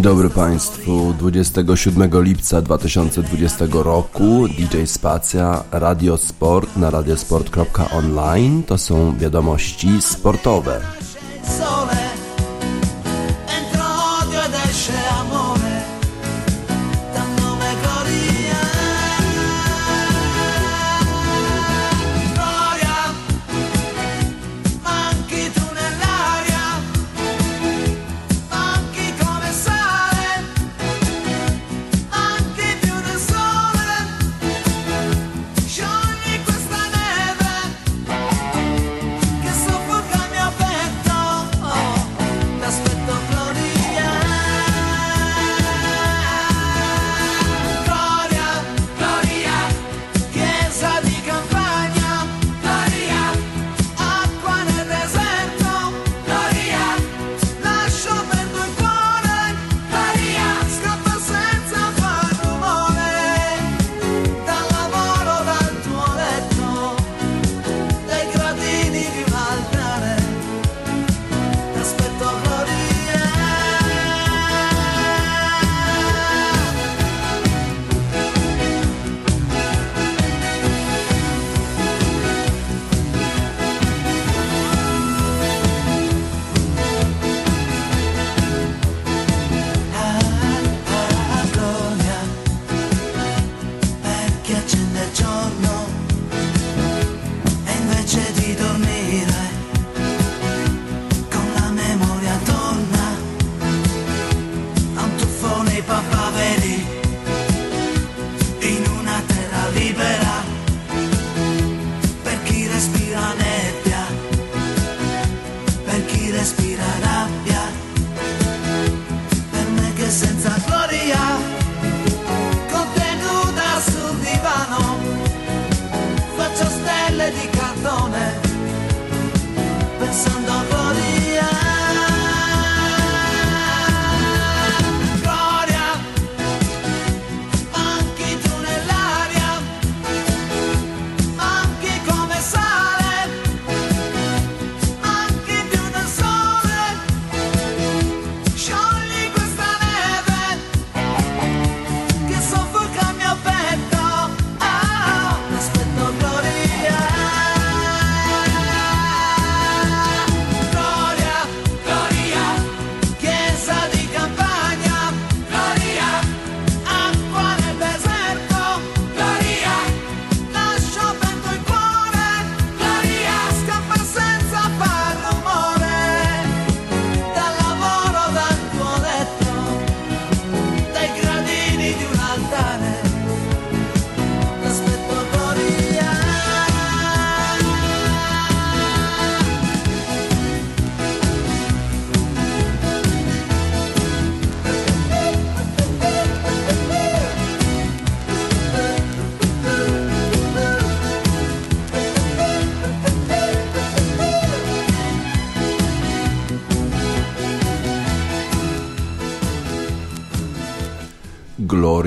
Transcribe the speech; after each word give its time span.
Dzień 0.00 0.04
dobry 0.04 0.30
Państwu. 0.30 1.14
27 1.18 2.22
lipca 2.22 2.62
2020 2.62 3.64
roku 3.72 4.48
DJ 4.48 4.84
Spacja, 4.86 5.64
Radio 5.72 6.16
Sport 6.16 6.76
na 6.76 6.90
radiosport.online 6.90 8.62
to 8.62 8.78
są 8.78 9.18
wiadomości 9.18 9.88
sportowe. 10.02 10.80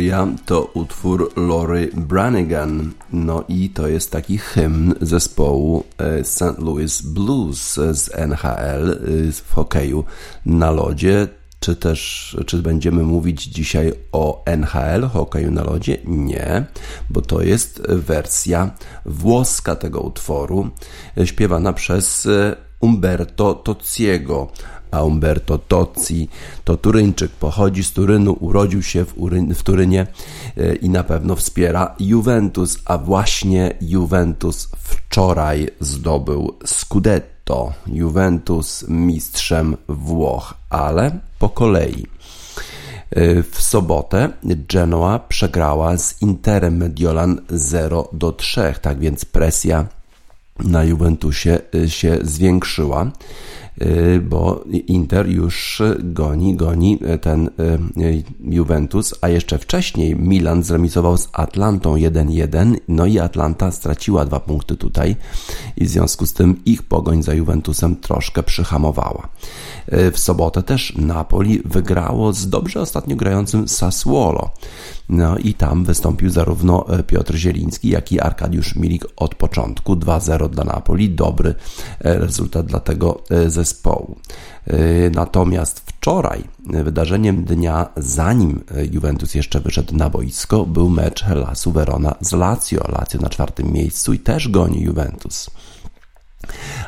Gloria 0.04 0.28
to 0.46 0.72
utwór 0.74 1.32
Lori 1.36 1.88
Branigan. 1.94 2.92
No 3.14 3.44
i 3.48 3.70
to 3.70 3.88
jest 3.88 4.12
taki 4.12 4.38
hymn 4.38 4.94
zespołu 5.02 5.84
e, 5.98 6.24
St. 6.24 6.60
Louis 6.60 7.02
Blues 7.02 7.74
z 7.74 8.10
NHL 8.16 8.92
e, 8.92 9.32
w 9.32 9.52
hokeju 9.54 10.04
na 10.46 10.72
lodzie. 10.72 11.28
Czy 11.60 11.76
też, 11.76 12.38
czy 12.46 12.58
będziemy 12.58 13.04
mówić 13.04 13.44
dzisiaj 13.44 13.94
o 14.12 14.44
NHL, 14.46 15.04
hokeju 15.04 15.52
na 15.52 15.64
lodzie? 15.64 15.98
Nie, 16.06 16.66
bo 17.10 17.22
to 17.22 17.42
jest 17.42 17.82
wersja 17.88 18.72
włoska 19.06 19.76
tego 19.76 20.02
utworu, 20.02 20.70
e, 21.18 21.28
śpiewana 21.28 21.74
przez 21.74 22.28
Umberto 22.80 23.54
Tociego 23.54 24.52
a 24.94 25.04
Umberto 25.04 25.58
Tozzi 25.58 26.30
to 26.64 26.78
Turyńczyk, 26.78 27.32
pochodzi 27.32 27.84
z 27.84 27.92
Turynu, 27.92 28.38
urodził 28.40 28.84
się 28.84 29.06
w, 29.06 29.18
Uryn, 29.18 29.56
w 29.56 29.64
Turynie 29.64 30.08
e, 30.58 30.76
i 30.76 30.90
na 30.90 31.04
pewno 31.04 31.36
wspiera 31.36 31.96
Juventus, 32.00 32.78
a 32.86 32.98
właśnie 32.98 33.74
Juventus 33.82 34.70
wczoraj 34.78 35.70
zdobył 35.80 36.54
Scudetto. 36.66 37.74
Juventus 37.88 38.86
mistrzem 38.88 39.78
Włoch, 39.88 40.54
ale 40.70 41.12
po 41.40 41.50
kolei. 41.50 42.08
E, 43.12 43.44
w 43.44 43.62
sobotę 43.62 44.30
Genoa 44.44 45.20
przegrała 45.20 45.98
z 45.98 46.22
Interem 46.22 46.78
Mediolan 46.78 47.42
0 47.50 48.10
do 48.14 48.32
3, 48.32 48.74
tak 48.82 49.00
więc 49.00 49.26
presja 49.26 49.86
na 50.60 50.84
Juventusie 50.84 51.60
e, 51.76 51.90
się 51.90 52.18
zwiększyła. 52.22 53.12
Y, 53.82 54.22
bo 54.30 54.64
Inter 54.88 55.30
już 55.30 55.82
goni, 56.00 56.56
goni 56.56 57.00
ten 57.22 57.48
y, 57.48 58.24
Juventus, 58.40 59.16
a 59.22 59.30
jeszcze 59.30 59.58
wcześniej 59.58 60.16
Milan 60.16 60.64
zremisował 60.64 61.18
z 61.18 61.30
Atlantą 61.34 61.96
1-1, 61.96 62.76
no 62.88 63.06
i 63.06 63.20
Atlanta 63.20 63.72
straciła 63.72 64.26
dwa 64.26 64.40
punkty 64.40 64.78
tutaj 64.78 65.16
i 65.78 65.86
w 65.86 65.90
związku 65.90 66.26
z 66.26 66.34
tym 66.34 66.62
ich 66.66 66.84
pogoń 66.84 67.24
za 67.24 67.34
Juventusem 67.34 67.96
troszkę 67.96 68.44
przyhamowała. 68.44 69.30
Y, 69.94 70.12
w 70.12 70.20
sobotę 70.20 70.64
też 70.64 70.94
Napoli 70.98 71.62
wygrało 71.66 72.34
z 72.34 72.50
dobrze 72.50 72.82
ostatnio 72.82 73.16
grającym 73.16 73.68
Sassuolo. 73.68 74.50
No 75.10 75.38
i 75.38 75.54
tam 75.54 75.86
wystąpił 75.86 76.30
zarówno 76.30 76.86
Piotr 77.08 77.36
Zieliński, 77.36 77.90
jak 77.90 78.12
i 78.12 78.20
Arkadiusz 78.20 78.76
Milik 78.76 79.06
od 79.16 79.36
początku. 79.36 79.96
2-0 79.96 80.50
dla 80.50 80.64
Napoli. 80.64 81.10
Dobry 81.10 81.56
rezultat 82.00 82.66
dla 82.66 82.80
tego 82.80 83.24
zespołu 83.48 83.63
zespołu. 83.64 84.16
Natomiast 85.12 85.80
wczoraj, 85.80 86.44
wydarzeniem 86.66 87.44
dnia, 87.44 87.90
zanim 87.98 88.64
Juventus 88.92 89.36
jeszcze 89.36 89.60
wyszedł 89.60 89.96
na 89.96 90.10
boisko, 90.10 90.66
był 90.66 90.90
mecz 90.90 91.24
Helasu 91.24 91.72
Verona 91.72 92.16
z 92.22 92.32
Lazio. 92.32 92.84
Lazio 92.92 93.20
na 93.20 93.30
czwartym 93.30 93.74
miejscu 93.74 94.14
i 94.14 94.20
też 94.20 94.48
goni 94.48 94.82
Juventus. 94.82 95.50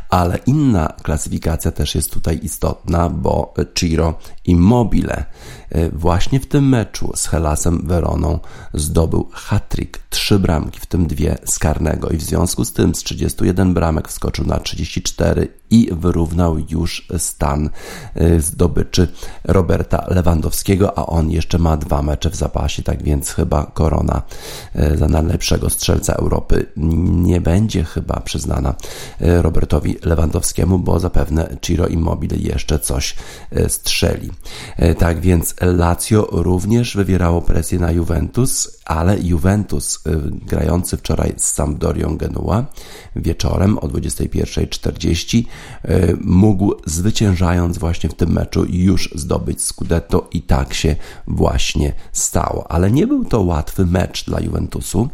Ale 0.09 0.37
inna 0.45 0.93
klasyfikacja 1.03 1.71
też 1.71 1.95
jest 1.95 2.11
tutaj 2.11 2.39
istotna, 2.43 3.09
bo 3.09 3.53
Ciro 3.75 4.13
Immobile 4.45 5.25
e, 5.69 5.89
właśnie 5.89 6.39
w 6.39 6.45
tym 6.45 6.69
meczu 6.69 7.11
z 7.15 7.27
Helasem 7.27 7.87
Veroną 7.87 8.39
zdobył 8.73 9.29
hat-trick, 9.31 9.99
trzy 10.09 10.39
bramki, 10.39 10.79
w 10.79 10.85
tym 10.85 11.07
dwie 11.07 11.37
z 11.45 11.59
karnego 11.59 12.09
i 12.09 12.17
w 12.17 12.23
związku 12.23 12.65
z 12.65 12.73
tym 12.73 12.95
z 12.95 13.03
31 13.03 13.73
bramek 13.73 14.07
wskoczył 14.07 14.45
na 14.45 14.59
34 14.59 15.47
i 15.69 15.89
wyrównał 15.91 16.57
już 16.69 17.07
stan 17.17 17.69
y, 18.21 18.41
zdobyczy 18.41 19.07
Roberta 19.43 20.05
Lewandowskiego, 20.07 20.97
a 20.97 21.05
on 21.05 21.31
jeszcze 21.31 21.59
ma 21.59 21.77
dwa 21.77 22.01
mecze 22.01 22.29
w 22.29 22.35
zapasie, 22.35 22.83
tak 22.83 23.03
więc 23.03 23.29
chyba 23.31 23.65
korona 23.65 24.21
y, 24.75 24.97
za 24.97 25.07
najlepszego 25.07 25.69
strzelca 25.69 26.13
Europy 26.13 26.65
nie 27.25 27.41
będzie 27.41 27.83
chyba 27.83 28.19
przyznana 28.19 28.75
Robertowi 29.19 29.97
Lewandowskiemu, 30.03 30.79
bo 30.79 30.99
zapewne 30.99 31.57
Ciro 31.61 31.87
Immobile 31.87 32.37
jeszcze 32.37 32.79
coś 32.79 33.15
strzeli. 33.67 34.31
Tak 34.97 35.19
więc 35.19 35.55
Lazio 35.61 36.27
również 36.31 36.95
wywierało 36.95 37.41
presję 37.41 37.79
na 37.79 37.91
Juventus, 37.91 38.81
ale 38.85 39.19
Juventus 39.19 39.99
grający 40.31 40.97
wczoraj 40.97 41.33
z 41.37 41.51
Sampdorią 41.51 42.17
Genua 42.17 42.65
wieczorem 43.15 43.77
o 43.77 43.87
21.40 43.87 45.43
E, 45.83 46.13
mógł 46.21 46.73
zwyciężając 46.85 47.77
właśnie 47.77 48.09
w 48.09 48.13
tym 48.13 48.31
meczu 48.31 48.65
już 48.69 49.09
zdobyć 49.15 49.61
Scudetto 49.61 50.27
i 50.31 50.41
tak 50.41 50.73
się 50.73 50.95
właśnie 51.27 51.93
stało. 52.11 52.71
Ale 52.71 52.91
nie 52.91 53.07
był 53.07 53.25
to 53.25 53.41
łatwy 53.41 53.85
mecz 53.85 54.25
dla 54.25 54.39
Juventusu 54.39 55.09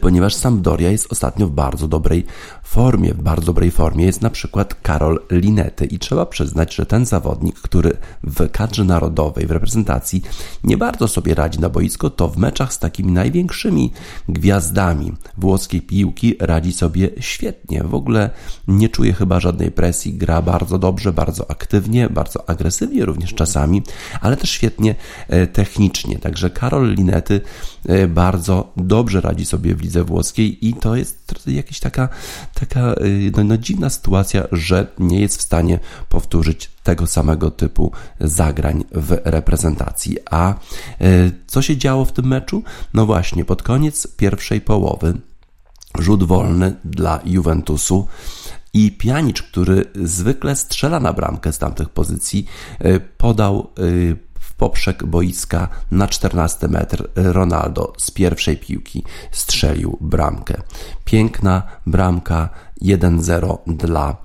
ponieważ 0.00 0.34
Sampdoria 0.34 0.90
jest 0.90 1.12
ostatnio 1.12 1.46
w 1.46 1.50
bardzo 1.50 1.88
dobrej 1.88 2.26
formie. 2.70 3.14
W 3.14 3.22
bardzo 3.22 3.46
dobrej 3.46 3.70
formie 3.70 4.04
jest 4.04 4.22
na 4.22 4.30
przykład 4.30 4.74
Karol 4.82 5.20
Linety 5.30 5.84
i 5.84 5.98
trzeba 5.98 6.26
przyznać, 6.26 6.74
że 6.74 6.86
ten 6.86 7.06
zawodnik, 7.06 7.60
który 7.60 7.96
w 8.24 8.50
kadrze 8.50 8.84
narodowej, 8.84 9.46
w 9.46 9.50
reprezentacji 9.50 10.22
nie 10.64 10.76
bardzo 10.76 11.08
sobie 11.08 11.34
radzi 11.34 11.60
na 11.60 11.68
boisko, 11.68 12.10
to 12.10 12.28
w 12.28 12.36
meczach 12.36 12.72
z 12.72 12.78
takimi 12.78 13.12
największymi 13.12 13.92
gwiazdami 14.28 15.12
włoskiej 15.38 15.82
piłki 15.82 16.36
radzi 16.40 16.72
sobie 16.72 17.10
świetnie. 17.20 17.82
W 17.84 17.94
ogóle 17.94 18.30
nie 18.68 18.88
czuje 18.88 19.12
chyba 19.12 19.40
żadnej 19.40 19.70
presji, 19.70 20.14
gra 20.14 20.42
bardzo 20.42 20.78
dobrze, 20.78 21.12
bardzo 21.12 21.50
aktywnie, 21.50 22.08
bardzo 22.08 22.48
agresywnie 22.50 23.04
również 23.04 23.34
czasami, 23.34 23.82
ale 24.20 24.36
też 24.36 24.50
świetnie 24.50 24.94
e, 25.28 25.46
technicznie. 25.46 26.18
Także 26.18 26.50
Karol 26.50 26.94
Linety 26.94 27.40
e, 27.86 28.08
bardzo 28.08 28.72
dobrze 28.76 29.20
radzi 29.20 29.46
sobie 29.46 29.74
w 29.74 29.80
lidze 29.80 30.04
włoskiej 30.04 30.68
i 30.68 30.74
to 30.74 30.96
jest 30.96 31.34
jakaś 31.46 31.80
taka 31.80 32.08
taka 32.60 32.94
y, 32.94 33.32
no, 33.36 33.44
no, 33.44 33.56
dziwna 33.56 33.90
sytuacja, 33.90 34.42
że 34.52 34.86
nie 34.98 35.20
jest 35.20 35.38
w 35.38 35.42
stanie 35.42 35.78
powtórzyć 36.08 36.70
tego 36.82 37.06
samego 37.06 37.50
typu 37.50 37.92
zagrań 38.20 38.84
w 38.92 39.20
reprezentacji. 39.24 40.16
A 40.30 40.54
y, 40.54 41.32
co 41.46 41.62
się 41.62 41.76
działo 41.76 42.04
w 42.04 42.12
tym 42.12 42.26
meczu? 42.26 42.62
No 42.94 43.06
właśnie, 43.06 43.44
pod 43.44 43.62
koniec 43.62 44.16
pierwszej 44.16 44.60
połowy 44.60 45.14
rzut 45.98 46.24
wolny 46.24 46.76
dla 46.84 47.20
Juventusu 47.24 48.06
i 48.72 48.92
Pianicz, 48.92 49.42
który 49.42 49.84
zwykle 49.94 50.56
strzela 50.56 51.00
na 51.00 51.12
bramkę 51.12 51.52
z 51.52 51.58
tamtych 51.58 51.88
pozycji, 51.88 52.46
y, 52.84 53.00
podał 53.16 53.70
w 54.40 54.54
poprzek 54.60 55.06
boiska 55.06 55.68
na 55.90 56.08
14 56.08 56.68
metr. 56.68 57.08
Ronaldo 57.14 57.92
z 57.98 58.10
pierwszej 58.10 58.56
piłki 58.56 59.04
strzelił 59.32 59.98
bramkę. 60.00 60.62
Piękna 61.10 61.62
bramka 61.86 62.48
1-0 62.82 63.58
dla 63.66 64.16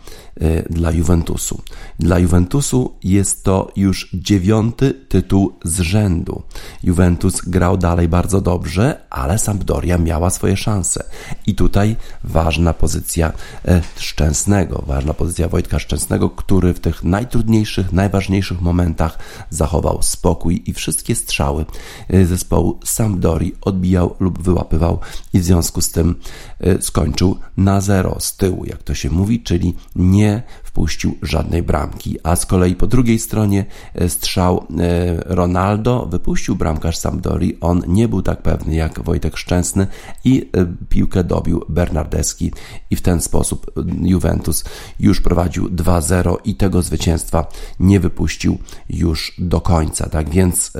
Y, 0.42 0.66
dla 0.70 0.92
Juventusu. 0.92 1.62
Dla 2.00 2.20
Juventusu 2.20 2.94
jest 3.04 3.44
to 3.44 3.72
już 3.76 4.10
dziewiąty 4.14 4.94
tytuł 5.10 5.54
z 5.64 5.80
rzędu. 5.80 6.42
Juventus 6.84 7.42
grał 7.42 7.78
dalej 7.78 8.08
bardzo 8.08 8.42
dobrze, 8.42 9.02
ale 9.10 9.38
Sampdoria 9.38 9.98
miała 9.98 10.30
swoje 10.30 10.58
szanse. 10.58 11.04
I 11.48 11.56
tutaj 11.56 11.96
ważna 12.24 12.74
pozycja 12.74 13.34
e, 13.66 13.82
Szczęsnego, 13.98 14.84
ważna 14.88 15.14
pozycja 15.14 15.48
Wojtka 15.48 15.80
Szczęsnego, 15.80 16.30
który 16.30 16.74
w 16.74 16.80
tych 16.80 17.04
najtrudniejszych, 17.04 17.94
najważniejszych 17.94 18.62
momentach 18.62 19.20
zachował 19.50 20.02
spokój 20.02 20.64
i 20.66 20.74
wszystkie 20.74 21.16
strzały 21.16 21.66
e, 22.10 22.26
zespołu 22.26 22.80
Sampdori 22.84 23.56
odbijał 23.62 24.16
lub 24.20 24.42
wyłapywał 24.44 25.00
i 25.34 25.40
w 25.40 25.44
związku 25.44 25.82
z 25.82 25.92
tym 25.92 26.16
e, 26.60 26.75
skończył 26.82 27.38
na 27.58 27.82
zero 27.82 28.16
z 28.20 28.38
tyłu, 28.38 28.66
jak 28.66 28.84
to 28.84 28.94
się 28.94 29.10
mówi, 29.10 29.44
czyli 29.44 29.76
nie 29.96 30.44
wpuścił 30.64 31.18
żadnej 31.22 31.64
bramki. 31.64 32.18
A 32.24 32.36
z 32.36 32.46
kolei 32.46 32.76
po 32.76 32.88
drugiej 32.88 33.20
stronie 33.20 33.66
e, 33.94 34.10
strzał 34.10 34.58
e, 34.58 35.16
Ronaldo 35.26 36.06
wypuścił 36.06 36.56
bramkarz 36.56 36.98
Sampdori. 36.98 37.58
On 37.62 37.82
nie 37.88 38.08
był 38.08 38.22
tak 38.22 38.42
pewny 38.42 38.76
jak 38.76 39.04
Wojtek 39.04 39.38
Szczęsny 39.38 39.88
i 40.24 40.50
e, 40.54 40.66
piłkę 40.90 41.24
dobił 41.24 41.66
Bernardeski 41.70 42.52
i 42.90 42.96
w 42.96 43.02
ten 43.02 43.22
sposób 43.22 43.72
Juventus 44.02 44.64
już 45.00 45.22
prowadził 45.22 45.70
2-0 45.70 46.36
i 46.46 46.56
tego 46.56 46.82
zwycięstwa 46.82 47.48
nie 47.80 48.00
wypuścił 48.00 48.58
już 48.90 49.36
do 49.38 49.62
końca. 49.62 50.10
Tak 50.10 50.30
więc 50.30 50.72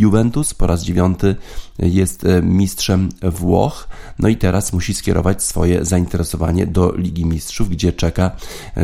Juventus 0.00 0.54
po 0.54 0.66
raz 0.66 0.82
dziewiąty 0.82 1.36
jest 1.78 2.24
e, 2.24 2.42
mistrzem 2.42 3.08
Włoch, 3.22 3.88
no 4.18 4.28
i 4.28 4.36
teraz 4.36 4.72
musi 4.72 4.94
skierować 4.94 5.42
swoje 5.42 5.84
zainteresowanie 5.84 6.66
do 6.66 6.92
Ligi 6.96 7.26
Mistrzów, 7.26 7.68
gdzie 7.68 7.92
czeka 7.92 8.30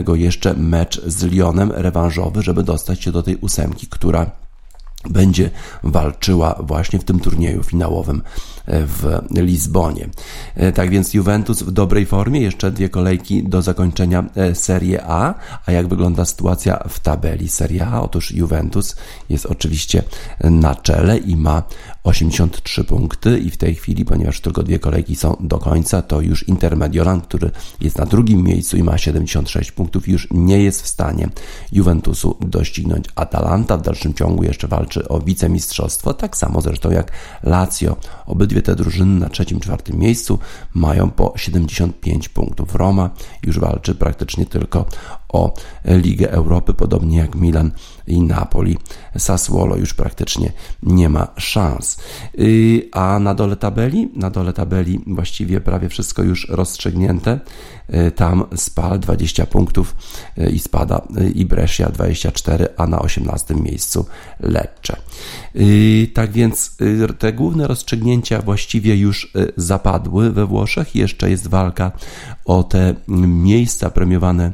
go 0.05 0.15
jeszcze 0.15 0.55
mecz 0.55 1.03
z 1.07 1.23
Lyonem 1.23 1.73
rewanżowy, 1.73 2.43
żeby 2.43 2.63
dostać 2.63 3.03
się 3.03 3.13
do 3.13 3.23
tej 3.23 3.37
ósemki, 3.37 3.87
która 3.87 4.31
będzie 5.11 5.51
walczyła 5.83 6.59
właśnie 6.63 6.99
w 6.99 7.05
tym 7.05 7.21
turnieju 7.21 7.63
finałowym 7.63 8.23
e, 8.23 8.56
w 8.67 9.19
Lizbonie. 9.31 10.09
E, 10.55 10.73
tak 10.73 10.91
więc 10.91 11.15
Juventus 11.15 11.63
w 11.63 11.71
dobrej 11.71 12.07
formie, 12.07 12.41
jeszcze 12.41 12.71
dwie 12.71 12.89
kolejki 12.89 13.43
do 13.43 13.63
zakończenia 13.63 14.25
e, 14.37 14.55
Serie 14.55 15.05
A. 15.07 15.35
A 15.67 15.73
jak 15.73 15.89
wygląda 15.89 16.25
sytuacja 16.25 16.79
w 16.89 17.01
tabeli 17.01 17.49
Serie 17.49 17.87
A? 17.87 18.01
Otóż 18.01 18.33
Juventus 18.33 18.97
jest 19.29 19.47
oczywiście 19.47 20.03
na 20.45 20.75
czele 20.75 21.19
i 21.19 21.37
ma 21.37 21.63
83 22.05 22.85
punkty 22.85 23.39
i 23.39 23.51
w 23.51 23.57
tej 23.57 23.75
chwili, 23.75 24.05
ponieważ 24.05 24.41
tylko 24.41 24.63
dwie 24.63 24.79
kolejki 24.79 25.17
są 25.17 25.37
do 25.41 25.59
końca, 25.59 26.03
to 26.03 26.21
już 26.21 26.49
Inter 26.49 26.77
Mediolan, 26.77 27.21
który 27.21 27.51
jest 27.81 27.99
na 27.99 28.07
drugim 28.07 28.43
miejscu 28.43 28.77
i 28.77 28.83
ma 28.83 28.99
76 28.99 29.73
punktów, 29.73 30.09
już 30.09 30.29
nie 30.31 30.63
jest 30.63 30.83
w 30.83 30.87
stanie 30.87 31.29
Juventusu 31.73 32.37
doścignąć. 32.41 33.05
Atalanta 33.15 33.77
w 33.77 33.83
dalszym 33.83 34.15
ciągu 34.15 34.43
jeszcze 34.43 34.69
walczy 34.69 35.09
o 35.09 35.21
wicemistrzostwo, 35.21 36.15
tak 36.15 36.37
samo 36.37 36.61
zresztą 36.61 36.91
jak 36.91 37.13
Lazio. 37.43 37.97
Obydwie 38.27 38.56
te 38.63 38.77
drużyny 38.77 39.21
na 39.21 39.29
trzecim, 39.29 39.61
czwartym 39.61 39.99
miejscu 39.99 40.39
mają 40.75 41.11
po 41.11 41.33
75 41.37 42.29
punktów. 42.29 42.75
Roma 42.75 43.11
już 43.43 43.59
walczy 43.59 43.95
praktycznie 43.95 44.47
tylko 44.47 44.87
o 45.29 45.55
Ligę 45.85 46.31
Europy, 46.31 46.75
podobnie 46.75 47.19
jak 47.19 47.35
Milan 47.35 47.71
i 48.07 48.21
Napoli. 48.21 48.77
Sassuolo 49.19 49.77
już 49.77 49.95
praktycznie 49.95 50.53
nie 50.83 51.09
ma 51.09 51.29
szans. 51.37 51.99
Y, 52.39 52.89
a 52.93 53.19
na 53.19 53.35
dole 53.35 53.57
tabeli, 53.57 54.09
na 54.15 54.31
dole 54.31 54.53
tabeli 54.53 55.01
właściwie 55.07 55.61
prawie 55.61 55.89
wszystko 55.89 56.23
już 56.23 56.49
rozstrzygnięte. 56.49 57.41
Y, 57.95 58.11
tam 58.11 58.45
Spal 58.57 58.99
20 58.99 59.47
punktów 59.47 59.97
y, 60.39 60.51
i 60.51 60.59
spada 60.59 61.03
i 61.35 61.45
Brescia 61.45 61.89
24, 61.89 62.69
a 62.77 62.87
na 62.87 62.99
18 62.99 63.55
miejscu 63.55 64.07
Lecce. 64.41 64.97
Tak 66.15 66.33
więc 66.33 66.77
te 67.19 67.33
główne 67.33 67.67
rozstrzygnięcia 67.67 68.43
właściwie 68.43 68.97
już 68.97 69.33
zapadły 69.57 70.31
we 70.31 70.47
Włoszech. 70.47 70.95
Jeszcze 70.95 71.31
jest 71.31 71.49
walka 71.49 71.93
o 72.45 72.63
te 72.63 72.95
miejsca 73.09 73.91
premiowane 73.91 74.53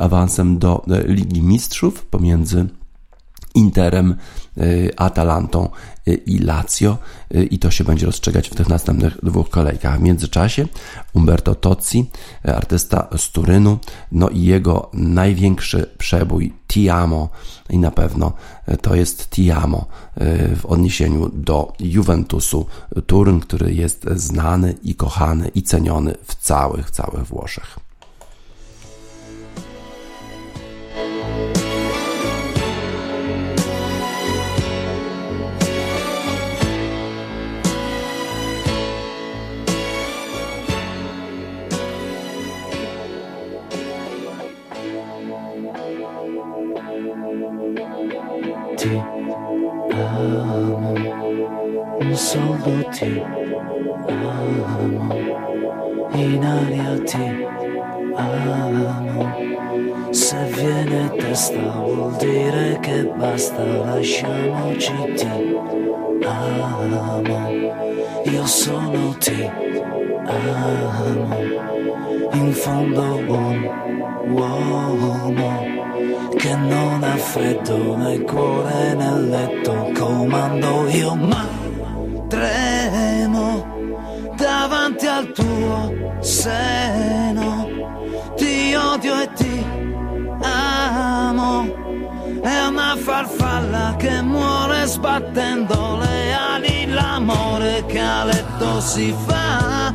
awansem 0.00 0.58
do 0.58 0.84
e, 0.88 1.02
Ligi 1.02 1.42
Mistrzów 1.42 2.06
pomiędzy 2.06 2.66
Interem, 3.54 4.16
e, 4.56 4.62
Atalantą 5.00 5.68
i 6.26 6.38
Lazio 6.38 6.98
i 7.50 7.58
to 7.58 7.70
się 7.70 7.84
będzie 7.84 8.06
rozstrzygać 8.06 8.48
w 8.48 8.54
tych 8.54 8.68
następnych 8.68 9.18
dwóch 9.22 9.50
kolejkach. 9.50 9.98
W 9.98 10.02
międzyczasie 10.02 10.66
Umberto 11.12 11.54
Tozzi, 11.54 12.10
artysta 12.44 13.08
z 13.16 13.30
Turynu, 13.30 13.78
no 14.12 14.28
i 14.28 14.42
jego 14.42 14.90
największy 14.92 15.90
przebój 15.98 16.52
Tiamo 16.68 17.28
i 17.70 17.78
na 17.78 17.90
pewno 17.90 18.32
to 18.82 18.94
jest 18.94 19.30
Tiamo 19.30 19.86
w 20.56 20.66
odniesieniu 20.66 21.28
do 21.28 21.72
Juventusu 21.80 22.66
Turyn, 23.06 23.40
który 23.40 23.74
jest 23.74 24.06
znany 24.14 24.74
i 24.82 24.94
kochany 24.94 25.48
i 25.48 25.62
ceniony 25.62 26.14
w 26.24 26.34
całych, 26.34 26.90
całych 26.90 27.26
Włoszech. 27.26 27.85
ti 48.86 49.02
amo, 49.90 50.94
solo 52.14 52.88
ti 52.90 53.22
amo, 54.08 55.14
in 56.12 56.44
aria 56.44 57.02
ti 57.04 57.46
amo. 58.14 59.44
Se 60.10 60.36
viene 60.54 61.10
testa 61.16 61.80
vuol 61.84 62.16
dire 62.16 62.78
che 62.80 63.04
basta, 63.16 63.64
lasciamoci 63.64 64.92
ti 65.16 65.56
amo, 66.24 67.50
io 68.24 68.46
sono 68.46 69.16
ti 69.18 69.50
amo, 70.26 71.38
in 72.32 72.52
fondo 72.52 73.02
un 73.26 73.70
uomo 74.30 75.75
che 76.36 76.54
non 76.54 77.02
ha 77.02 77.16
freddo 77.16 77.96
nel 77.96 78.22
cuore 78.22 78.94
nel 78.94 79.28
letto 79.28 79.90
comando 79.96 80.88
io 80.88 81.14
ma 81.14 81.46
tremo 82.28 83.64
davanti 84.36 85.06
al 85.06 85.32
tuo 85.32 86.18
seno. 86.20 87.68
Ti 88.36 88.74
odio 88.74 89.20
e 89.20 89.32
ti 89.34 89.66
amo 90.42 91.84
è 92.42 92.66
una 92.66 92.96
farfalla 92.96 93.94
che 93.96 94.20
muore 94.22 94.86
sbattendo 94.86 95.98
le 95.98 96.34
ali. 96.34 96.86
L'amore 96.86 97.84
che 97.86 98.00
a 98.00 98.24
letto 98.24 98.80
si 98.80 99.14
fa 99.26 99.92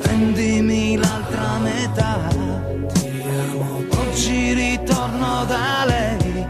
prendimi 0.00 0.96
l'altra 0.96 1.58
metà 1.58 2.35
ritorno 5.36 5.44
da 5.44 5.84
lei. 5.84 6.46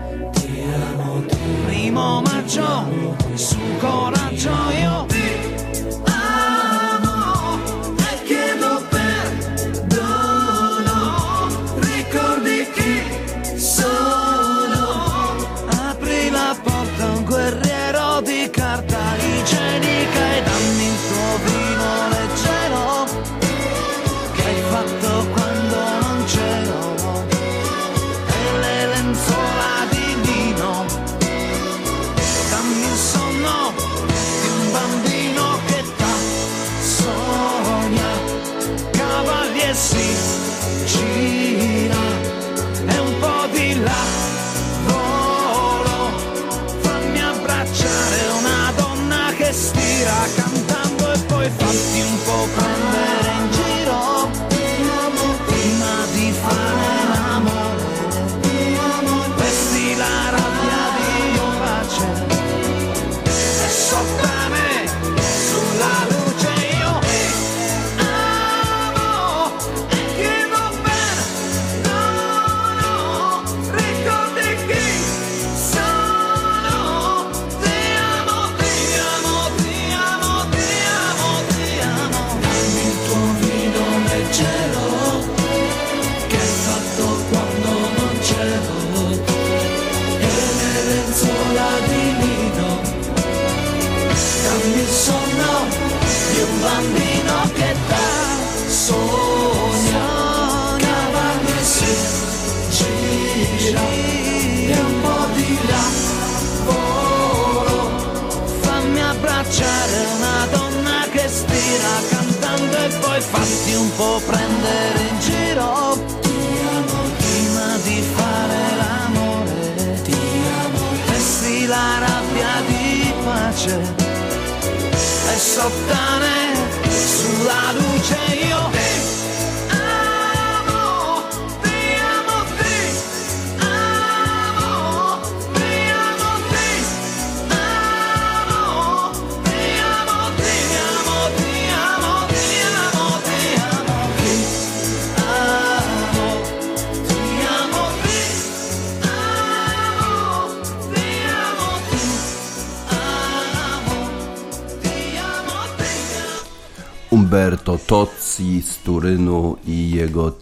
Primo 1.67 2.21
maggio 2.21 2.87
su 3.35 3.59
coraggio 3.81 4.51
io 4.79 4.86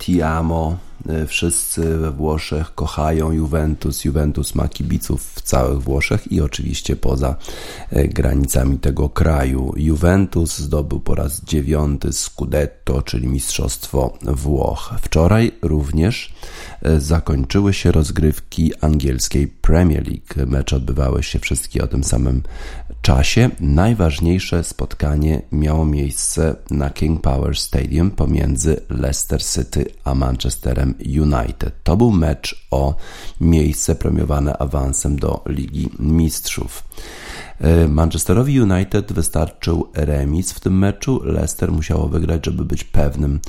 jego 0.09 0.25
Tiamo. 0.25 0.77
E, 1.09 1.27
wszyscy 1.27 1.99
we 1.99 2.11
Włoszech 2.11 2.75
kochają 2.75 3.33
Juventus. 3.33 4.05
Juventus 4.05 4.55
ma 4.55 4.69
kibiców 4.69 5.34
całych 5.45 5.83
Włoszech 5.83 6.33
i 6.33 6.41
oczywiście 6.41 6.97
poza 6.97 7.37
e, 7.91 8.09
granicami 8.09 8.79
tego 8.79 9.09
kraju. 9.09 9.75
Juventus 9.77 10.59
zdobył 10.59 11.01
po 11.01 11.15
raz 11.15 11.45
dziewiąty 11.45 12.13
Scudetto, 12.13 13.03
czyli 13.03 13.27
Mistrzostwo 13.27 14.19
Włoch. 14.23 14.95
Wczoraj 15.03 15.53
również 15.63 16.35
e, 16.83 17.01
zakończyły 17.01 17.75
się 17.75 17.93
rozgrywki 17.93 18.73
angielskiej 18.81 19.49
Premier 19.49 20.09
League. 20.09 20.51
Mecze 20.51 20.77
odbywały 20.77 21.23
się 21.23 21.39
wszystkie 21.39 21.85
o 21.85 21.87
tym 21.87 22.05
samym 22.05 22.43
czasie 23.03 23.51
najważniejsze 23.61 24.65
spotkanie 24.65 25.43
miało 25.53 25.85
miejsce 25.85 26.57
na 26.71 26.91
King 26.91 27.21
Power 27.21 27.57
Stadium 27.57 28.11
pomiędzy 28.11 28.81
Leicester 28.89 29.45
City 29.45 29.87
a 30.05 30.15
Manchesterem 30.15 30.95
United. 31.21 31.75
To 31.83 31.97
był 31.97 32.11
mecz 32.11 32.67
o 32.71 32.95
miejsce 33.41 33.95
premiowane 33.95 34.59
awansem 34.59 35.17
do 35.17 35.44
Ligi 35.47 35.91
Mistrzów. 35.99 36.85
E, 37.61 37.89
Manchesterowi 37.89 38.61
United 38.61 39.13
wystarczył 39.13 39.89
remis 39.95 40.53
w 40.53 40.61
tym 40.61 40.79
meczu. 40.79 41.21
Leicester 41.25 41.73
musiało 41.73 42.09
wygrać, 42.09 42.47
żeby 42.47 42.65
być 42.65 42.85
pewnym 42.85 43.41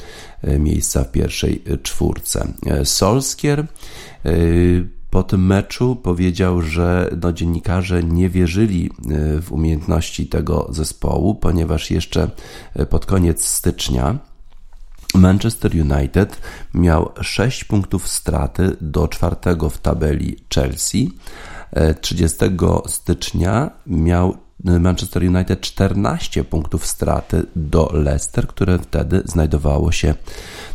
e, 0.42 0.60
miejsca 0.60 1.04
w 1.04 1.12
pierwszej 1.12 1.64
czwórce. 1.84 2.48
E, 2.66 2.86
Solskier 2.86 3.66
po 5.10 5.24
tym 5.24 5.46
meczu 5.46 5.96
powiedział, 5.96 6.62
że 6.62 7.10
no, 7.22 7.34
dziennikarze 7.34 8.04
nie 8.04 8.30
wierzyli 8.30 8.92
w 9.42 9.52
umiejętności 9.52 10.28
tego 10.28 10.68
zespołu, 10.70 11.36
ponieważ 11.36 11.92
jeszcze 11.92 12.32
pod 12.90 13.06
koniec 13.06 13.48
stycznia 13.48 14.20
Manchester 15.16 15.72
United 15.72 16.42
miał 16.74 17.12
6 17.22 17.64
punktów 17.64 18.08
straty 18.08 18.78
do 18.82 19.08
czwartego 19.08 19.70
w 19.70 19.78
tabeli 19.78 20.38
Chelsea. 20.56 21.12
30 22.02 22.46
e, 22.46 22.50
stycznia 22.90 23.72
miał 23.88 24.38
Manchester 24.64 25.24
United 25.24 25.62
14 25.62 26.44
punktów 26.44 26.86
straty 26.86 27.46
do 27.56 27.90
Leicester, 27.94 28.48
które 28.48 28.80
wtedy 28.80 29.22
znajdowało 29.26 29.92
się 29.92 30.16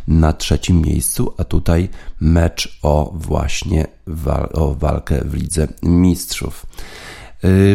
na 0.07 0.33
trzecim 0.33 0.81
miejscu, 0.81 1.33
a 1.37 1.43
tutaj 1.43 1.89
mecz 2.19 2.79
o 2.81 3.11
właśnie 3.15 3.87
wal 4.07 4.49
o 4.53 4.75
walkę 4.75 5.21
w 5.25 5.33
Lidze 5.33 5.67
Mistrzów. 5.83 6.65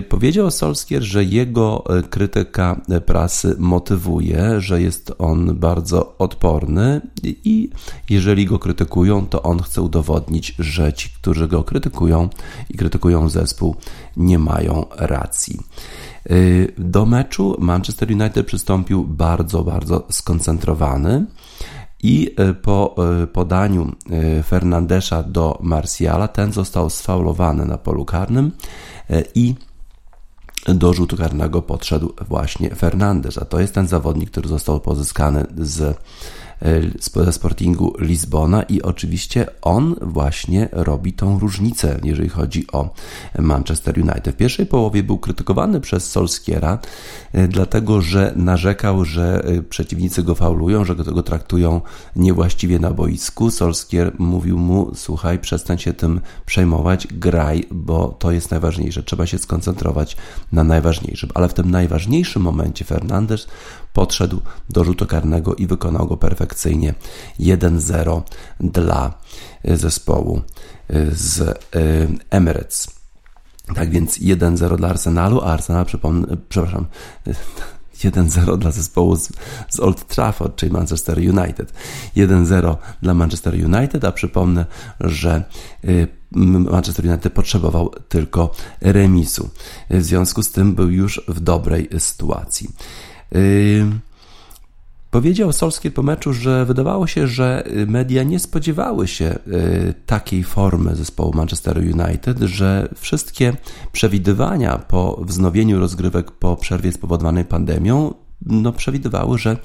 Powiedział 0.08 0.50
Solskier, 0.50 1.02
że 1.02 1.24
jego 1.24 1.84
krytyka 2.10 2.80
prasy 3.06 3.56
motywuje, 3.58 4.60
że 4.60 4.82
jest 4.82 5.12
on 5.18 5.58
bardzo 5.58 6.14
odporny 6.18 7.00
i 7.24 7.70
jeżeli 8.10 8.46
go 8.46 8.58
krytykują, 8.58 9.26
to 9.26 9.42
on 9.42 9.62
chce 9.62 9.82
udowodnić, 9.82 10.54
że 10.58 10.92
ci, 10.92 11.08
którzy 11.10 11.48
go 11.48 11.64
krytykują 11.64 12.28
i 12.70 12.74
krytykują 12.74 13.28
zespół, 13.28 13.76
nie 14.16 14.38
mają 14.38 14.86
racji. 14.96 15.60
Do 16.78 17.06
meczu 17.06 17.56
Manchester 17.58 18.12
United 18.12 18.46
przystąpił 18.46 19.04
bardzo, 19.04 19.64
bardzo 19.64 20.06
skoncentrowany. 20.10 21.26
I 22.02 22.34
e, 22.36 22.54
po 22.54 22.94
e, 23.22 23.26
podaniu 23.26 23.92
e, 24.10 24.42
Fernandesza 24.42 25.22
do 25.22 25.58
Marciala, 25.62 26.28
ten 26.28 26.52
został 26.52 26.90
sfaulowany 26.90 27.66
na 27.66 27.78
polu 27.78 28.04
karnym 28.04 28.52
i 29.34 29.54
do 30.68 30.92
rzutu 30.92 31.16
karnego 31.16 31.62
podszedł 31.62 32.12
właśnie 32.28 32.70
Fernandez, 32.70 33.38
a 33.38 33.44
to 33.44 33.60
jest 33.60 33.74
ten 33.74 33.88
zawodnik, 33.88 34.30
który 34.30 34.48
został 34.48 34.80
pozyskany 34.80 35.46
z 35.58 35.98
ze 37.24 37.32
Sportingu 37.32 37.92
Lizbona 37.98 38.62
i 38.62 38.82
oczywiście 38.82 39.46
on 39.62 39.94
właśnie 40.02 40.68
robi 40.72 41.12
tą 41.12 41.38
różnicę, 41.38 42.00
jeżeli 42.04 42.28
chodzi 42.28 42.66
o 42.72 42.90
Manchester 43.38 43.98
United. 43.98 44.34
W 44.34 44.36
pierwszej 44.36 44.66
połowie 44.66 45.02
był 45.02 45.18
krytykowany 45.18 45.80
przez 45.80 46.10
Solskiera, 46.10 46.78
e, 47.32 47.48
dlatego 47.48 48.00
że 48.00 48.32
narzekał, 48.36 49.04
że 49.04 49.44
e, 49.44 49.62
przeciwnicy 49.62 50.22
go 50.22 50.34
faulują, 50.34 50.84
że 50.84 50.96
go, 50.96 51.22
traktują 51.22 51.80
niewłaściwie 52.16 52.78
na 52.78 52.90
boisku. 52.90 53.50
Solskier 53.50 54.12
mówił 54.18 54.58
mu, 54.58 54.90
słuchaj, 54.94 55.38
przestań 55.38 55.78
się 55.78 55.92
tym 55.92 56.20
przejmować, 56.46 57.06
graj, 57.06 57.66
bo 57.70 58.08
to 58.18 58.30
jest 58.32 58.50
najważniejsze. 58.50 59.02
Trzeba 59.02 59.26
się 59.26 59.38
skoncentrować 59.38 60.16
na 60.52 60.64
najważniejszym. 60.64 61.30
Ale 61.34 61.48
w 61.48 61.54
tym 61.54 61.70
najważniejszym 61.70 62.42
momencie 62.42 62.84
Fernandez 62.84 63.46
podszedł 63.96 64.40
do 64.70 64.84
rzutu 64.84 65.06
karnego 65.06 65.54
i 65.54 65.66
wykonał 65.66 66.06
go 66.06 66.16
perfekcyjnie 66.16 66.94
1-0 67.40 68.22
dla 68.60 69.14
e, 69.64 69.76
zespołu 69.76 70.40
e, 70.88 71.06
z 71.10 71.40
e, 71.40 71.56
Emirates. 72.30 72.86
Tak 73.74 73.90
więc 73.90 74.18
1-0 74.18 74.76
dla 74.76 74.88
Arsenalu, 74.88 75.40
a 75.40 75.44
Arsenal, 75.44 75.84
przypomnę, 75.84 76.36
przepraszam, 76.48 76.86
1-0 78.04 78.58
dla 78.58 78.70
zespołu 78.70 79.16
z, 79.16 79.28
z, 79.68 79.80
Old 79.80 80.06
Trafford, 80.06 80.56
czyli 80.56 80.72
Manchester 80.72 81.18
United. 81.18 81.72
1-0 82.16 82.76
dla 83.02 83.14
Manchester 83.14 83.54
United, 83.54 84.04
a 84.04 84.12
przypomnę, 84.12 84.66
że 85.00 85.44
Manchester 86.70 87.06
United 87.06 87.32
potrzebował 87.32 87.90
tylko 88.08 88.50
remisu. 88.80 89.50
W 89.90 90.02
związku 90.02 90.42
z 90.42 90.50
tym 90.50 90.74
był 90.74 90.90
już 90.90 91.22
w 91.28 91.40
dobrej 91.40 91.88
sytuacji. 91.98 92.70
Powiedział 95.10 95.52
Solskier 95.52 95.94
po 95.94 96.02
meczu, 96.02 96.32
że 96.32 96.64
wydawało 96.64 97.06
się, 97.06 97.26
że 97.28 97.64
media 97.86 98.22
nie 98.22 98.38
spodziewały 98.38 99.08
się 99.08 99.38
y, 99.46 99.94
takiej 100.06 100.44
formy 100.44 100.96
zespołu 100.96 101.32
Manchester 101.34 101.78
United, 101.78 102.38
że 102.38 102.88
wszystkie 102.96 103.56
przewidywania 103.92 104.78
po 104.78 105.20
wznowieniu 105.24 105.78
rozgrywek 105.78 106.30
po 106.30 106.56
przerwie 106.56 106.92
spowodowanej 106.92 107.44
pandemią 107.44 108.14
no, 108.46 108.72
przewidywały, 108.72 109.38
że 109.38 109.52
y, 109.52 109.56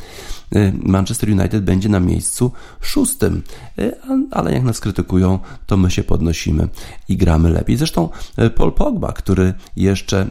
Manchester 0.83 1.29
United 1.29 1.63
będzie 1.63 1.89
na 1.89 1.99
miejscu 1.99 2.51
szóstym, 2.81 3.41
y, 3.79 3.95
ale 4.31 4.53
jak 4.53 4.63
nas 4.63 4.79
krytykują, 4.79 5.39
to 5.65 5.77
my 5.77 5.91
się 5.91 6.03
podnosimy 6.03 6.67
i 7.09 7.17
gramy 7.17 7.49
lepiej. 7.49 7.77
Zresztą 7.77 8.09
y, 8.39 8.49
Paul 8.49 8.71
Pogba, 8.71 9.13
który 9.13 9.53
jeszcze 9.75 10.27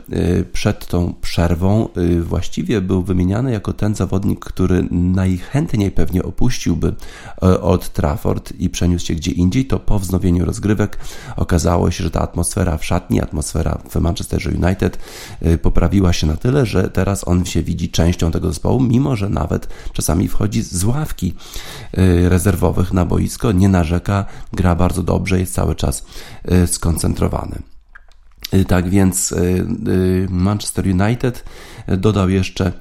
przed 0.53 0.87
tą 0.87 1.15
przerwą 1.21 1.89
właściwie 2.21 2.81
był 2.81 3.03
wymieniany 3.03 3.53
jako 3.53 3.73
ten 3.73 3.95
zawodnik, 3.95 4.45
który 4.45 4.87
najchętniej 4.91 5.91
pewnie 5.91 6.23
opuściłby 6.23 6.95
od 7.61 7.93
Trafford 7.93 8.53
i 8.59 8.71
przeniósł 8.71 9.07
się 9.07 9.15
gdzie 9.15 9.31
indziej, 9.31 9.67
to 9.67 9.79
po 9.79 9.99
wznowieniu 9.99 10.45
rozgrywek 10.45 10.99
okazało 11.37 11.91
się, 11.91 12.05
że 12.05 12.11
ta 12.11 12.21
atmosfera 12.21 12.77
w 12.77 12.85
szatni, 12.85 13.21
atmosfera 13.21 13.79
w 13.91 13.97
Manchesterze 13.97 14.51
United 14.51 14.99
poprawiła 15.63 16.13
się 16.13 16.27
na 16.27 16.37
tyle, 16.37 16.67
że 16.67 16.91
teraz 16.91 17.29
on 17.29 17.45
się 17.45 17.63
widzi 17.63 17.89
częścią 17.89 18.31
tego 18.31 18.49
zespołu, 18.49 18.81
mimo 18.81 19.17
że 19.17 19.29
nawet 19.29 19.69
czasami 19.93 20.10
wchodzi 20.29 20.63
z 20.63 20.85
ławki 20.85 21.35
y, 21.99 22.29
rezerwowych 22.29 22.93
na 22.93 23.05
boisko, 23.05 23.53
nie 23.53 23.69
narzeka, 23.69 24.25
gra 24.53 24.75
bardzo 24.75 25.03
dobrze, 25.03 25.41
jest 25.41 25.55
cały 25.55 25.75
czas 25.75 26.05
y, 26.53 26.67
skoncentrowany. 26.67 27.59
Y, 28.55 28.65
tak 28.65 28.89
więc 28.89 29.35
Manchester 30.29 30.85
United 30.87 31.45
dodał 31.89 32.29
jeszcze 32.29 32.73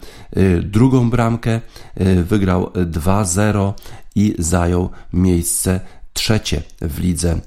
drugą 0.63 1.09
bramkę, 1.09 1.61
wygrał 2.23 2.65
2-0 2.65 3.73
i 4.15 4.35
zajął 4.39 4.89
miejsce 5.13 5.79
trzecie 6.13 6.61
w 6.81 6.99
lidze, 6.99 7.39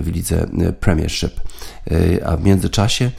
w 0.00 0.10
lidze 0.14 0.46
Premiership. 0.80 1.40
A 2.24 2.36
w 2.36 2.44
międzyczasie 2.44 3.10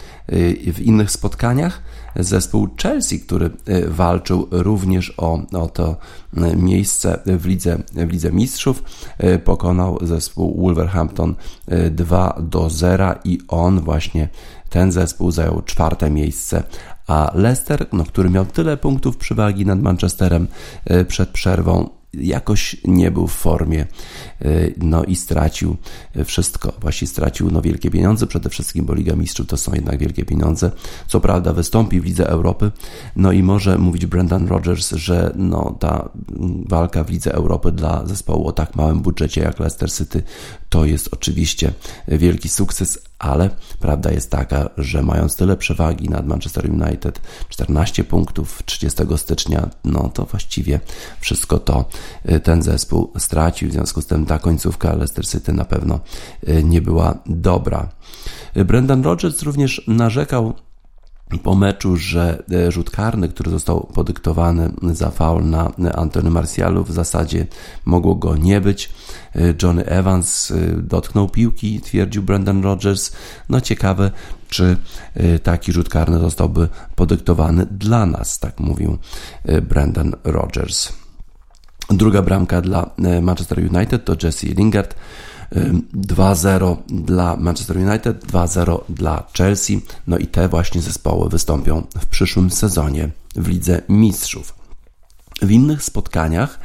w 0.74 0.80
innych 0.80 1.12
spotkaniach 1.12 1.82
zespół 2.16 2.68
Chelsea, 2.84 3.20
który 3.20 3.46
e, 3.46 3.88
walczył 3.88 4.48
również 4.52 5.14
o, 5.18 5.42
o 5.54 5.68
to 5.68 5.96
e, 6.38 6.56
miejsce 6.56 7.20
w 7.26 7.46
lidze, 7.46 7.78
w 7.94 8.12
lidze 8.12 8.32
Mistrzów. 8.32 8.84
Pokonał 9.44 9.98
zespół 10.02 10.62
Wolverhampton 10.62 11.36
2 11.92 12.42
do 12.42 12.70
0 12.70 13.16
i 13.24 13.40
on 13.48 13.80
właśnie 13.80 14.30
ten 14.70 14.92
zespół 14.92 15.32
zajął 15.32 15.62
czwarte 15.62 16.10
miejsce, 16.10 16.64
a 17.08 17.32
Leicester, 17.36 17.88
no, 17.92 18.04
który 18.04 18.30
miał 18.30 18.46
tyle 18.46 18.78
punktów 18.78 19.18
przewagi 19.18 19.66
nad 19.66 19.82
Manchesterem 19.82 20.48
przed 21.08 21.30
przerwą, 21.30 21.90
jakoś 22.14 22.76
nie 22.86 23.12
był 23.12 23.28
w 23.28 23.34
formie, 23.34 23.86
y, 24.42 24.74
no 24.78 25.04
i 25.04 25.16
stracił 25.16 25.78
wszystko. 26.26 26.74
Właściwie 26.82 27.10
stracił 27.10 27.52
no, 27.52 27.62
wielkie 27.62 27.92
pieniądze, 27.92 28.28
przede 28.28 28.50
wszystkim, 28.50 28.86
bo 28.86 28.94
Liga 28.94 29.16
Mistrzów 29.16 29.48
to 29.48 29.58
są 29.58 29.74
jednak 29.74 30.00
wielkie 30.00 30.26
pieniądze. 30.26 30.72
Co 31.08 31.20
prawda 31.20 31.54
wystąpi 31.54 32.02
w 32.02 32.06
Lidze 32.06 32.30
Europy, 32.30 32.72
no 33.16 33.32
i 33.32 33.44
może 33.44 33.78
mówić 33.78 34.06
Brendan 34.06 34.48
Rodgers, 34.48 34.92
że 34.92 35.34
no, 35.36 35.78
ta 35.80 36.10
walka 36.70 37.04
w 37.04 37.10
Lidze 37.10 37.34
Europy 37.34 37.72
dla 37.72 38.06
zespołu 38.06 38.48
o 38.48 38.52
tak 38.52 38.76
małym 38.76 39.00
budżecie 39.00 39.42
jak 39.42 39.60
Leicester 39.60 39.92
City 39.92 40.24
to 40.70 40.86
jest 40.86 41.10
oczywiście 41.12 41.74
wielki 42.08 42.50
sukces, 42.50 43.00
ale 43.20 43.50
prawda 43.80 44.12
jest 44.12 44.32
taka, 44.32 44.70
że 44.78 45.04
mając 45.04 45.36
tyle 45.36 45.58
przewagi 45.58 46.10
nad 46.10 46.28
Manchester 46.28 46.72
United, 46.72 47.22
14 47.50 48.04
punktów 48.04 48.64
30 48.66 49.04
stycznia, 49.18 49.70
no 49.86 50.10
to 50.14 50.26
właściwie 50.26 50.80
wszystko 51.20 51.60
to 51.60 51.86
y, 52.32 52.40
ten 52.40 52.62
zespół 52.62 53.12
stracił. 53.18 53.70
W 53.70 53.72
związku 53.72 54.02
z 54.02 54.06
tym 54.06 54.26
ta 54.26 54.40
końcówka 54.40 54.94
Leicester 54.94 55.28
City 55.28 55.54
na 55.54 55.66
pewno 55.66 56.00
y, 56.50 56.64
nie 56.64 56.82
była 56.82 57.18
dobra. 57.26 57.90
Brendan 58.56 59.04
Rodgers 59.04 59.44
również 59.44 59.82
narzekał 59.88 60.54
po 61.44 61.56
meczu, 61.56 61.98
że 61.98 62.44
e, 62.52 62.72
rzut 62.72 62.92
karny, 62.92 63.30
który 63.30 63.52
został 63.52 63.90
podyktowany 63.94 64.72
za 64.94 65.12
faul 65.12 65.46
na 65.46 65.72
Antony 65.96 66.30
Marcialu, 66.30 66.84
w 66.84 66.92
zasadzie 66.92 67.48
mogło 67.86 68.16
go 68.16 68.38
nie 68.38 68.62
być. 68.62 68.90
E, 69.36 69.54
Johnny 69.64 69.86
Evans 69.86 70.52
e, 70.52 70.56
dotknął 70.82 71.30
piłki, 71.30 71.82
twierdził 71.82 72.24
Brendan 72.24 72.64
Rodgers. 72.64 73.12
No 73.50 73.62
ciekawe, 73.62 74.12
czy 74.50 74.78
taki 75.44 75.74
rzut 75.74 75.90
karny 75.90 76.20
zostałby 76.20 76.70
podyktowany 76.96 77.66
dla 77.72 78.06
nas, 78.06 78.40
tak 78.40 78.60
mówił 78.60 78.98
Brendan 79.62 80.16
Rodgers. 80.24 80.94
Druga 81.90 82.22
bramka 82.22 82.62
dla 82.62 82.90
Manchester 83.22 83.60
United 83.60 84.06
to 84.06 84.16
Jesse 84.24 84.48
Lingard 84.48 84.96
2-0 85.52 86.78
dla 86.88 87.36
Manchester 87.36 87.78
United, 87.78 88.26
2-0 88.26 88.80
dla 88.90 89.24
Chelsea. 89.38 89.82
No 90.08 90.18
i 90.18 90.28
te 90.28 90.48
właśnie 90.48 90.82
zespoły 90.82 91.30
wystąpią 91.30 91.84
w 92.00 92.06
przyszłym 92.06 92.52
sezonie 92.52 93.10
w 93.36 93.48
Lidze 93.48 93.82
Mistrzów. 93.90 94.54
W 95.42 95.52
innych 95.52 95.84
spotkaniach 95.84 96.60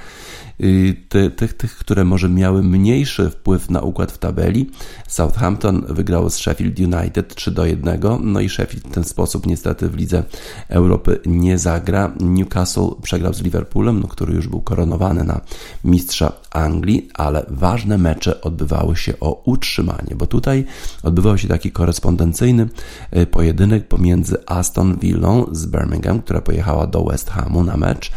Tych, 1.36 1.54
tych, 1.54 1.76
które 1.76 2.04
może 2.04 2.28
miały 2.28 2.62
mniejszy 2.62 3.30
wpływ 3.30 3.70
na 3.70 3.80
układ 3.80 4.12
w 4.12 4.18
tabeli. 4.18 4.70
Southampton 5.08 5.84
wygrało 5.88 6.30
z 6.30 6.36
Sheffield 6.36 6.78
United 6.78 7.34
3 7.34 7.50
do 7.50 7.66
1, 7.66 8.00
no 8.20 8.40
i 8.40 8.48
Sheffield 8.48 8.88
w 8.88 8.90
ten 8.90 9.04
sposób 9.04 9.46
niestety 9.46 9.88
w 9.88 9.96
Lidze 9.96 10.22
Europy 10.68 11.20
nie 11.26 11.58
zagra. 11.58 12.12
Newcastle 12.20 12.88
przegrał 13.02 13.34
z 13.34 13.42
Liverpoolem, 13.42 14.00
no, 14.00 14.08
który 14.08 14.34
już 14.34 14.48
był 14.48 14.60
koronowany 14.60 15.24
na 15.24 15.40
mistrza 15.84 16.32
Anglii, 16.50 17.08
ale 17.14 17.46
ważne 17.48 17.98
mecze 17.98 18.40
odbywały 18.40 18.96
się 18.96 19.20
o 19.20 19.42
utrzymanie, 19.44 20.14
bo 20.16 20.26
tutaj 20.26 20.64
odbywał 21.02 21.38
się 21.38 21.48
taki 21.48 21.72
korespondencyjny 21.72 22.68
y, 23.16 23.26
pojedynek 23.26 23.88
pomiędzy 23.88 24.36
Aston 24.46 24.98
Villą 24.98 25.46
z 25.52 25.66
Birmingham, 25.66 26.22
która 26.22 26.40
pojechała 26.40 26.86
do 26.86 27.04
West 27.04 27.30
Hamu 27.30 27.64
na 27.64 27.76
mecz 27.76 28.12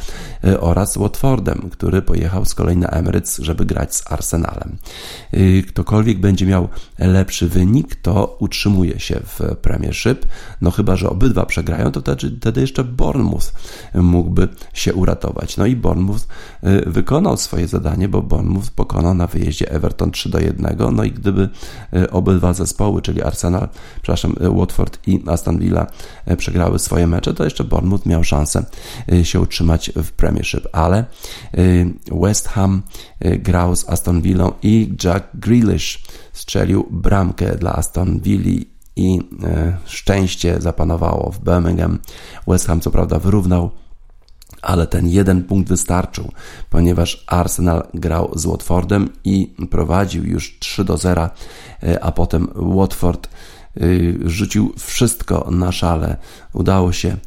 y, 0.46 0.60
oraz 0.60 0.98
Watfordem, 0.98 1.70
który 1.72 2.02
pojechał 2.02 2.25
pojechał 2.26 2.46
z 2.46 2.56
kolei 2.56 2.78
na 2.78 2.88
Emirates, 2.88 3.38
żeby 3.38 3.66
grać 3.66 3.96
z 3.96 4.12
Arsenalem. 4.12 4.78
Ktokolwiek 5.68 6.20
będzie 6.20 6.46
miał 6.46 6.70
lepszy 7.00 7.50
wynik, 7.50 7.96
to 7.96 8.38
utrzymuje 8.40 9.00
się 9.00 9.20
w 9.26 9.56
Premiership. 9.56 10.26
No 10.62 10.72
chyba, 10.72 10.96
że 10.96 11.10
obydwa 11.10 11.46
przegrają, 11.46 11.92
to 11.92 12.02
wtedy, 12.40 12.62
jeszcze 12.62 12.84
Bournemouth 12.84 13.54
mógłby 13.94 14.48
się 14.74 14.94
uratować. 14.94 15.58
No 15.58 15.66
i 15.66 15.76
Bournemouth 15.76 16.28
wykonał 16.86 17.38
swoje 17.38 17.68
zadanie, 17.68 18.10
bo 18.10 18.22
Bournemouth 18.22 18.70
pokonał 18.76 19.14
na 19.14 19.28
wyjeździe 19.28 19.72
Everton 19.72 20.12
3 20.12 20.30
do 20.30 20.40
1. 20.40 20.78
No 20.96 21.04
i 21.04 21.12
gdyby 21.12 21.50
obydwa 22.12 22.54
zespoły, 22.54 23.02
czyli 23.02 23.22
Arsenal, 23.22 23.70
przepraszam, 23.96 24.36
Watford 24.60 25.08
i 25.08 25.24
Aston 25.28 25.60
Villa 25.60 25.88
przegrały 26.38 26.80
swoje 26.80 27.08
mecze, 27.08 27.34
to 27.34 27.44
jeszcze 27.44 27.64
Bournemouth 27.64 28.06
miał 28.06 28.24
szansę 28.24 28.66
się 29.24 29.40
utrzymać 29.40 29.92
w 29.96 30.12
Premiership, 30.12 30.68
ale 30.72 31.06
West 32.22 32.48
Ham 32.48 32.82
grał 33.20 33.76
z 33.76 33.90
Aston 33.90 34.22
Villą 34.22 34.52
i 34.64 34.96
Jack 35.04 35.28
Grealish 35.34 36.04
strzelił 36.34 36.88
bramkę 36.92 37.56
dla 37.56 37.76
Aston 37.76 38.20
Villa 38.20 38.62
i 38.96 39.20
szczęście 39.86 40.62
zapanowało 40.62 41.32
w 41.32 41.40
Birmingham. 41.40 42.00
West 42.48 42.68
Ham 42.68 42.82
co 42.82 42.92
prawda 42.92 43.20
wyrównał 43.20 43.72
ale 44.62 44.88
ten 44.88 45.08
jeden 45.08 45.44
punkt 45.44 45.70
wystarczył, 45.70 46.32
ponieważ 46.70 47.24
Arsenal 47.28 47.88
grał 47.94 48.32
z 48.36 48.46
Watfordem 48.46 49.10
i 49.24 49.56
prowadził 49.72 50.24
już 50.24 50.60
3 50.60 50.84
do 50.84 50.98
0, 50.98 51.30
a 52.02 52.12
potem 52.12 52.48
Watford 52.56 53.30
rzucił 54.26 54.74
wszystko 54.78 55.48
na 55.52 55.72
szale. 55.72 56.18
Udało 56.54 56.92
się 56.92 57.18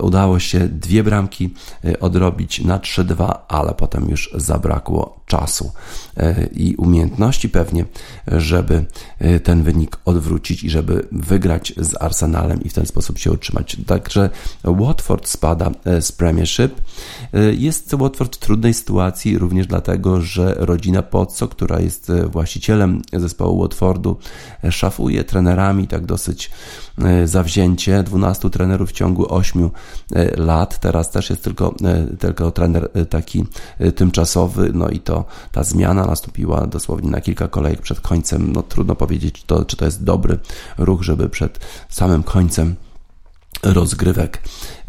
udało 0.00 0.38
się 0.38 0.68
dwie 0.68 1.04
bramki 1.04 1.54
e, 1.84 2.00
odrobić 2.00 2.60
na 2.60 2.78
3-2, 2.78 3.34
ale 3.48 3.74
potem 3.74 4.08
już 4.10 4.30
zabrakło 4.34 5.20
czasu 5.26 5.72
e, 6.16 6.46
i 6.46 6.76
umiejętności 6.76 7.48
pewnie, 7.48 7.84
żeby 8.26 8.84
e, 9.18 9.40
ten 9.40 9.62
wynik 9.62 9.96
odwrócić 10.04 10.64
i 10.64 10.70
żeby 10.70 11.08
wygrać 11.12 11.72
z 11.76 12.02
Arsenalem 12.02 12.62
i 12.62 12.68
w 12.68 12.74
ten 12.74 12.86
sposób 12.86 13.18
się 13.18 13.32
utrzymać. 13.32 13.76
Także 13.86 14.30
Watford 14.64 15.28
spada 15.28 15.70
z 16.00 16.12
Premiership. 16.12 16.80
Jest 17.52 17.94
Watford 17.94 18.36
w 18.36 18.38
trudnej 18.38 18.74
sytuacji 18.74 19.38
również 19.38 19.66
dlatego, 19.66 20.20
że 20.20 20.54
rodzina 20.58 21.02
Pozzo, 21.02 21.48
która 21.48 21.80
jest 21.80 22.12
właścicielem 22.30 23.02
zespołu 23.12 23.62
Watfordu, 23.62 24.16
szafuje 24.70 25.24
trenerami 25.24 25.86
tak 25.88 26.06
dosyć 26.06 26.50
zawzięcie. 27.24 28.02
12 28.02 28.50
trenerów 28.50 28.90
w 28.90 28.92
ciągu 28.92 29.34
8 29.34 29.70
E, 30.14 30.36
lat. 30.36 30.80
Teraz 30.80 31.10
też 31.10 31.30
jest 31.30 31.44
tylko, 31.44 31.74
e, 31.84 32.16
tylko 32.16 32.50
trener 32.50 32.88
e, 32.94 33.06
taki 33.06 33.44
tymczasowy, 33.96 34.70
no 34.74 34.88
i 34.88 35.00
to 35.00 35.24
ta 35.52 35.64
zmiana 35.64 36.06
nastąpiła 36.06 36.66
dosłownie 36.66 37.10
na 37.10 37.20
kilka 37.20 37.48
kolejek 37.48 37.82
przed 37.82 38.00
końcem. 38.00 38.52
No 38.52 38.62
trudno 38.62 38.94
powiedzieć, 38.94 39.44
to, 39.46 39.64
czy 39.64 39.76
to 39.76 39.84
jest 39.84 40.04
dobry 40.04 40.38
ruch, 40.78 41.02
żeby 41.02 41.28
przed 41.28 41.58
samym 41.88 42.22
końcem 42.22 42.74
rozgrywek 43.62 44.42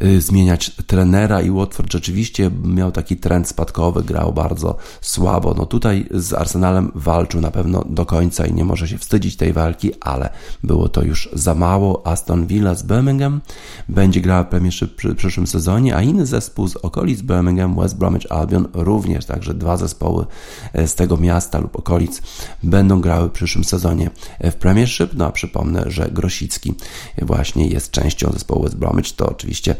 y, 0.03 0.21
zmieniać 0.21 0.71
trenera 0.87 1.41
i 1.41 1.51
Watford 1.51 1.91
rzeczywiście 1.91 2.51
miał 2.63 2.91
taki 2.91 3.17
trend 3.17 3.47
spadkowy, 3.47 4.03
grał 4.03 4.33
bardzo 4.33 4.77
słabo. 5.01 5.53
No 5.57 5.65
tutaj 5.65 6.07
z 6.11 6.33
Arsenalem 6.33 6.91
walczył 6.95 7.41
na 7.41 7.51
pewno 7.51 7.85
do 7.89 8.05
końca 8.05 8.45
i 8.45 8.53
nie 8.53 8.65
może 8.65 8.87
się 8.87 8.97
wstydzić 8.97 9.35
tej 9.35 9.53
walki, 9.53 9.91
ale 10.01 10.29
było 10.63 10.89
to 10.89 11.03
już 11.03 11.29
za 11.33 11.55
mało. 11.55 12.07
Aston 12.07 12.47
Villa 12.47 12.75
z 12.75 12.83
Birmingham 12.83 13.41
będzie 13.89 14.21
grała 14.21 14.43
Premiership 14.43 15.01
w 15.03 15.15
przyszłym 15.15 15.47
sezonie, 15.47 15.95
a 15.95 16.01
inny 16.01 16.25
zespół 16.25 16.67
z 16.67 16.75
okolic 16.75 17.21
Birmingham, 17.21 17.75
West 17.75 17.97
Bromwich 17.97 18.31
Albion 18.31 18.67
również, 18.73 19.25
także 19.25 19.53
dwa 19.53 19.77
zespoły 19.77 20.25
e, 20.73 20.87
z 20.87 20.95
tego 20.95 21.17
miasta 21.17 21.59
lub 21.59 21.75
okolic 21.75 22.21
będą 22.63 23.01
grały 23.01 23.29
w 23.29 23.31
przyszłym 23.31 23.63
sezonie 23.63 24.09
w 24.39 24.53
Premiership. 24.53 25.13
No 25.13 25.25
a 25.25 25.31
przypomnę, 25.31 25.83
że 25.87 26.09
Grosicki 26.11 26.73
właśnie 27.21 27.67
jest 27.67 27.91
częścią 27.91 28.31
zespołu 28.31 28.58
West 28.61 28.75
Bromwich, 28.75 29.15
to 29.15 29.29
oczywiście 29.29 29.75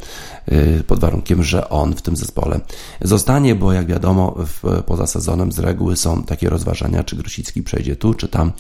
y, 0.51 0.83
pod 0.87 0.99
warunkiem, 0.99 1.43
że 1.43 1.69
on 1.69 1.95
w 1.95 2.01
tym 2.01 2.15
zespole 2.15 2.59
zostanie, 3.01 3.55
bo 3.55 3.73
jak 3.73 3.85
wiadomo, 3.85 4.35
w, 4.37 4.83
poza 4.83 5.07
sezonem 5.07 5.51
z 5.51 5.59
reguły 5.59 5.97
są 5.97 6.23
takie 6.23 6.49
rozważania, 6.49 7.03
czy 7.03 7.15
Grosicki 7.15 7.63
przejdzie 7.63 7.95
tu, 7.95 8.13
czy 8.13 8.27
tam, 8.27 8.51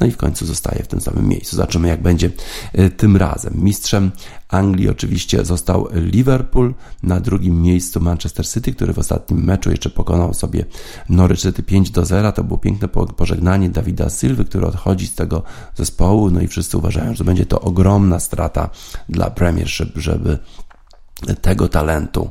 no 0.00 0.06
i 0.06 0.10
w 0.10 0.16
końcu 0.16 0.46
zostaje 0.46 0.82
w 0.82 0.88
tym 0.88 1.00
samym 1.00 1.28
miejscu. 1.28 1.56
Zobaczymy, 1.56 1.88
jak 1.88 2.02
będzie 2.02 2.30
y, 2.78 2.90
tym 2.90 3.16
razem. 3.16 3.54
Mistrzem 3.56 4.10
Anglii 4.50 4.88
oczywiście 4.88 5.44
został 5.44 5.88
Liverpool, 5.92 6.74
na 7.02 7.20
drugim 7.20 7.62
miejscu 7.62 8.00
Manchester 8.00 8.48
City, 8.48 8.72
który 8.72 8.92
w 8.92 8.98
ostatnim 8.98 9.44
meczu 9.44 9.70
jeszcze 9.70 9.90
pokonał 9.90 10.34
sobie 10.34 10.64
Norwich 11.08 11.40
City 11.40 11.62
5 11.62 11.90
do 11.90 12.04
0. 12.04 12.32
To 12.32 12.44
było 12.44 12.58
piękne 12.58 12.88
pożegnanie 12.88 13.70
Dawida 13.70 14.10
Silwy, 14.10 14.44
który 14.44 14.66
odchodzi 14.66 15.06
z 15.06 15.14
tego 15.14 15.42
zespołu, 15.74 16.30
no 16.30 16.40
i 16.40 16.48
wszyscy 16.48 16.78
uważają, 16.78 17.14
że 17.14 17.24
będzie 17.24 17.46
to 17.46 17.60
ogromna 17.60 18.20
strata 18.20 18.70
dla 19.08 19.30
Premiership, 19.30 19.96
żeby 19.96 20.38
tego 21.42 21.68
talentu, 21.68 22.30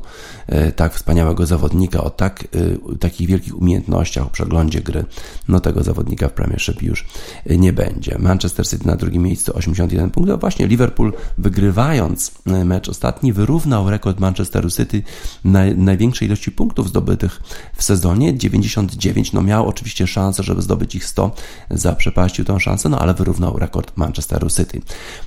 tak 0.76 0.94
wspaniałego 0.94 1.46
zawodnika, 1.46 2.04
o 2.04 2.10
tak, 2.10 2.44
e, 2.44 2.98
takich 2.98 3.28
wielkich 3.28 3.58
umiejętnościach, 3.58 4.26
o 4.26 4.30
przeglądzie 4.30 4.80
gry, 4.80 5.04
no 5.48 5.60
tego 5.60 5.82
zawodnika 5.82 6.28
w 6.28 6.32
Premiership 6.32 6.82
już 6.82 7.06
nie 7.46 7.72
będzie. 7.72 8.18
Manchester 8.18 8.68
City 8.68 8.86
na 8.86 8.96
drugim 8.96 9.22
miejscu 9.22 9.52
81 9.56 10.10
punktów. 10.10 10.40
Właśnie 10.40 10.66
Liverpool 10.66 11.12
wygrywając 11.38 12.32
e, 12.46 12.64
mecz 12.64 12.88
ostatni 12.88 13.32
wyrównał 13.32 13.90
rekord 13.90 14.20
Manchesteru 14.20 14.70
City 14.70 15.02
na 15.44 15.60
największej 15.76 16.28
ilości 16.28 16.52
punktów 16.52 16.88
zdobytych 16.88 17.42
w 17.76 17.82
sezonie 17.82 18.38
99. 18.38 19.32
No 19.32 19.42
miał 19.42 19.68
oczywiście 19.68 20.06
szansę, 20.06 20.42
żeby 20.42 20.62
zdobyć 20.62 20.94
ich 20.94 21.04
100, 21.04 21.34
zaprzepaścił 21.70 22.44
tą 22.44 22.58
szansę, 22.58 22.88
no 22.88 22.98
ale 22.98 23.14
wyrównał 23.14 23.58
rekord 23.58 23.96
Manchesteru 23.96 24.50
City. 24.50 24.80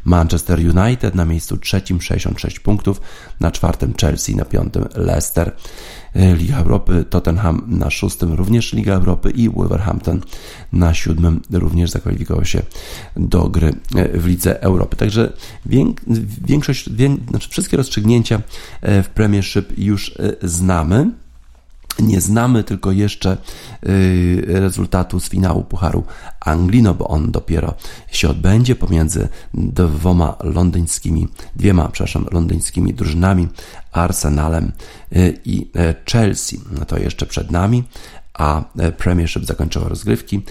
Manchester 0.05 0.59
United 0.59 1.15
na 1.15 1.25
miejscu 1.25 1.57
trzecim 1.57 2.01
66 2.01 2.59
punktów, 2.59 3.01
na 3.39 3.51
czwartym 3.51 3.93
Chelsea, 4.01 4.35
na 4.35 4.45
piątym 4.45 4.85
Leicester. 4.95 5.12
E, 6.15 6.35
Liga 6.35 6.57
Europy, 6.57 7.05
Tottenham 7.09 7.61
na 7.67 7.89
szóstym 7.89 8.33
również 8.33 8.73
Liga 8.73 8.93
Europy 8.93 9.29
i 9.29 9.49
Wolverhampton 9.49 10.21
na 10.73 10.93
siódmym 10.93 11.41
również 11.51 11.91
zakwalifikował 11.91 12.45
się 12.45 12.61
do 13.17 13.49
gry 13.49 13.73
e, 13.95 14.19
w 14.19 14.27
Lidze 14.27 14.61
Europy. 14.61 14.95
Także 14.95 15.33
większość, 16.45 16.89
znaczy 17.29 17.49
wszystkie 17.49 17.77
rozstrzygnięcia 17.77 18.41
e, 18.81 19.03
w 19.03 19.09
Premiership 19.09 19.77
już 19.77 20.17
znamy. 20.41 21.11
Nie 21.99 22.21
znamy 22.21 22.63
tylko 22.63 22.91
jeszcze 22.91 23.37
y, 23.85 24.43
rezultatu 24.47 25.19
z 25.19 25.29
finału 25.29 25.63
Pucharu 25.63 26.03
Anglii, 26.39 26.83
no 26.83 26.93
bo 26.93 27.07
on 27.07 27.31
dopiero 27.31 27.73
się 28.11 28.29
odbędzie 28.29 28.75
pomiędzy 28.75 29.27
dwoma 29.53 30.35
londyńskimi, 30.39 31.27
dwiema, 31.55 31.89
przepraszam, 31.89 32.25
londyńskimi 32.31 32.93
drużynami, 32.93 33.47
Arsenalem 33.91 34.71
y, 35.15 35.39
i 35.45 35.61
y, 35.61 35.95
Chelsea. 36.11 36.59
No 36.79 36.85
to 36.85 36.99
jeszcze 36.99 37.25
przed 37.25 37.51
nami, 37.51 37.83
a 38.33 38.63
Premiership 38.97 39.45
zakończyło 39.45 39.89
rozgrywki. 39.89 40.41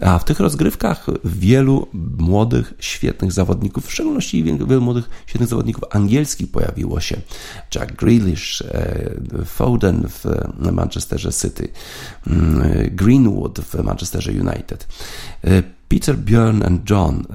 A 0.00 0.18
w 0.18 0.24
tych 0.24 0.40
rozgrywkach 0.40 1.06
wielu 1.24 1.88
młodych, 2.18 2.74
świetnych 2.78 3.32
zawodników, 3.32 3.86
w 3.86 3.92
szczególności 3.92 4.44
wielu 4.44 4.80
młodych, 4.80 5.10
świetnych 5.26 5.48
zawodników 5.48 5.84
angielskich 5.90 6.50
pojawiło 6.50 7.00
się. 7.00 7.16
Jack 7.74 7.92
Grealish, 7.92 8.62
e, 8.62 9.44
Foden 9.44 10.08
w 10.08 10.24
Manchesterze 10.72 11.32
City, 11.32 11.68
mm, 12.26 12.62
Greenwood 12.96 13.60
w 13.60 13.74
Manchesterze 13.74 14.32
United. 14.32 14.86
Peter, 15.92 16.18
Björn 16.18 16.62
and 16.66 16.90
John 16.90 17.26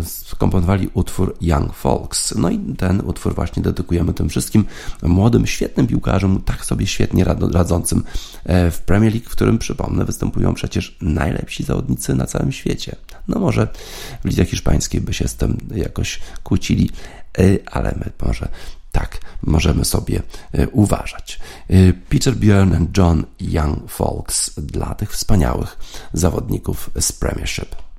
y, 0.00 0.04
skomponowali 0.04 0.90
utwór 0.94 1.36
Young 1.40 1.74
Folks. 1.74 2.34
No 2.34 2.50
i 2.50 2.58
ten 2.58 3.00
utwór 3.00 3.34
właśnie 3.34 3.62
dedykujemy 3.62 4.14
tym 4.14 4.28
wszystkim 4.28 4.64
młodym, 5.02 5.46
świetnym 5.46 5.86
piłkarzom, 5.86 6.42
tak 6.42 6.64
sobie 6.64 6.86
świetnie 6.86 7.24
radzącym 7.52 8.04
e, 8.44 8.70
w 8.70 8.80
Premier 8.80 9.12
League, 9.12 9.28
w 9.28 9.32
którym, 9.32 9.58
przypomnę, 9.58 10.04
występują 10.04 10.54
przecież 10.54 10.96
najlepsi 11.00 11.64
zawodnicy 11.64 12.14
na 12.14 12.26
całym 12.26 12.52
świecie. 12.52 12.96
No 13.28 13.40
może 13.40 13.68
w 14.24 14.24
lidze 14.24 14.44
hiszpańskiej 14.44 15.00
by 15.00 15.14
się 15.14 15.28
z 15.28 15.34
tym 15.34 15.58
jakoś 15.74 16.20
kłócili, 16.42 16.90
e, 17.38 17.42
ale 17.66 17.94
my 17.98 18.26
może 18.26 18.48
tak 18.92 19.20
możemy 19.42 19.84
sobie 19.84 20.22
e, 20.52 20.68
uważać. 20.68 21.40
Peter 22.08 22.34
Björn 22.34 22.76
and 22.76 22.98
John 22.98 23.24
Young 23.40 23.90
Folks 23.90 24.50
dla 24.56 24.94
tych 24.94 25.12
wspaniałych 25.12 25.76
zawodników 26.12 26.90
z 27.00 27.12
Premiership. 27.12 27.91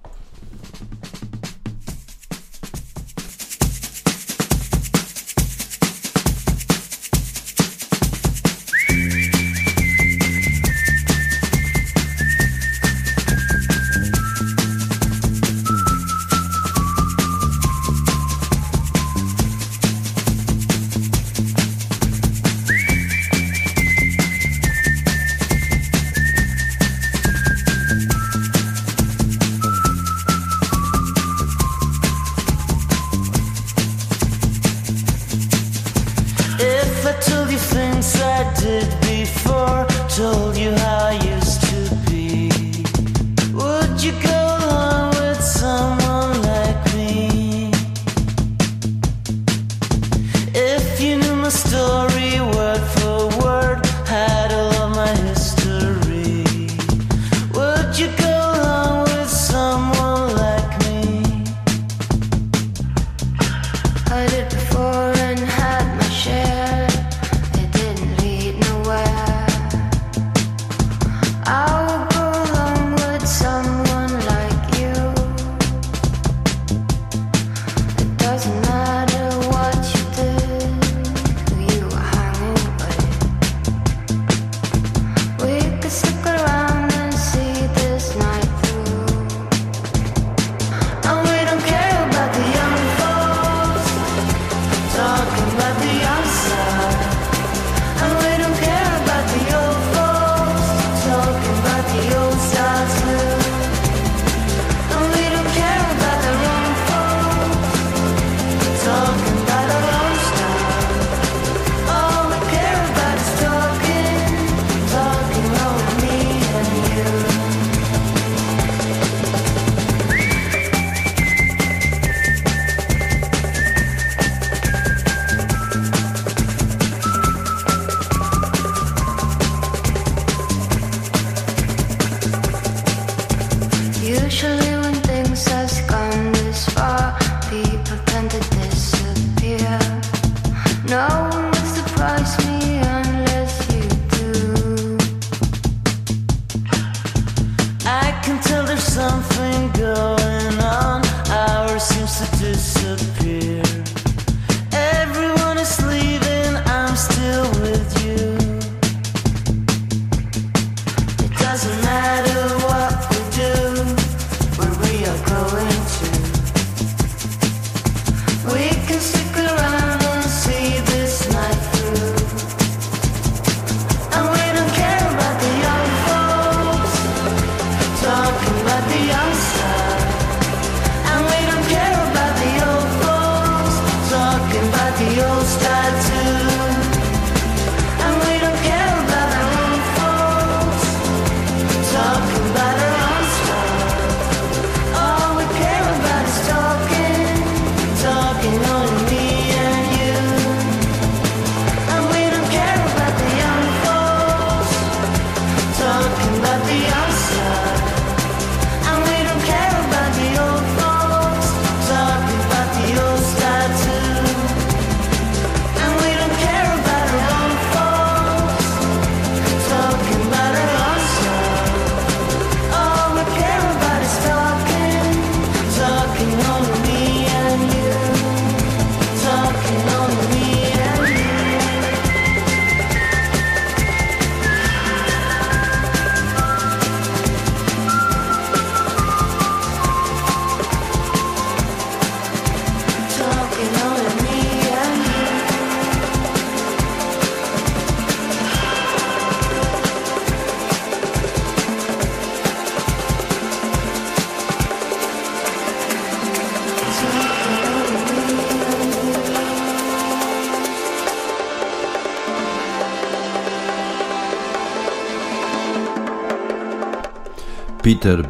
Peter 268.04 268.30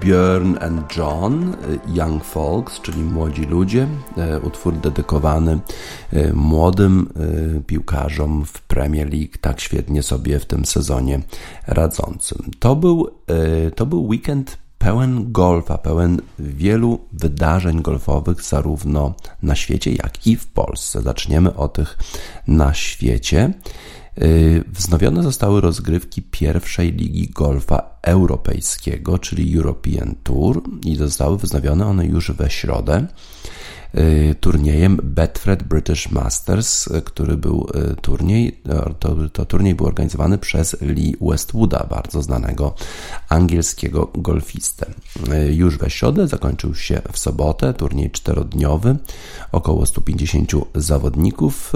Björn 0.00 0.56
and 0.60 0.96
John, 0.96 1.56
Young 1.94 2.24
Folks, 2.24 2.80
czyli 2.80 3.02
młodzi 3.02 3.42
ludzie, 3.42 3.88
e, 4.16 4.40
utwór 4.40 4.74
dedykowany 4.74 5.58
e, 6.12 6.32
młodym 6.32 7.08
piłkarzom 7.66 8.44
w 8.44 8.62
Premier 8.62 9.12
League, 9.12 9.38
tak 9.40 9.60
świetnie 9.60 10.02
sobie 10.02 10.38
w 10.38 10.46
tym 10.46 10.64
sezonie 10.64 11.20
radzącym. 11.66 12.50
To 12.58 12.76
był, 12.76 13.10
to 13.74 13.86
był 13.86 14.06
weekend 14.06 14.58
pełen 14.78 15.32
golfa, 15.32 15.78
pełen 15.78 16.20
wielu 16.38 16.98
wydarzeń 17.12 17.82
golfowych, 17.82 18.42
zarówno 18.42 19.14
na 19.42 19.54
świecie, 19.54 19.92
jak 19.92 20.26
i 20.26 20.36
w 20.36 20.46
Polsce. 20.46 21.02
Zaczniemy 21.02 21.54
o 21.54 21.68
tych 21.68 21.98
na 22.46 22.74
świecie. 22.74 23.52
Y, 24.22 24.64
wznowione 24.72 25.22
zostały 25.22 25.60
rozgrywki 25.60 26.22
pierwszej 26.22 26.92
ligi 26.92 27.28
golfa 27.28 27.98
europejskiego, 28.02 29.18
czyli 29.18 29.56
European 29.56 30.14
Tour, 30.22 30.62
i 30.86 30.96
zostały 30.96 31.38
wznowione 31.38 31.86
one 31.86 32.06
już 32.06 32.30
we 32.30 32.50
środę. 32.50 33.06
Y, 33.98 34.34
turniejem 34.40 35.00
Betfred 35.02 35.62
British 35.62 36.10
Masters, 36.10 36.86
y, 36.86 37.02
który 37.02 37.36
był 37.36 37.66
y, 37.92 37.96
turniej, 37.96 38.60
to, 38.98 39.16
to 39.32 39.46
turniej 39.46 39.74
był 39.74 39.86
organizowany 39.86 40.38
przez 40.38 40.76
Lee 40.80 41.16
Westwooda, 41.20 41.86
bardzo 41.90 42.22
znanego 42.22 42.74
angielskiego 43.28 44.10
golfistę. 44.14 44.86
Już 45.50 45.78
we 45.78 45.90
środę 45.90 46.28
zakończył 46.28 46.74
się 46.74 47.02
w 47.12 47.18
sobotę 47.18 47.74
turniej 47.74 48.10
czterodniowy, 48.10 48.96
około 49.52 49.86
150 49.86 50.52
zawodników, 50.74 51.72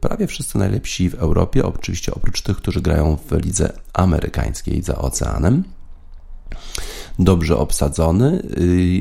prawie 0.00 0.26
wszyscy 0.26 0.58
najlepsi 0.58 1.10
w 1.10 1.14
Europie, 1.14 1.66
oczywiście 1.66 2.14
oprócz 2.14 2.42
tych, 2.42 2.56
którzy 2.56 2.80
grają 2.80 3.18
w 3.30 3.44
lidze 3.44 3.72
amerykańskiej 3.92 4.82
za 4.82 4.98
oceanem. 4.98 5.64
Dobrze 7.18 7.56
obsadzony 7.56 8.42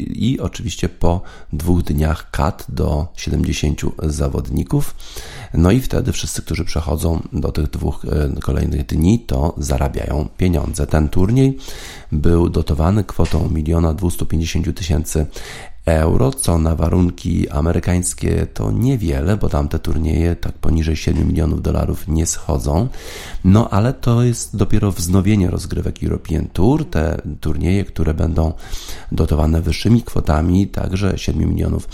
i 0.06 0.38
oczywiście 0.42 0.90
po 0.90 1.22
dwóch 1.54 1.84
dniach 1.84 2.32
kat 2.32 2.66
do 2.70 3.08
70 3.16 3.82
zawodników. 4.04 4.96
No 5.54 5.72
i 5.72 5.80
wtedy 5.80 6.12
wszyscy, 6.12 6.42
którzy 6.42 6.66
przechodzą 6.66 7.22
do 7.34 7.52
tych 7.52 7.70
dwóch 7.70 8.06
kolejnych 8.42 8.86
dni, 8.86 9.20
to 9.20 9.54
zarabiają 9.58 10.28
pieniądze. 10.38 10.88
Ten 10.88 11.10
turniej 11.10 11.58
był 12.12 12.50
dotowany 12.50 13.04
kwotą 13.04 13.50
1 13.56 13.96
250 13.96 14.78
tysięcy 14.78 15.26
euro, 15.86 16.32
co 16.32 16.58
na 16.58 16.76
warunki 16.76 17.50
amerykańskie 17.50 18.48
to 18.54 18.72
niewiele, 18.72 19.38
bo 19.38 19.50
tam 19.50 19.68
te 19.68 19.80
turnieje 19.80 20.36
tak 20.36 20.54
poniżej 20.54 20.96
7 20.96 21.28
milionów 21.28 21.62
dolarów 21.62 22.08
nie 22.08 22.26
schodzą. 22.26 22.88
No 23.46 23.70
ale 23.70 23.94
to 23.94 24.24
jest 24.24 24.56
dopiero 24.56 24.92
wznowienie 24.92 25.50
rozgrywek 25.50 26.04
European 26.04 26.48
Tour, 26.48 26.86
te 26.86 27.22
turnieje, 27.42 27.86
które 27.86 28.14
będą 28.14 28.54
dotowane 29.12 29.62
wyższymi 29.62 30.04
kwotami, 30.04 30.68
także 30.68 31.18
7 31.18 31.50
milionów 31.50 31.88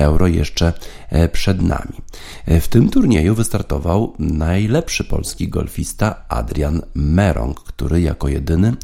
euro 0.00 0.26
jeszcze 0.26 0.72
e, 1.08 1.28
przed 1.28 1.62
nami. 1.62 1.94
E, 2.46 2.60
w 2.60 2.68
tym 2.68 2.88
turnieju 2.88 3.34
wystartował 3.34 4.14
najlepszy 4.18 5.04
polski 5.04 5.48
golfista 5.48 6.24
Adrian 6.28 6.82
Merong, 6.94 7.60
który 7.60 8.00
jako 8.00 8.28
jedyny 8.28 8.74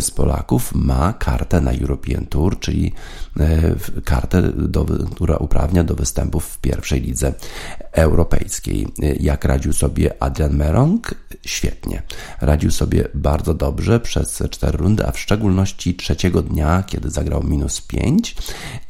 z 0.00 0.10
Polaków 0.10 0.74
ma 0.74 1.12
kartę 1.12 1.60
na 1.60 1.72
European 1.72 2.26
Tour, 2.26 2.58
czyli 2.58 2.92
e, 3.40 3.99
kartę, 4.04 4.42
do, 4.42 4.86
która 5.14 5.36
uprawnia 5.36 5.84
do 5.84 5.94
występów 5.94 6.44
w 6.44 6.58
pierwszej 6.58 7.00
lidze 7.00 7.34
europejskiej. 7.92 8.88
Jak 9.20 9.44
radził 9.44 9.72
sobie 9.72 10.22
Adrian 10.22 10.56
Merong? 10.56 11.14
Świetnie. 11.46 12.02
Radził 12.40 12.70
sobie 12.70 13.08
bardzo 13.14 13.54
dobrze 13.54 14.00
przez 14.00 14.42
cztery 14.50 14.78
rundy, 14.78 15.06
a 15.06 15.12
w 15.12 15.18
szczególności 15.18 15.94
trzeciego 15.94 16.42
dnia, 16.42 16.82
kiedy 16.86 17.10
zagrał 17.10 17.42
minus 17.42 17.80
5 17.80 18.36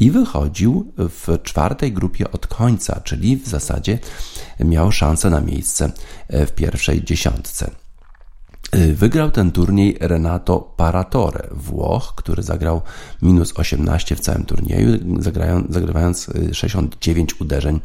i 0.00 0.10
wychodził 0.10 0.92
w 0.96 1.38
czwartej 1.42 1.92
grupie 1.92 2.30
od 2.30 2.46
końca, 2.46 3.00
czyli 3.04 3.36
w 3.36 3.48
zasadzie 3.48 3.98
miał 4.60 4.92
szansę 4.92 5.30
na 5.30 5.40
miejsce 5.40 5.92
w 6.28 6.50
pierwszej 6.50 7.04
dziesiątce. 7.04 7.70
Y, 8.76 8.94
wygrał 8.94 9.30
ten 9.30 9.52
turniej 9.52 9.96
Renato 10.00 10.60
Paratore, 10.76 11.48
Włoch, 11.50 12.14
który 12.16 12.42
zagrał 12.42 12.82
minus 13.22 13.52
18 13.56 14.16
w 14.16 14.20
całym 14.20 14.44
turnieju, 14.44 14.98
zagrywając 15.68 16.30
69 16.52 17.32
y, 17.32 17.34
uderzeń 17.40 17.80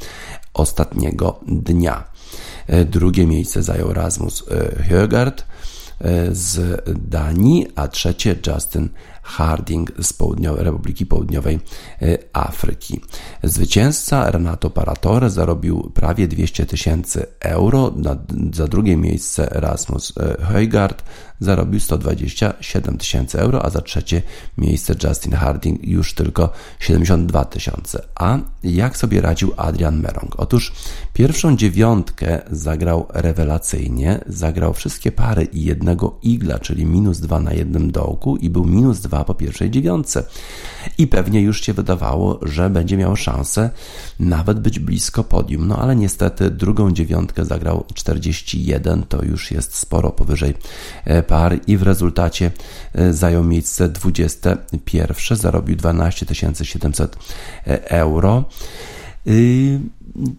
ostatniego 0.54 1.40
dnia. 1.48 2.04
Y, 2.70 2.86
drugie 2.86 3.28
miejsce 3.28 3.64
zajął 3.64 3.94
Rasmus 3.94 4.44
Högard 4.90 5.44
z 6.32 6.82
Danii, 7.10 7.68
a 7.76 7.88
trzecie 7.88 8.36
Justin 8.48 8.90
Harding 9.26 9.92
z 10.02 10.14
Południowej, 10.14 10.64
Republiki 10.64 11.06
Południowej 11.06 11.60
e, 12.02 12.18
Afryki. 12.34 13.02
Zwycięzca 13.44 14.32
Renato 14.32 14.70
Paratore 14.70 15.30
zarobił 15.30 15.92
prawie 15.94 16.28
200 16.28 16.66
tysięcy 16.66 17.26
euro, 17.40 17.94
za 18.54 18.68
drugie 18.68 18.98
miejsce 18.98 19.48
Rasmus 19.52 20.14
e, 20.18 20.46
Heugard 20.46 21.04
zarobił 21.40 21.80
127 21.80 22.98
tysięcy 22.98 23.40
euro, 23.40 23.66
a 23.66 23.70
za 23.70 23.82
trzecie 23.82 24.22
miejsce 24.58 24.96
Justin 25.04 25.34
Harding 25.34 25.88
już 25.88 26.14
tylko 26.14 26.50
72 26.80 27.46
tysiące. 27.46 28.04
A 28.16 28.38
jak 28.64 28.98
sobie 28.98 29.22
radził 29.22 29.54
Adrian 29.58 30.00
Merong? 30.00 30.36
Otóż 30.38 30.74
pierwszą 31.14 31.58
dziewiątkę 31.58 32.42
zagrał 32.52 33.08
rewelacyjnie, 33.10 34.20
zagrał 34.28 34.74
wszystkie 34.74 35.12
pary 35.12 35.44
i 35.44 35.64
jednego 35.64 36.20
igla, 36.22 36.60
czyli 36.60 36.86
minus 36.86 37.20
dwa 37.20 37.40
na 37.40 37.54
jednym 37.54 37.92
dołku 37.92 38.38
i 38.38 38.50
był 38.50 38.66
minus 38.66 39.00
dwa 39.16 39.24
po 39.24 39.36
pierwszej 39.36 39.72
dziewiątce. 39.72 40.24
I 40.98 41.08
pewnie 41.08 41.42
już 41.42 41.62
się 41.62 41.74
wydawało, 41.74 42.40
że 42.42 42.70
będzie 42.70 42.98
miał 42.98 43.16
szansę 43.16 43.70
nawet 44.20 44.60
być 44.60 44.80
blisko 44.80 45.24
podium. 45.24 45.68
No 45.68 45.78
ale 45.78 45.96
niestety 45.96 46.52
drugą 46.52 46.92
dziewiątkę 46.92 47.46
zagrał 47.46 47.86
41, 47.94 49.04
to 49.04 49.26
już 49.26 49.52
jest 49.52 49.76
sporo 49.78 50.12
powyżej 50.12 50.54
e, 51.06 51.24
par 51.24 51.60
i 51.68 51.78
w 51.78 51.84
rezultacie 51.84 52.52
e, 52.94 53.14
zajął 53.14 53.44
miejsce 53.44 53.90
21, 53.90 55.38
zarobił 55.38 55.76
12 55.76 56.26
700 56.64 57.16
e, 57.68 57.92
euro. 57.92 58.44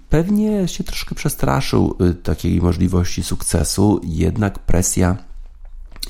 Pewnie 0.09 0.69
się 0.69 0.85
troszkę 0.85 1.15
przestraszył 1.15 1.97
takiej 2.23 2.61
możliwości 2.61 3.23
sukcesu, 3.23 4.01
jednak 4.05 4.59
presja 4.59 5.17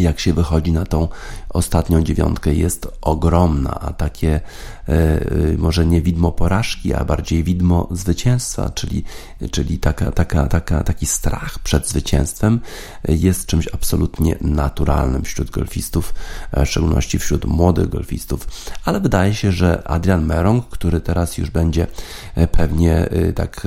jak 0.01 0.21
się 0.21 0.33
wychodzi 0.33 0.73
na 0.73 0.85
tą 0.85 1.09
ostatnią 1.57 2.03
dziewiątkę, 2.03 2.55
jest 2.55 2.89
ogromna, 3.01 3.81
a 3.81 3.93
takie 3.93 4.41
e, 4.89 4.93
e, 4.93 5.21
może 5.59 5.87
nie 5.87 6.03
widmo 6.03 6.33
porażki, 6.33 6.95
a 6.95 7.05
bardziej 7.05 7.45
widmo 7.45 7.89
zwycięstwa, 7.91 8.71
czyli, 8.71 9.05
czyli 9.51 9.79
taka, 9.79 10.11
taka, 10.13 10.47
taka, 10.47 10.85
taki 10.85 11.07
strach 11.07 11.59
przed 11.59 11.89
zwycięstwem 11.89 12.61
jest 13.09 13.47
czymś 13.47 13.69
absolutnie 13.75 14.37
naturalnym 14.41 15.23
wśród 15.23 15.51
golfistów, 15.51 16.15
w 16.57 16.67
szczególności 16.67 17.19
wśród 17.19 17.45
młodych 17.45 17.89
golfistów. 17.89 18.49
Ale 18.85 19.01
wydaje 19.01 19.35
się, 19.35 19.53
że 19.53 19.89
Adrian 19.89 20.27
Merong, 20.27 20.69
który 20.69 21.01
teraz 21.01 21.39
już 21.39 21.51
będzie 21.51 21.87
e, 22.35 22.49
pewnie 22.49 23.09
tak 23.35 23.67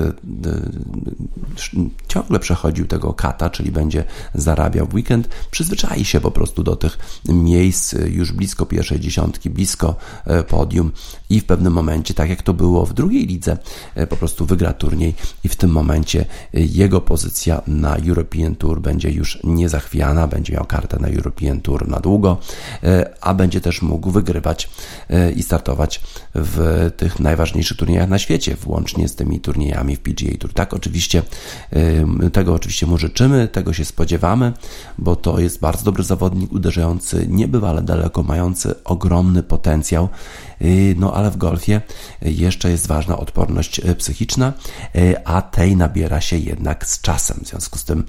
ciągle 2.08 2.38
przechodził 2.38 2.86
tego 2.86 3.14
kata, 3.14 3.50
czyli 3.50 3.72
będzie 3.72 4.04
zarabiał 4.34 4.86
w 4.86 4.94
weekend, 4.94 5.28
przyzwyczai 5.50 6.04
się 6.04 6.20
po 6.20 6.30
prostu 6.30 6.62
do 6.62 6.76
tych 6.76 6.98
miejsc 7.28 7.79
już 8.08 8.32
blisko 8.32 8.66
pierwszej 8.66 9.00
dziesiątki, 9.00 9.50
blisko 9.50 9.96
e, 10.24 10.42
podium 10.42 10.92
i 11.30 11.40
w 11.40 11.44
pewnym 11.44 11.72
momencie, 11.72 12.14
tak 12.14 12.30
jak 12.30 12.42
to 12.42 12.54
było 12.54 12.86
w 12.86 12.94
drugiej 12.94 13.26
lidze, 13.26 13.56
e, 13.94 14.06
po 14.06 14.16
prostu 14.16 14.46
wygra 14.46 14.72
turniej 14.72 15.14
i 15.44 15.48
w 15.48 15.56
tym 15.56 15.70
momencie 15.70 16.20
e, 16.20 16.60
jego 16.60 17.00
pozycja 17.00 17.62
na 17.66 17.96
European 17.96 18.54
Tour 18.54 18.80
będzie 18.80 19.10
już 19.10 19.38
niezachwiana, 19.44 20.28
będzie 20.28 20.52
miał 20.52 20.64
kartę 20.64 20.98
na 20.98 21.08
European 21.08 21.60
Tour 21.60 21.88
na 21.88 22.00
długo, 22.00 22.38
a 23.20 23.34
będzie 23.34 23.60
też 23.60 23.82
mógł 23.82 24.10
wygrywać 24.10 24.70
i 25.36 25.42
startować 25.42 26.00
w 26.34 26.90
tych 26.96 27.20
najważniejszych 27.20 27.76
turniejach 27.76 28.08
na 28.08 28.18
świecie, 28.18 28.56
włącznie 28.56 29.08
z 29.08 29.16
tymi 29.16 29.40
turniejami 29.40 29.96
w 29.96 30.00
PGA 30.00 30.38
Tour. 30.38 30.52
Tak, 30.52 30.74
oczywiście 30.74 31.22
tego 32.32 32.54
oczywiście 32.54 32.86
mu 32.86 32.98
życzymy, 32.98 33.48
tego 33.48 33.72
się 33.72 33.84
spodziewamy, 33.84 34.52
bo 34.98 35.16
to 35.16 35.40
jest 35.40 35.60
bardzo 35.60 35.84
dobry 35.84 36.04
zawodnik, 36.04 36.52
uderzający 36.52 37.26
niebywale 37.28 37.69
daleko, 37.78 38.22
mający 38.22 38.84
ogromny 38.84 39.42
potencjał. 39.42 40.08
Y, 40.62 40.94
no 40.98 41.14
ale 41.14 41.30
w 41.30 41.36
golfie 41.36 41.80
jeszcze 42.22 42.70
jest 42.70 42.86
ważna 42.86 43.18
odporność 43.18 43.78
y, 43.78 43.94
psychiczna, 43.94 44.52
y, 44.96 45.24
a 45.24 45.42
tej 45.42 45.76
nabiera 45.76 46.20
się 46.20 46.36
jednak 46.36 46.86
z 46.86 47.00
czasem. 47.00 47.40
W 47.44 47.48
związku 47.48 47.78
z 47.78 47.84
tym 47.84 48.04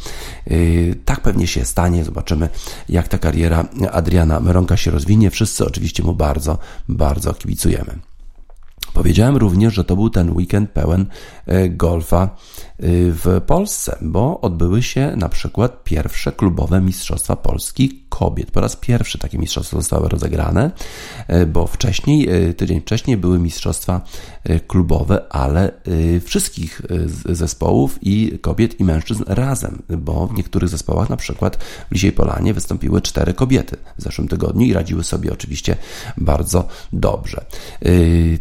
tak 1.05 1.21
pewnie 1.21 1.47
się 1.47 1.65
stanie. 1.65 2.03
Zobaczymy, 2.03 2.49
jak 2.89 3.07
ta 3.07 3.17
kariera 3.17 3.65
Adriana 3.91 4.39
Meronka 4.39 4.77
się 4.77 4.91
rozwinie. 4.91 5.29
Wszyscy 5.29 5.65
oczywiście 5.65 6.03
mu 6.03 6.13
bardzo, 6.13 6.57
bardzo 6.89 7.33
kibicujemy. 7.33 7.99
Powiedziałem 8.93 9.37
również, 9.37 9.73
że 9.73 9.83
to 9.83 9.95
był 9.95 10.09
ten 10.09 10.31
weekend 10.31 10.71
pełen 10.71 11.05
golfa 11.69 12.29
w 12.79 13.41
Polsce, 13.47 13.97
bo 14.01 14.41
odbyły 14.41 14.83
się 14.83 15.15
na 15.15 15.29
przykład 15.29 15.83
pierwsze 15.83 16.31
klubowe 16.31 16.81
Mistrzostwa 16.81 17.35
Polski 17.35 18.01
kobiet. 18.11 18.51
Po 18.51 18.61
raz 18.61 18.75
pierwszy 18.75 19.17
takie 19.17 19.37
mistrzostwa 19.37 19.77
zostały 19.77 20.09
rozegrane, 20.09 20.71
e, 21.27 21.45
bo 21.45 21.67
wcześniej, 21.67 22.29
e, 22.29 22.53
tydzień 22.53 22.81
wcześniej 22.81 23.17
były 23.17 23.39
mistrzostwa 23.39 24.01
e, 24.43 24.59
klubowe, 24.59 25.21
ale 25.29 25.71
wszystkich 26.25 26.81
zespołów 27.29 27.99
i 28.01 28.39
kobiet 28.41 28.79
i 28.79 28.83
mężczyzn 28.83 29.23
razem, 29.27 29.81
bo 29.89 30.27
w 30.27 30.33
niektórych 30.33 30.69
zespołach, 30.69 31.09
na 31.09 31.17
przykład 31.17 31.57
w 31.89 31.91
Lisiej 31.91 32.11
Polanie 32.11 32.53
wystąpiły 32.53 33.01
cztery 33.01 33.33
kobiety 33.33 33.77
w 33.97 34.01
zeszłym 34.01 34.27
tygodniu 34.27 34.65
i 34.65 34.73
radziły 34.73 35.03
sobie 35.03 35.33
oczywiście 35.33 35.75
bardzo 36.17 36.67
dobrze. 36.93 37.45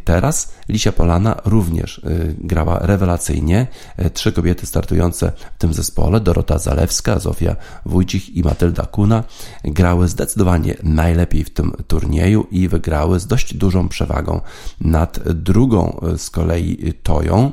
Teraz 0.04 0.52
Lisia 0.68 0.92
Polana 0.92 1.36
również 1.44 2.00
grała 2.38 2.78
rewelacyjnie. 2.78 3.66
Trzy 4.14 4.32
kobiety 4.32 4.66
startujące 4.66 5.32
w 5.54 5.58
tym 5.58 5.74
zespole, 5.74 6.20
Dorota 6.20 6.58
Zalewska, 6.58 7.18
Zofia 7.18 7.56
Wójcich 7.86 8.36
i 8.36 8.42
Matylda 8.42 8.86
Kuna, 8.86 9.24
grały 9.64 10.08
zdecydowanie 10.08 10.76
najlepiej 10.82 11.44
w 11.44 11.50
tym 11.50 11.72
turnieju 11.86 12.46
i 12.50 12.68
wygrały 12.68 13.20
z 13.20 13.26
dość 13.26 13.54
dużą 13.54 13.88
przewagą 13.88 14.40
nad 14.80 15.28
drugą 15.28 16.00
z 16.16 16.30
kolei 16.30 16.92
Toją, 17.02 17.52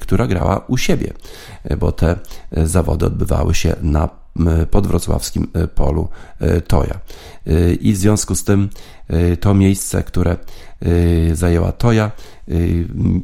która 0.00 0.26
grała 0.26 0.64
u 0.68 0.76
siebie, 0.76 1.12
bo 1.78 1.92
te 1.92 2.18
zawody 2.52 3.06
odbywały 3.06 3.54
się 3.54 3.76
na 3.82 4.25
podwrocławskim 4.70 5.48
polu 5.74 6.08
Toja. 6.68 7.00
I 7.80 7.92
w 7.92 7.96
związku 7.96 8.34
z 8.34 8.44
tym 8.44 8.68
to 9.40 9.54
miejsce, 9.54 10.02
które 10.02 10.36
zajęła 11.32 11.72
Toja, 11.72 12.10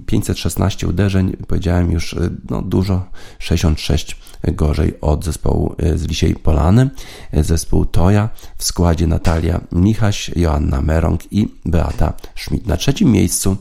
516 0.07 0.89
uderzeń, 0.89 1.37
powiedziałem 1.49 1.93
już 1.93 2.17
no, 2.51 2.63
dużo, 2.63 3.07
66 3.39 4.17
gorzej 4.53 5.01
od 5.01 5.25
zespołu 5.25 5.77
z 5.95 6.03
Lisiej 6.03 6.35
Polany. 6.35 6.91
Zespół 7.33 7.85
Toja 7.85 8.29
w 8.57 8.65
składzie 8.65 9.07
Natalia 9.07 9.61
Michaś, 9.73 10.31
Joanna 10.37 10.81
Merong 10.81 11.33
i 11.33 11.49
Beata 11.65 12.13
Schmidt. 12.37 12.67
Na 12.67 12.77
trzecim 12.77 13.13
miejscu 13.13 13.57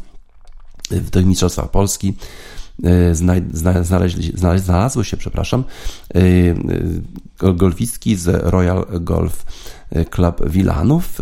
w 0.90 1.10
tych 1.10 1.26
Mistrzostwach 1.26 1.72
Polski 1.72 2.14
znalazły 4.66 5.06
się, 5.06 5.18
przepraszam, 5.18 5.64
golfistki 7.38 8.16
z 8.16 8.28
Royal 8.28 8.86
Golf 9.00 9.46
Club 10.10 10.50
Wilanów, 10.50 11.22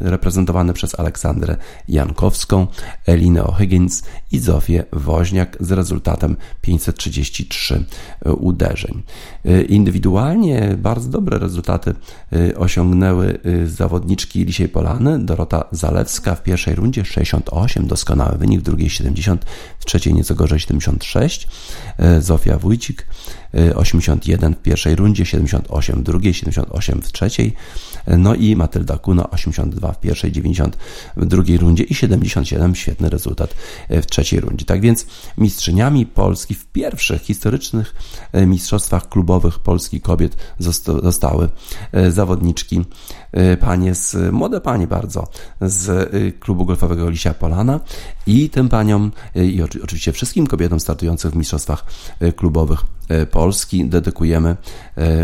reprezentowany 0.00 0.72
przez 0.72 1.00
Aleksandrę 1.00 1.56
Jankowską, 1.88 2.66
Elinę 3.06 3.42
O'Higgins 3.42 4.04
i 4.32 4.38
Zofię 4.38 4.84
Woźniak 4.92 5.56
z 5.60 5.72
rezultatem 5.72 6.36
533 6.62 7.84
uderzeń. 8.24 9.02
Indywidualnie 9.68 10.76
bardzo 10.78 11.08
dobre 11.08 11.38
rezultaty 11.38 11.94
osiągnęły 12.56 13.38
zawodniczki 13.66 14.44
Lisiej 14.44 14.68
Polany, 14.68 15.24
Dorota 15.24 15.64
Zalewska 15.72 16.34
w 16.34 16.42
pierwszej 16.42 16.74
rundzie 16.74 17.04
68, 17.04 17.86
doskonały 17.86 18.38
wynik, 18.38 18.60
w 18.60 18.64
drugiej 18.64 18.90
70, 18.90 19.44
w 19.78 19.84
trzeciej 19.84 20.14
nieco 20.14 20.34
gorzej 20.34 20.60
76, 20.60 21.48
Zofia 22.20 22.58
Wójcik 22.58 23.06
81 23.74 24.25
w 24.34 24.62
pierwszej 24.62 24.96
rundzie, 24.96 25.26
78 25.26 26.00
w 26.00 26.02
drugiej, 26.02 26.34
78 26.34 27.02
w 27.02 27.12
trzeciej, 27.12 27.52
no 28.06 28.34
i 28.34 28.56
Matylda 28.56 28.98
Kuno 28.98 29.30
82 29.30 29.92
w 29.92 30.00
pierwszej, 30.00 30.32
90 30.32 30.76
w 31.16 31.26
drugiej 31.26 31.58
rundzie 31.58 31.84
i 31.84 31.94
77 31.94 32.74
świetny 32.74 33.10
rezultat 33.10 33.54
w 33.90 34.06
trzeciej 34.06 34.40
rundzie. 34.40 34.64
Tak 34.64 34.80
więc 34.80 35.06
mistrzyniami 35.38 36.06
Polski 36.06 36.54
w 36.54 36.66
pierwszych 36.66 37.22
historycznych 37.22 37.94
e, 38.32 38.46
mistrzostwach 38.46 39.08
klubowych 39.08 39.58
Polski 39.58 40.00
kobiet 40.00 40.36
zostały 41.02 41.48
e, 41.92 42.10
zawodniczki 42.10 42.76
e, 42.78 42.84
panie 43.60 43.94
z, 43.94 44.32
młode 44.32 44.60
panie 44.60 44.86
bardzo 44.86 45.28
z 45.60 46.10
klubu 46.40 46.64
golfowego 46.64 47.10
Lisia 47.10 47.34
Polana 47.34 47.80
i 48.26 48.50
tym 48.50 48.68
paniom 48.68 49.12
i 49.34 49.62
oczywiście 49.62 50.12
wszystkim 50.12 50.46
kobietom 50.46 50.80
startujących 50.80 51.32
w 51.32 51.36
mistrzostwach 51.36 51.84
klubowych 52.36 52.80
Polski 53.30 53.84
dedykujemy 53.84 54.56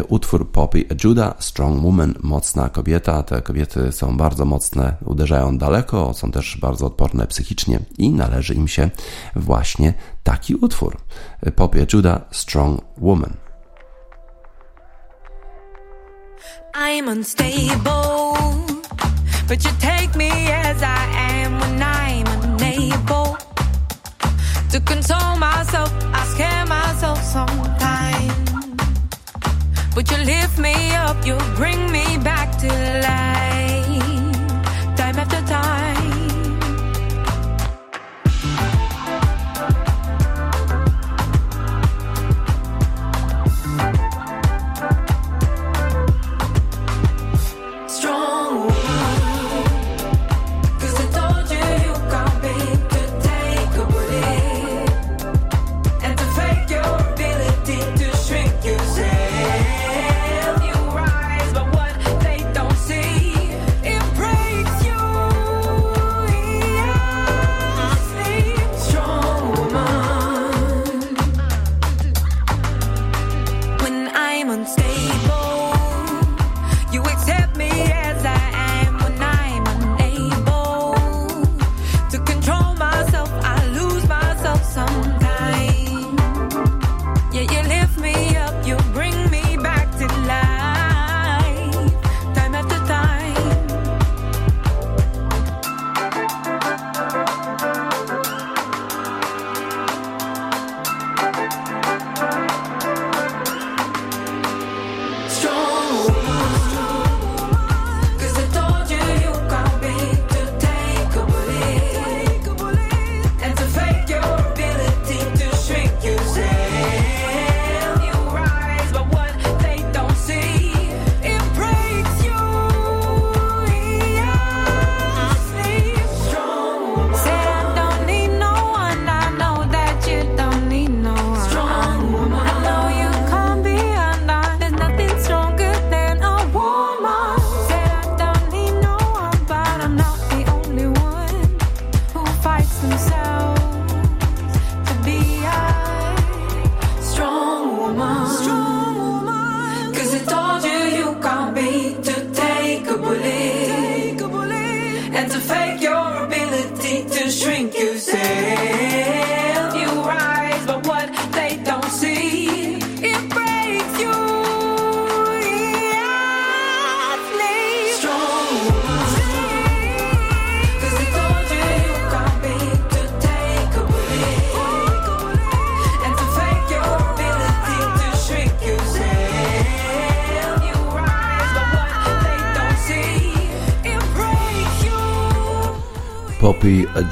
utwór 0.09 0.51
Poppy 0.51 0.85
Judah 1.05 1.35
Strong 1.39 1.85
Woman, 1.85 2.15
mocna 2.23 2.69
kobieta. 2.69 3.23
Te 3.23 3.43
kobiety 3.43 3.93
są 3.93 4.17
bardzo 4.17 4.45
mocne, 4.45 4.97
uderzają 5.05 5.59
daleko, 5.59 6.15
są 6.15 6.31
też 6.31 6.59
bardzo 6.61 6.87
odporne 6.87 7.27
psychicznie 7.27 7.81
i 7.99 8.11
należy 8.11 8.55
im 8.55 8.69
się 8.69 8.91
właśnie 9.37 9.95
taki 10.23 10.55
utwór. 10.55 10.97
Popie 11.57 11.87
Judah 11.93 12.23
Strong 12.31 12.81
Woman. 12.99 13.42
I'm 16.75 17.09
unstable, 17.09 18.33
but 19.47 19.63
you 19.63 19.71
take 19.79 20.15
me 20.17 20.31
as 20.31 20.83
I 20.83 21.05
am 21.15 21.61
when 21.61 21.83
I'm 21.83 22.27
unable 22.43 23.37
to 24.71 24.81
control 24.81 25.37
myself. 25.37 25.93
I 26.15 26.25
scare 26.33 26.67
myself 26.67 27.23
sometimes. 27.23 28.33
But 29.95 30.11
you 30.11 30.17
lift 30.25 30.59
me 30.59 30.95
up, 30.95 31.27
you 31.27 31.37
bring 31.57 31.93
me 31.93 32.17
back 32.19 32.57
to 32.61 32.69
life. 32.69 33.52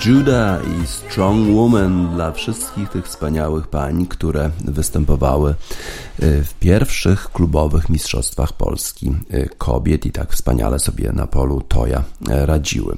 Judah 0.06 0.60
i 0.82 0.86
Strong 0.86 1.54
Woman 1.54 2.14
dla 2.14 2.32
wszystkich 2.32 2.88
tych 2.88 3.06
wspaniałych 3.06 3.68
pań, 3.68 4.06
które 4.06 4.50
występowały 4.64 5.50
y, 5.50 6.44
w 6.44 6.54
pierwszych 6.54 7.32
klubowych 7.32 7.88
mistrzostwach 7.88 8.52
Polski 8.52 9.12
y, 9.34 9.48
kobiet 9.58 10.06
i 10.06 10.12
tak 10.12 10.32
wspaniale 10.32 10.78
sobie 10.78 11.12
na 11.12 11.26
polu 11.26 11.62
Toja 11.68 11.98
y, 12.00 12.46
radziły. 12.46 12.96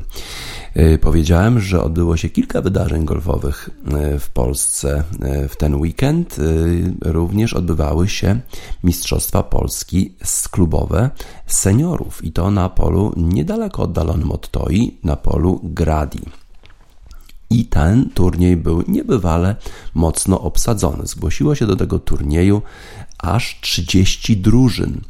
Powiedziałem, 1.00 1.60
że 1.60 1.82
odbyło 1.82 2.16
się 2.16 2.28
kilka 2.28 2.60
wydarzeń 2.60 3.04
golfowych 3.04 3.70
w 4.20 4.28
Polsce 4.30 5.04
w 5.48 5.56
ten 5.56 5.74
weekend. 5.74 6.36
Również 7.00 7.54
odbywały 7.54 8.08
się 8.08 8.40
Mistrzostwa 8.84 9.42
Polski 9.42 10.14
klubowe 10.50 11.10
seniorów 11.46 12.24
i 12.24 12.32
to 12.32 12.50
na 12.50 12.68
polu 12.68 13.12
niedaleko 13.16 13.82
oddalonym 13.82 14.32
od 14.32 14.50
Toi, 14.50 14.98
na 15.04 15.16
polu 15.16 15.60
Gradi. 15.62 16.41
I 17.52 17.64
ten 17.64 18.10
turniej 18.10 18.56
był 18.56 18.84
niebywale 18.88 19.56
mocno 19.94 20.40
obsadzony. 20.40 21.06
Zgłosiło 21.06 21.54
się 21.54 21.66
do 21.66 21.76
tego 21.76 21.98
turnieju 21.98 22.62
aż 23.18 23.58
30 23.60 24.36
drużyn. 24.36 25.00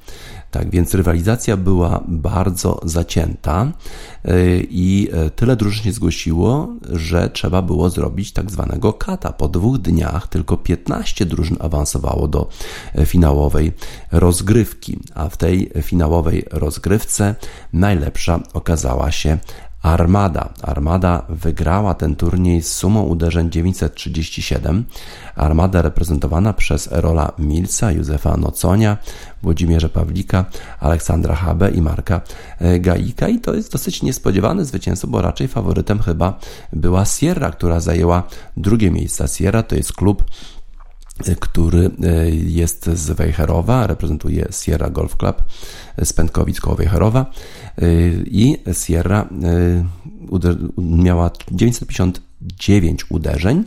Tak 0.51 0.71
więc 0.71 0.95
rywalizacja 0.95 1.57
była 1.57 2.05
bardzo 2.09 2.81
zacięta 2.85 3.73
y, 4.25 4.67
i 4.71 5.09
y, 5.27 5.31
tyle 5.31 5.57
drużyn 5.57 5.85
się 5.85 5.93
zgłosiło, 5.93 6.69
że 6.91 7.31
trzeba 7.31 7.63
było 7.63 7.91
zrobić 7.91 8.33
tak 8.33 8.51
zwanego 8.51 8.93
kata. 8.93 9.33
Po 9.33 9.49
dwóch 9.49 9.79
dniach 9.79 10.29
tylko 10.29 10.57
15 10.57 11.27
drużyn 11.27 11.57
awansowało 11.61 12.29
do 12.29 12.49
y, 12.99 13.07
finałowej 13.07 13.73
rozgrywki, 14.13 14.99
a 15.15 15.29
w 15.29 15.37
tej 15.37 15.71
finałowej 15.83 16.45
rozgrywce 16.51 17.35
najlepsza 17.73 18.41
okazała 18.53 19.11
się 19.13 19.39
Armada. 19.83 20.49
Armada 20.63 21.23
wygrała 21.29 21.95
ten 21.95 22.17
turniej 22.17 22.63
z 22.63 22.73
sumą 22.73 23.03
uderzeń 23.03 23.51
937. 23.51 24.85
Armada 25.37 25.83
reprezentowana 25.83 26.53
przez 26.53 26.93
Erola 26.93 27.33
Milsa, 27.39 27.93
Józefa 27.93 28.37
Noconia, 28.37 28.97
Włodzimierza 29.43 29.89
Pawlika, 29.89 30.45
Aleksandra 30.81 31.35
Habe 31.35 31.71
i 31.71 31.83
Marka 31.83 32.21
e, 32.59 32.81
Gaika. 32.81 33.29
I 33.29 33.41
to 33.41 33.55
jest 33.55 33.73
dosyć 33.73 34.03
niespodziewany 34.03 34.65
zwycięstwo, 34.65 35.09
bo 35.09 35.23
raczej 35.23 35.49
faworytem 35.49 35.99
chyba 35.99 36.39
była 36.73 37.05
Sierra, 37.05 37.51
która 37.51 37.81
zajęła 37.81 38.23
drugie 38.57 38.91
miejsce. 38.91 39.29
Sierra 39.29 39.63
to 39.63 39.77
jest 39.77 39.93
klub 39.93 40.25
który 41.41 41.91
e, 42.03 42.31
jest 42.31 42.87
z 42.87 43.11
Wejherowa, 43.11 43.87
reprezentuje 43.87 44.49
Sierra 44.51 44.91
Golf 44.91 45.17
Club 45.17 45.43
z 46.05 46.13
Pętkowic 46.13 46.61
koło 46.61 46.77
Wejherowa. 46.77 47.27
E, 47.79 47.87
i 48.27 48.57
Sierra 48.73 49.29
miała 50.79 51.31
950 51.51 52.32
9 52.59 53.05
uderzeń, 53.11 53.65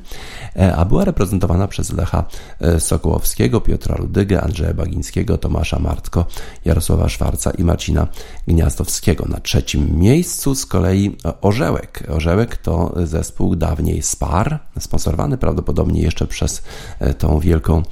e, 0.56 0.76
a 0.76 0.86
była 0.86 1.06
reprezentowana 1.06 1.68
przez 1.68 1.94
Lecha 1.94 2.26
e, 2.60 2.80
Sokołowskiego, 2.80 3.62
Piotra 3.62 3.96
Ludygę, 3.98 4.42
Andrzeja 4.42 4.74
Bagińskiego, 4.74 5.38
Tomasza 5.38 5.80
Martko, 5.80 6.26
Jarosława 6.66 7.10
Szwarca 7.10 7.52
i 7.52 7.64
Marcina 7.64 8.08
Gniazdowskiego. 8.48 9.26
Na 9.30 9.40
trzecim 9.40 10.00
miejscu 10.00 10.56
z 10.56 10.66
kolei 10.66 11.18
Orzełek. 11.42 12.04
Orzełek 12.10 12.58
to 12.58 12.94
zespół 13.04 13.56
dawniej 13.56 14.02
Spar, 14.02 14.60
sponsorowany 14.80 15.38
prawdopodobnie 15.38 16.02
jeszcze 16.02 16.28
przez 16.28 16.64
e, 17.00 17.14
tą 17.14 17.40
wielką 17.40 17.84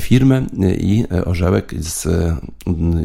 firmę 0.00 0.46
i 0.78 1.04
Orzełek 1.24 1.74
z 1.78 2.08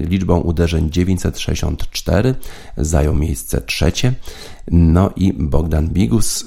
liczbą 0.09 0.39
uderzeń 0.39 0.91
964 0.91 2.35
zajął 2.77 3.15
miejsce 3.15 3.61
trzecie. 3.61 4.13
No 4.71 5.09
i 5.15 5.33
Bogdan 5.33 5.87
Bigus, 5.87 6.45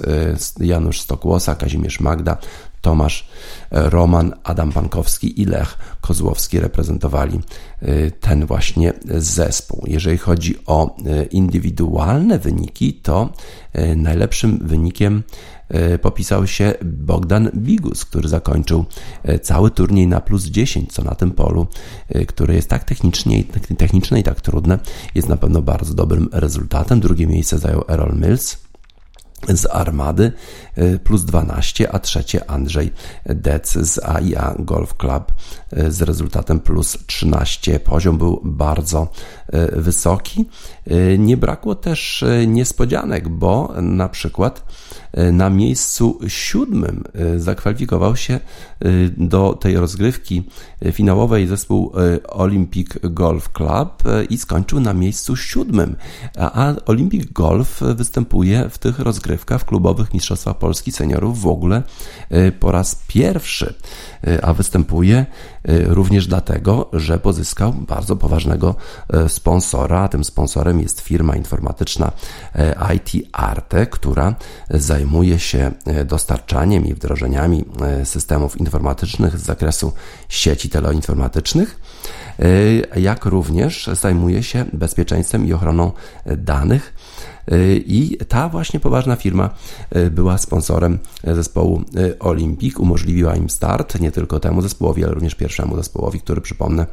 y, 0.60 0.64
Janusz 0.66 1.00
Stokłosa, 1.00 1.54
Kazimierz 1.54 2.00
Magda, 2.00 2.36
Tomasz 2.80 3.28
e, 3.70 3.90
Roman, 3.90 4.34
Adam 4.44 4.72
Pankowski 4.72 5.40
i 5.40 5.44
Lech 5.44 5.78
Kozłowski 6.00 6.60
reprezentowali 6.60 7.40
y, 7.82 8.12
ten 8.20 8.46
właśnie 8.46 8.92
zespół. 9.14 9.84
Jeżeli 9.86 10.18
chodzi 10.18 10.54
o 10.66 10.96
indywidualne 11.30 12.38
wyniki, 12.38 12.94
to 12.94 13.32
najlepszym 13.96 14.58
wynikiem 14.62 15.22
E, 15.55 15.55
popisał 16.02 16.46
się 16.46 16.74
Bogdan 16.84 17.50
Bigus, 17.54 18.04
który 18.04 18.28
zakończył 18.28 18.84
e, 19.22 19.38
cały 19.38 19.70
turniej 19.70 20.06
na 20.06 20.20
plus 20.20 20.44
10, 20.44 20.92
co 20.92 21.02
na 21.02 21.14
tym 21.14 21.30
polu, 21.30 21.66
e, 22.08 22.26
które 22.26 22.54
jest 22.54 22.68
tak 22.68 22.84
technicznie, 22.84 23.44
techniczne 23.78 24.20
i 24.20 24.22
tak 24.22 24.40
trudne, 24.40 24.78
jest 25.14 25.28
na 25.28 25.36
pewno 25.36 25.62
bardzo 25.62 25.94
dobrym 25.94 26.28
rezultatem. 26.32 27.00
Drugie 27.00 27.26
miejsce 27.26 27.58
zajął 27.58 27.84
Errol 27.88 28.14
Mills 28.16 28.56
z 29.48 29.66
Armady 29.66 30.32
plus 31.04 31.24
12, 31.24 31.92
a 31.92 31.98
trzecie 31.98 32.50
Andrzej 32.50 32.92
Dec 33.26 33.72
z 33.72 34.04
AIA 34.04 34.54
Golf 34.58 34.94
Club 34.96 35.32
z 35.88 36.02
rezultatem 36.02 36.60
plus 36.60 36.98
13. 37.06 37.80
Poziom 37.80 38.18
był 38.18 38.40
bardzo 38.44 39.08
wysoki. 39.72 40.44
Nie 41.18 41.36
brakło 41.36 41.74
też 41.74 42.24
niespodzianek, 42.46 43.28
bo 43.28 43.74
na 43.82 44.08
przykład 44.08 44.62
E, 45.16 45.32
na 45.32 45.50
miejscu 45.50 46.18
siódmym 46.28 47.04
e, 47.14 47.38
zakwalifikował 47.40 48.16
się 48.16 48.34
e, 48.34 48.40
do 49.16 49.52
tej 49.60 49.76
rozgrywki 49.76 50.42
finałowej 50.92 51.46
zespół 51.46 51.92
Olympic 52.28 52.88
Golf 53.02 53.52
Club 53.52 54.02
i 54.30 54.38
skończył 54.38 54.80
na 54.80 54.92
miejscu 54.92 55.36
siódmym. 55.36 55.96
A 56.38 56.74
Olympic 56.86 57.32
Golf 57.32 57.80
występuje 57.94 58.70
w 58.70 58.78
tych 58.78 58.98
rozgrywkach 58.98 59.60
w 59.60 59.64
klubowych 59.64 60.14
Mistrzostwach 60.14 60.58
Polski 60.58 60.92
Seniorów 60.92 61.40
w 61.40 61.46
ogóle 61.46 61.82
po 62.60 62.72
raz 62.72 63.02
pierwszy, 63.08 63.74
a 64.42 64.54
występuje 64.54 65.26
również 65.84 66.26
dlatego, 66.26 66.90
że 66.92 67.18
pozyskał 67.18 67.72
bardzo 67.72 68.16
poważnego 68.16 68.74
sponsora, 69.36 70.00
a 70.00 70.08
tym 70.08 70.24
sponsorem 70.24 70.80
jest 70.80 71.00
firma 71.00 71.36
informatyczna 71.36 72.12
IT 72.94 73.28
Arte, 73.32 73.86
która 73.86 74.34
zajmuje 74.70 75.38
się 75.38 75.72
e, 75.86 76.04
dostarczaniem 76.04 76.86
i 76.86 76.94
wdrożeniami 76.94 77.64
e, 77.80 78.06
systemów 78.06 78.60
informatycznych 78.60 79.38
z 79.38 79.42
zakresu 79.42 79.92
sieci 80.28 80.68
teleinformatycznych, 80.68 81.80
e, 82.38 83.00
jak 83.00 83.24
również 83.24 83.90
zajmuje 83.92 84.42
się 84.42 84.64
bezpieczeństwem 84.72 85.46
i 85.46 85.52
ochroną 85.52 85.92
danych. 86.36 86.94
I 87.76 88.18
ta 88.28 88.48
właśnie 88.48 88.80
poważna 88.80 89.16
firma 89.16 89.50
była 90.10 90.38
sponsorem 90.38 90.98
zespołu 91.24 91.82
Olympic, 92.20 92.76
umożliwiła 92.76 93.36
im 93.36 93.50
start 93.50 94.00
nie 94.00 94.12
tylko 94.12 94.40
temu 94.40 94.62
zespołowi, 94.62 95.04
ale 95.04 95.14
również 95.14 95.34
pierwszemu 95.34 95.76
zespołowi, 95.76 96.20
który 96.20 96.40
przypomnę 96.40 96.86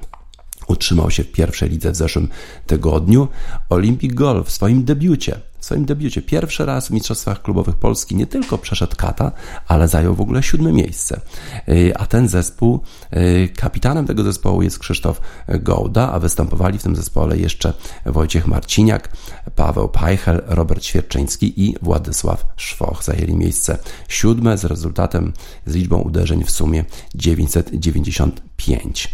utrzymał 0.67 1.11
się 1.11 1.23
w 1.23 1.31
pierwszej 1.31 1.69
lidze 1.69 1.91
w 1.91 1.95
zeszłym 1.95 2.27
tygodniu. 2.67 3.27
Olympic 3.69 4.13
Golf 4.13 4.47
w 4.47 4.51
swoim 4.51 4.83
debiucie 4.83 5.39
w 5.63 5.65
swoim 5.65 5.85
debiucie 5.85 6.21
pierwszy 6.21 6.65
raz 6.65 6.87
w 6.87 6.91
Mistrzostwach 6.91 7.41
Klubowych 7.41 7.75
Polski 7.75 8.15
nie 8.15 8.27
tylko 8.27 8.57
przeszedł 8.57 8.95
kata, 8.95 9.31
ale 9.67 9.87
zajął 9.87 10.15
w 10.15 10.21
ogóle 10.21 10.43
siódme 10.43 10.73
miejsce. 10.73 11.21
Y, 11.69 11.97
a 11.97 12.05
ten 12.05 12.27
zespół, 12.27 12.79
y, 13.13 13.49
kapitanem 13.55 14.07
tego 14.07 14.23
zespołu 14.23 14.61
jest 14.61 14.79
Krzysztof 14.79 15.21
Gołda, 15.47 16.11
a 16.11 16.19
występowali 16.19 16.79
w 16.79 16.83
tym 16.83 16.95
zespole 16.95 17.37
jeszcze 17.37 17.73
Wojciech 18.05 18.47
Marciniak, 18.47 19.09
Paweł 19.55 19.89
Pajchel, 19.89 20.41
Robert 20.45 20.83
Świerczyński 20.83 21.61
i 21.61 21.75
Władysław 21.81 22.45
Szwoch. 22.55 23.03
Zajęli 23.03 23.35
miejsce 23.35 23.77
siódme 24.07 24.57
z 24.57 24.65
rezultatem, 24.65 25.33
z 25.65 25.75
liczbą 25.75 25.97
uderzeń 25.97 26.43
w 26.43 26.51
sumie 26.51 26.85
995. 27.15 29.13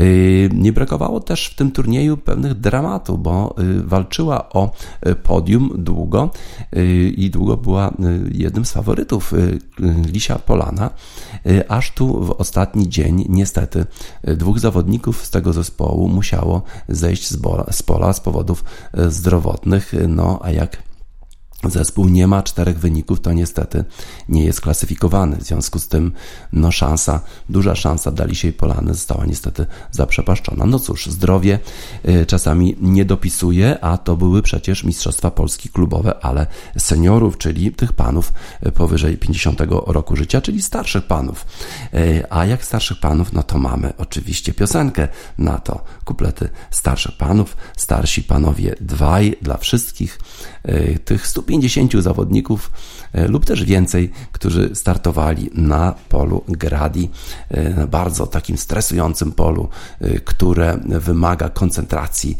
Y, 0.00 0.50
nie 0.52 0.72
brakowało 0.72 1.20
też 1.20 1.46
w 1.46 1.54
tym 1.54 1.72
turnieju 1.72 2.16
pewnych 2.16 2.54
dramatów, 2.54 3.22
bo 3.22 3.54
walczyła 3.84 4.48
o 4.48 4.70
podium 5.22 5.70
długo 5.78 6.30
y, 6.76 7.12
i 7.16 7.30
długo 7.30 7.56
była 7.56 7.88
y, 7.88 7.92
jednym 8.32 8.64
z 8.64 8.72
faworytów 8.72 9.32
y, 9.32 9.58
Lisia 10.12 10.38
Polana, 10.38 10.90
aż 11.68 11.90
tu 11.90 12.24
w 12.24 12.30
ostatni 12.30 12.88
dzień. 12.88 13.24
Niestety 13.28 13.86
dwóch 14.22 14.58
zawodników 14.58 15.24
z 15.24 15.30
tego 15.30 15.52
zespołu 15.52 16.08
musiało 16.08 16.62
zejść 16.88 17.28
z 17.70 17.82
pola 17.82 18.12
z 18.12 18.20
powodów 18.20 18.64
zdrowotnych, 19.08 19.94
no 20.08 20.38
a 20.42 20.50
jak 20.50 20.82
zespół 21.70 22.08
nie 22.08 22.26
ma 22.26 22.42
czterech 22.42 22.78
wyników, 22.78 23.20
to 23.20 23.32
niestety 23.32 23.84
nie 24.28 24.44
jest 24.44 24.60
klasyfikowany. 24.60 25.36
W 25.36 25.42
związku 25.42 25.78
z 25.78 25.88
tym, 25.88 26.12
no 26.52 26.72
szansa, 26.72 27.20
duża 27.48 27.74
szansa 27.74 28.10
dla 28.10 28.24
Lisiej 28.24 28.52
Polany 28.52 28.94
została 28.94 29.26
niestety 29.26 29.66
zaprzepaszczona. 29.90 30.66
No 30.66 30.78
cóż, 30.78 31.06
zdrowie 31.06 31.58
y, 32.08 32.26
czasami 32.26 32.76
nie 32.80 33.04
dopisuje, 33.04 33.80
a 33.80 33.98
to 33.98 34.16
były 34.16 34.42
przecież 34.42 34.84
Mistrzostwa 34.84 35.30
Polski 35.30 35.68
klubowe, 35.68 36.24
ale 36.24 36.46
seniorów, 36.78 37.38
czyli 37.38 37.72
tych 37.72 37.92
panów 37.92 38.32
y, 38.66 38.72
powyżej 38.72 39.18
50 39.18 39.60
roku 39.86 40.16
życia, 40.16 40.40
czyli 40.40 40.62
starszych 40.62 41.06
panów. 41.06 41.46
Y, 41.94 42.24
a 42.30 42.46
jak 42.46 42.64
starszych 42.64 43.00
panów, 43.00 43.32
no 43.32 43.42
to 43.42 43.58
mamy 43.58 43.92
oczywiście 43.98 44.54
piosenkę 44.54 45.08
na 45.38 45.58
to. 45.58 45.84
Kuplety 46.04 46.48
starszych 46.70 47.16
panów, 47.16 47.56
starsi 47.76 48.22
panowie 48.22 48.74
dwaj 48.80 49.36
dla 49.42 49.56
wszystkich 49.56 50.18
tych 51.04 51.26
150 51.26 51.53
50 51.54 51.92
zawodników 52.02 52.70
e, 53.12 53.28
lub 53.28 53.44
też 53.44 53.64
więcej, 53.64 54.10
którzy 54.32 54.70
startowali 54.74 55.50
na 55.54 55.94
polu 56.08 56.44
Gradi, 56.48 57.10
e, 57.48 57.70
na 57.70 57.86
bardzo 57.86 58.26
takim 58.26 58.58
stresującym 58.58 59.32
polu, 59.32 59.68
e, 60.00 60.20
które 60.20 60.78
wymaga 60.84 61.48
koncentracji 61.48 62.36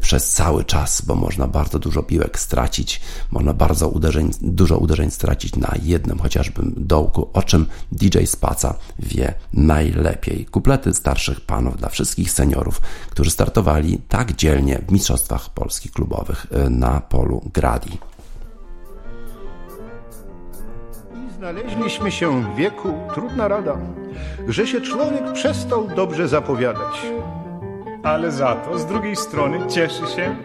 przez 0.00 0.32
cały 0.32 0.64
czas, 0.64 1.02
bo 1.02 1.14
można 1.14 1.48
bardzo 1.48 1.78
dużo 1.78 2.02
piłek 2.02 2.38
stracić, 2.38 3.00
można 3.30 3.54
bardzo 3.54 3.88
uderzeń, 3.88 4.30
dużo 4.40 4.78
uderzeń 4.78 5.10
stracić 5.10 5.56
na 5.56 5.74
jednym 5.82 6.18
chociażby 6.18 6.62
dołku, 6.76 7.28
o 7.32 7.42
czym 7.42 7.66
DJ 7.92 8.24
Spaca 8.24 8.74
wie 8.98 9.34
najlepiej. 9.52 10.46
Kuplety 10.46 10.94
starszych 10.94 11.40
panów 11.40 11.76
dla 11.76 11.88
wszystkich 11.88 12.30
seniorów, 12.30 12.80
którzy 13.10 13.30
startowali 13.30 13.98
tak 14.08 14.36
dzielnie 14.36 14.82
w 14.88 14.92
Mistrzostwach 14.92 15.50
Polskich 15.50 15.92
Klubowych 15.92 16.46
na 16.70 17.00
polu 17.00 17.50
Gradi. 17.54 17.98
Znaleźliśmy 21.44 22.12
się 22.12 22.42
w 22.42 22.56
wieku, 22.56 23.08
trudna 23.14 23.48
rada, 23.48 23.76
że 24.48 24.66
się 24.66 24.80
człowiek 24.80 25.32
przestał 25.32 25.88
dobrze 25.88 26.28
zapowiadać. 26.28 27.06
Ale 28.02 28.32
za 28.32 28.54
to 28.54 28.78
z 28.78 28.86
drugiej 28.86 29.16
strony 29.16 29.66
cieszy 29.66 30.06
się, 30.16 30.36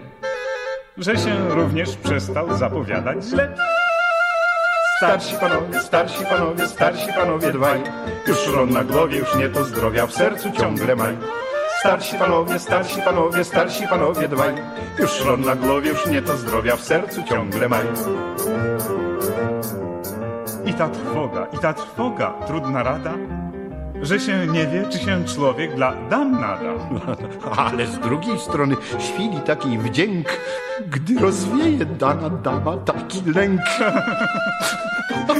że 0.97 1.17
się 1.17 1.49
również 1.49 1.95
przestał 1.95 2.57
zapowiadać 2.57 3.23
źle. 3.23 3.55
Starsi 4.97 5.35
panowie, 5.35 5.79
starsi 5.79 6.25
panowie, 6.25 6.67
starsi 6.67 7.13
panowie 7.13 7.51
dwaj, 7.51 7.79
już 8.27 8.47
ron 8.47 8.69
na 8.69 8.83
głowie, 8.83 9.17
już 9.17 9.35
nie 9.35 9.49
to 9.49 9.63
zdrowia, 9.63 10.07
w 10.07 10.13
sercu 10.13 10.51
ciągle 10.51 10.95
maj. 10.95 11.17
Starsi 11.79 12.17
panowie, 12.17 12.59
starsi 12.59 13.01
panowie, 13.01 13.43
starsi 13.43 13.87
panowie 13.87 14.27
dwaj, 14.27 14.53
już 14.99 15.25
ron 15.25 15.41
na 15.41 15.55
głowie, 15.55 15.89
już 15.89 16.05
nie 16.05 16.21
to 16.21 16.37
zdrowia, 16.37 16.75
w 16.75 16.81
sercu 16.81 17.23
ciągle 17.23 17.69
maj. 17.69 17.85
I 20.69 20.73
ta 20.73 20.89
trwoga, 20.89 21.47
i 21.53 21.57
ta 21.57 21.73
trwoga, 21.73 22.33
trudna 22.47 22.83
rada, 22.83 23.13
że 24.01 24.19
się 24.19 24.47
nie 24.47 24.67
wie, 24.67 24.85
czy 24.89 24.99
się 24.99 25.25
człowiek 25.25 25.75
dla 25.75 25.93
dam 26.09 26.31
nada. 26.31 26.73
Ale 27.65 27.87
z 27.87 27.99
drugiej 27.99 28.39
strony 28.39 28.75
chwili 28.99 29.41
takiej 29.41 29.77
wdzięk, 29.77 30.27
gdy 30.87 31.19
rozwieje 31.19 31.85
dana 31.85 32.29
dama 32.29 32.77
taki 32.77 33.21
lęk. 33.35 33.61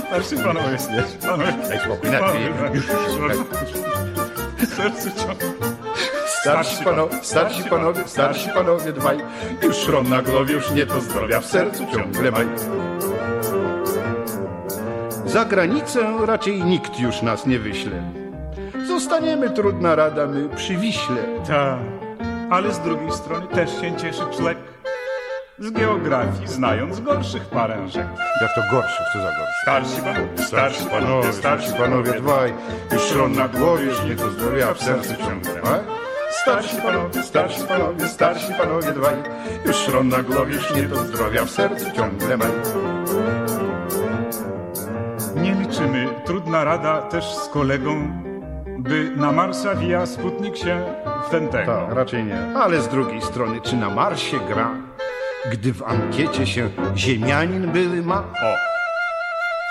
Starszy 0.08 0.36
panowie, 0.36 0.78
panowie, 1.22 1.54
Daj 1.70 1.80
spokój, 1.80 2.10
panowie, 2.12 2.40
najpierw. 2.60 3.50
w 4.58 4.66
sercu 4.76 5.10
ciągle. 5.10 5.50
Starsi 6.42 6.84
panowie, 6.84 7.16
starsi 7.22 7.64
panowie, 7.64 8.02
starsi 8.06 8.50
panowie 8.50 8.94
dwaj, 8.94 9.18
już 9.64 9.88
ron 9.88 10.10
na 10.10 10.22
głowie, 10.22 10.54
już 10.54 10.72
nie 10.72 10.86
to 10.86 11.02
zdrowia, 11.02 11.40
w 11.40 11.46
sercu 11.46 11.86
ciągle 11.94 12.32
maj. 12.32 12.46
Za 15.30 15.46
granicę 15.46 16.26
raczej 16.26 16.64
nikt 16.64 17.00
już 17.00 17.22
nas 17.22 17.46
nie 17.46 17.60
wyśle. 17.60 18.04
Zostaniemy, 18.88 19.50
trudna 19.50 19.96
rada, 19.96 20.28
my 20.28 20.50
przy 20.56 20.76
Wiśle. 20.76 21.16
Tak, 21.48 21.80
ale 22.50 22.74
z 22.74 22.80
drugiej 22.80 23.12
strony 23.12 23.48
też 23.48 23.82
się 23.82 23.96
cieszy 23.98 24.22
człowiek 24.38 24.58
z 25.60 25.72
geografii, 25.72 26.48
znając 26.48 27.00
gorszych 27.00 27.46
parężek. 27.46 28.08
Jak 28.42 28.56
to 28.56 28.62
gorszy, 28.72 29.04
co 29.14 29.20
za 29.20 29.32
gorszy? 29.32 29.54
Starsi 29.62 30.02
panowie, 30.02 30.44
Starsi 30.48 30.86
panowie, 30.86 31.34
starsi 31.34 31.74
panowie 31.74 32.14
dwaj, 32.14 32.54
już 32.92 33.16
ron 33.16 33.32
na 33.32 33.48
głowie, 33.48 33.86
już 33.86 34.04
nie 34.04 34.16
to 34.16 34.30
zdrowia, 34.30 34.74
w 34.74 34.84
sercu 34.84 35.16
ciągle 35.16 35.62
maj. 35.64 35.80
Starsi 36.42 36.76
panowie, 36.82 37.24
starsi 37.24 37.64
panowie, 37.64 38.08
starsi 38.08 38.54
panowie 38.54 38.92
dwaj, 38.92 39.16
już 39.66 39.88
ron 39.88 40.08
na 40.08 40.24
głowie, 40.24 40.56
już 40.56 40.76
nie 40.76 40.84
to 40.84 40.96
zdrowia, 40.96 41.46
w 41.46 41.50
sercu 41.50 41.86
ciągle 41.96 42.38
maj. 42.38 42.52
Nie 45.36 45.54
liczymy, 45.54 46.08
trudna 46.26 46.64
rada 46.64 47.02
też 47.02 47.26
z 47.26 47.50
kolegą, 47.50 48.12
by 48.80 49.12
na 49.16 49.32
Marsa 49.32 49.76
via 49.76 50.06
Sputnik 50.06 50.58
się 50.58 50.86
w 51.28 51.30
ten 51.30 51.48
tego. 51.48 51.72
Tak, 51.88 51.96
raczej 51.96 52.24
nie. 52.24 52.58
Ale 52.58 52.82
z 52.82 52.88
drugiej 52.88 53.22
strony, 53.22 53.62
czy 53.62 53.76
na 53.76 53.90
Marsie 53.90 54.40
gra, 54.48 54.70
gdy 55.52 55.74
w 55.74 55.84
ankiecie 55.84 56.48
się 56.48 56.70
ziemianin 56.96 57.72
były 57.72 58.02
ma? 58.02 58.20
O, 58.20 58.56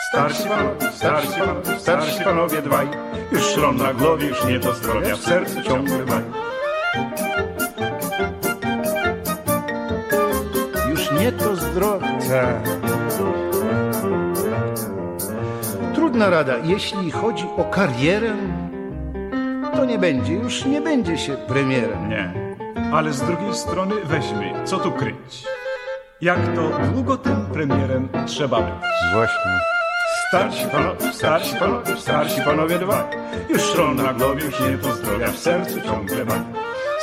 Starsi 0.09 0.49
panowie, 0.49 0.93
starsi 0.93 1.29
panowie, 1.41 1.79
starsi 1.81 2.25
panowie 2.25 2.63
dwaj, 2.63 2.89
już 3.33 3.43
szron 3.43 3.77
na 3.77 3.95
głowie, 3.95 4.27
już 4.29 4.45
nie 4.45 4.61
to 4.61 4.75
zdrowia, 4.75 5.17
w 5.17 5.21
sercu 5.21 5.63
ciągle 5.63 5.99
maj. 6.05 6.23
Już 10.91 11.11
nie 11.13 11.33
to 11.33 11.57
zdrowia. 11.57 12.63
Trudna 16.19 16.37
rada, 16.37 16.57
jeśli 16.65 17.11
chodzi 17.11 17.47
o 17.57 17.65
karierę, 17.65 18.35
to 19.75 19.85
nie 19.85 19.99
będzie, 19.99 20.35
już 20.35 20.65
nie 20.65 20.81
będzie 20.81 21.19
się 21.19 21.37
premierem. 21.37 22.09
Nie. 22.09 22.33
Ale 22.93 23.13
z 23.13 23.23
drugiej 23.23 23.55
strony 23.55 23.95
weźmy, 24.05 24.53
co 24.65 24.79
tu 24.79 24.93
kryć. 24.93 25.45
Jak 26.21 26.39
to 26.55 26.71
długo 26.93 27.17
tym 27.17 27.47
premierem 27.47 28.09
trzeba 28.27 28.61
być? 28.63 29.13
Właśnie. 29.13 29.61
Starsi 30.29 30.67
panowie, 30.67 31.13
starsi 31.13 31.57
panowie, 31.57 31.97
starsi 31.97 32.41
panowie 32.43 32.79
dwaj, 32.79 33.05
już 33.49 33.63
szron 33.63 33.97
na 33.97 34.13
głowie, 34.13 34.45
już 34.45 34.61
nie 34.61 34.79
to 34.79 34.93
zdrowia, 34.93 35.31
w 35.31 35.39
sercu 35.39 35.81
ciągle 35.81 36.25
maj. 36.25 36.41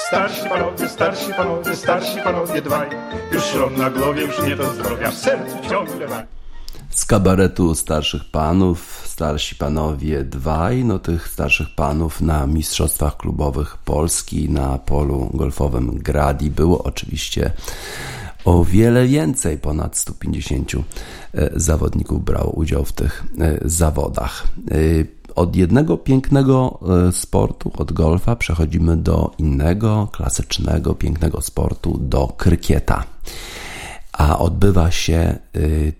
Starsi 0.07 0.49
panowie, 0.49 0.89
starsi 0.89 1.34
panowie, 1.34 1.76
starsi 1.76 2.22
panowie 2.22 2.61
dwaj, 2.61 2.89
już 3.32 3.43
szron 3.43 3.78
na 3.78 3.89
głowie, 3.89 4.22
już 4.22 4.43
nie 4.43 4.55
to 4.55 4.63
zdrowia, 4.63 5.11
w 5.11 5.16
sercu 5.16 5.70
ciągle 5.70 6.07
maj. 6.07 6.44
Z 6.89 7.05
kabaretu 7.05 7.75
starszych 7.75 8.25
panów, 8.31 9.03
starsi 9.05 9.55
panowie 9.55 10.23
dwaj, 10.23 10.86
no 10.86 10.99
tych 10.99 11.27
starszych 11.27 11.75
panów 11.75 12.21
na 12.21 12.47
mistrzostwach 12.47 13.17
klubowych 13.17 13.77
Polski 13.77 14.49
na 14.49 14.77
polu 14.77 15.29
golfowym 15.33 15.97
Gradi 15.97 16.49
było 16.51 16.83
oczywiście 16.83 17.51
o 18.45 18.63
wiele 18.63 19.07
więcej, 19.07 19.57
ponad 19.57 19.97
150 19.97 20.71
e, 20.73 20.79
zawodników 21.55 22.23
brało 22.25 22.51
udział 22.51 22.86
w 22.86 22.93
tych 22.93 23.23
e, 23.39 23.59
zawodach. 23.69 24.47
E, 24.71 24.75
Od 25.36 25.55
jednego 25.55 25.97
pięknego 25.97 26.79
sportu, 27.11 27.71
od 27.77 27.93
golfa, 27.93 28.36
przechodzimy 28.36 28.97
do 28.97 29.31
innego, 29.38 30.07
klasycznego, 30.11 30.95
pięknego 30.95 31.41
sportu, 31.41 31.97
do 32.01 32.27
krykieta 32.27 33.03
a 34.17 34.39
odbywa 34.39 34.91
się 34.91 35.38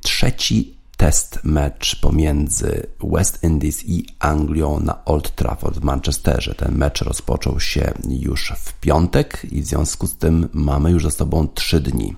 trzeci 0.01 0.74
test 0.97 1.39
mecz 1.43 2.01
pomiędzy 2.01 2.87
West 3.03 3.43
Indies 3.43 3.85
i 3.85 4.05
Anglią 4.19 4.79
na 4.79 5.05
Old 5.05 5.35
Trafford 5.35 5.77
w 5.79 5.83
Manchesterze. 5.83 6.55
Ten 6.55 6.77
mecz 6.77 7.01
rozpoczął 7.01 7.59
się 7.59 7.93
już 8.09 8.53
w 8.57 8.73
piątek 8.73 9.41
i 9.51 9.61
w 9.61 9.65
związku 9.65 10.07
z 10.07 10.15
tym 10.15 10.49
mamy 10.53 10.91
już 10.91 11.03
za 11.03 11.11
sobą 11.11 11.47
trzy 11.47 11.79
dni. 11.79 12.15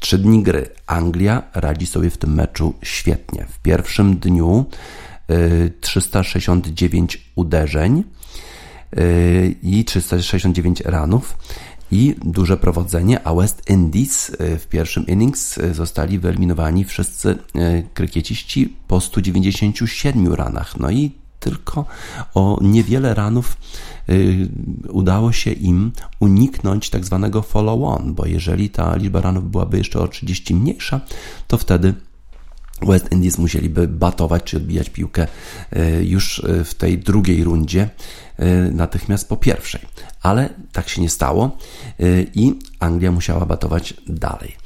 Trzy 0.00 0.18
dni 0.18 0.42
gry. 0.42 0.68
Anglia 0.86 1.42
radzi 1.54 1.86
sobie 1.86 2.10
w 2.10 2.18
tym 2.18 2.34
meczu 2.34 2.74
świetnie. 2.82 3.46
W 3.50 3.58
pierwszym 3.58 4.16
dniu 4.16 4.64
y, 5.30 5.72
369 5.80 7.30
uderzeń 7.34 8.04
y, 8.98 9.56
i 9.62 9.84
369 9.84 10.80
ranów 10.80 11.36
i 11.90 12.14
duże 12.24 12.56
prowadzenie, 12.56 13.26
a 13.26 13.34
West 13.34 13.70
Indies 13.70 14.30
y, 14.30 14.58
w 14.58 14.66
pierwszym 14.66 15.06
innings 15.06 15.58
y, 15.58 15.74
zostali 15.74 16.18
wyeliminowani 16.18 16.84
wszyscy 16.84 17.28
y, 17.56 17.88
krykieciści 17.94 18.76
po 18.88 19.00
197 19.00 20.34
ranach. 20.34 20.80
No 20.80 20.90
i 20.90 21.10
tylko 21.40 21.84
o 22.34 22.58
niewiele 22.62 23.14
ranów 23.14 23.56
udało 24.88 25.32
się 25.32 25.52
im 25.52 25.92
uniknąć 26.20 26.90
tak 26.90 27.04
zwanego 27.04 27.42
follow-on, 27.42 28.14
bo 28.14 28.26
jeżeli 28.26 28.70
ta 28.70 28.96
liczba 28.96 29.20
ranów 29.20 29.50
byłaby 29.50 29.78
jeszcze 29.78 30.00
o 30.00 30.08
30 30.08 30.54
mniejsza, 30.54 31.00
to 31.46 31.58
wtedy 31.58 31.94
West 32.82 33.12
Indies 33.12 33.38
musieliby 33.38 33.88
batować 33.88 34.42
czy 34.42 34.56
odbijać 34.56 34.90
piłkę 34.90 35.26
już 36.02 36.42
w 36.64 36.74
tej 36.74 36.98
drugiej 36.98 37.44
rundzie, 37.44 37.90
natychmiast 38.72 39.28
po 39.28 39.36
pierwszej. 39.36 39.80
Ale 40.22 40.48
tak 40.72 40.88
się 40.88 41.02
nie 41.02 41.08
stało 41.08 41.56
y, 42.00 42.26
i 42.34 42.54
Anglia 42.78 43.12
musiała 43.12 43.46
batować 43.46 43.94
dalej. 44.06 44.56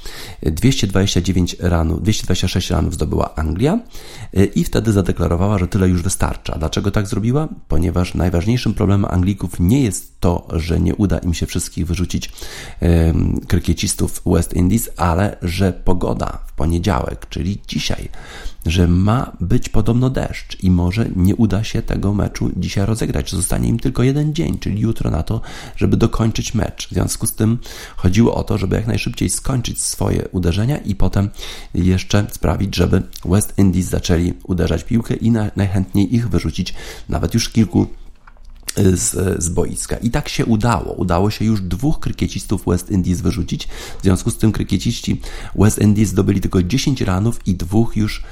229 0.42 1.56
ranów, 1.58 2.02
226 2.02 2.70
ranów 2.70 2.94
zdobyła 2.94 3.34
Anglia 3.34 3.78
y, 4.38 4.44
i 4.44 4.64
wtedy 4.64 4.92
zadeklarowała, 4.92 5.58
że 5.58 5.68
tyle 5.68 5.88
już 5.88 6.02
wystarcza. 6.02 6.58
Dlaczego 6.58 6.90
tak 6.90 7.06
zrobiła? 7.06 7.48
Ponieważ 7.68 8.14
najważniejszym 8.14 8.74
problemem 8.74 9.10
Anglików 9.10 9.60
nie 9.60 9.82
jest 9.82 10.20
to, 10.20 10.48
że 10.52 10.80
nie 10.80 10.94
uda 10.94 11.18
im 11.18 11.34
się 11.34 11.46
wszystkich 11.46 11.86
wyrzucić 11.86 12.32
krykiecistów 13.48 14.22
West 14.26 14.54
Indies, 14.54 14.90
ale 14.96 15.36
że 15.42 15.72
pogoda 15.72 16.38
w 16.46 16.52
poniedziałek, 16.52 17.26
czyli 17.28 17.60
dzisiaj, 17.68 18.08
że 18.66 18.88
ma 18.88 19.32
być 19.40 19.68
podobno 19.68 20.10
deszcz 20.10 20.62
i 20.62 20.70
może 20.70 21.06
nie 21.16 21.36
uda 21.36 21.64
się 21.64 21.82
tego 21.82 22.14
meczu 22.14 22.50
dzisiaj 22.56 22.86
rozegrać. 22.86 23.30
Zostanie 23.30 23.68
im 23.68 23.78
tylko 23.78 24.02
jeden 24.02 24.34
dzień, 24.34 24.58
czyli 24.58 24.80
jutro 24.80 25.10
na 25.10 25.22
to, 25.22 25.40
żeby 25.76 25.96
dokończyć 25.96 26.54
mecz. 26.54 26.88
W 26.88 26.90
związku 26.90 27.26
z 27.26 27.32
tym 27.32 27.58
chodziło 27.96 28.34
o 28.34 28.44
to, 28.44 28.58
żeby 28.58 28.76
jak 28.76 28.86
najszybciej 28.86 29.30
skończyć 29.30 29.82
swoje 29.82 30.28
uderzenia 30.28 30.78
i 30.78 30.94
potem 30.94 31.30
jeszcze 31.74 32.26
sprawić, 32.30 32.76
żeby 32.76 33.02
West 33.24 33.58
Indies 33.58 33.86
zaczęli 33.86 34.32
uderzać 34.44 34.84
piłkę 34.84 35.14
i 35.14 35.30
na, 35.30 35.50
najchętniej 35.56 36.14
ich 36.14 36.28
wyrzucić 36.28 36.74
nawet 37.08 37.34
już 37.34 37.48
kilku 37.48 37.86
z, 38.76 39.42
z 39.42 39.48
boiska. 39.48 39.96
I 39.96 40.10
tak 40.10 40.28
się 40.28 40.46
udało. 40.46 40.92
Udało 40.92 41.30
się 41.30 41.44
już 41.44 41.60
dwóch 41.60 42.00
krykiecistów 42.00 42.62
West 42.66 42.90
Indies 42.90 43.20
wyrzucić. 43.20 43.68
W 43.98 44.02
związku 44.02 44.30
z 44.30 44.38
tym 44.38 44.52
krykieciści 44.52 45.20
West 45.54 45.78
Indies 45.78 46.08
zdobyli 46.08 46.40
tylko 46.40 46.62
10 46.62 47.00
ranów 47.00 47.40
i 47.46 47.54
dwóch 47.54 47.96
już 47.96 48.22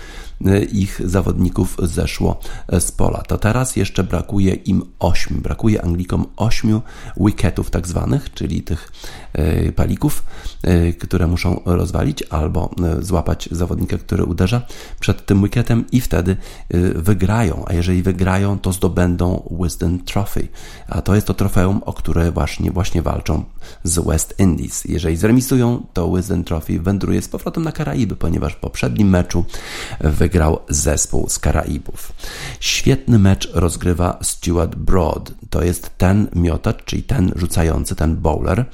ich 0.73 1.01
zawodników 1.05 1.77
zeszło 1.83 2.41
z 2.81 2.93
pola. 2.93 3.23
To 3.23 3.39
teraz 3.39 3.77
jeszcze 3.77 4.05
brakuje 4.05 4.55
im 4.55 4.83
ośmiu, 4.99 5.41
brakuje 5.41 5.85
Anglikom 5.85 6.27
ośmiu 6.37 6.83
wicketów 7.17 7.71
tak 7.71 7.89
zwanych, 7.89 8.35
czyli 8.35 8.63
tych 8.63 8.93
palików, 9.77 10.25
które 11.01 11.27
muszą 11.27 11.61
rozwalić 11.65 12.23
albo 12.31 12.71
złapać 13.01 13.49
zawodnika, 13.53 13.99
który 13.99 14.25
uderza 14.25 14.63
przed 15.01 15.27
tym 15.27 15.43
wicketem 15.43 15.85
i 15.93 16.01
wtedy 16.01 16.37
wygrają, 16.95 17.65
a 17.67 17.73
jeżeli 17.73 18.03
wygrają, 18.03 18.59
to 18.59 18.73
zdobędą 18.73 19.59
Wisdom 19.63 19.99
Trophy, 19.99 20.49
a 20.89 21.03
to 21.03 21.15
jest 21.15 21.27
to 21.27 21.35
trofeum, 21.35 21.83
o 21.83 21.93
które 21.93 22.33
właśnie, 22.33 22.71
właśnie 22.71 23.03
walczą 23.03 23.45
z 23.85 23.99
West 23.99 24.35
Indies. 24.39 24.85
Jeżeli 24.85 25.17
zremisują, 25.17 25.87
to 25.93 26.17
Wisdom 26.17 26.45
Trophy 26.45 26.81
wędruje 26.81 27.23
z 27.23 27.29
powrotem 27.29 27.65
na 27.65 27.73
Karaiby, 27.73 28.17
ponieważ 28.17 28.53
w 28.53 28.57
poprzednim 28.57 29.09
meczu 29.09 29.45
wygrał 30.29 30.59
zespół 30.69 31.29
z 31.29 31.39
Karaibów. 31.39 32.13
Świetny 32.61 33.19
mecz 33.19 33.51
rozgrywa 33.55 34.19
Stuart 34.23 34.75
Broad. 34.75 35.33
To 35.51 35.63
jest 35.63 35.91
ten 35.99 36.29
miotacz, 36.35 36.85
czyli 36.85 37.03
ten 37.03 37.33
rzucający, 37.37 37.95
ten 37.95 38.17
bowler, 38.17 38.65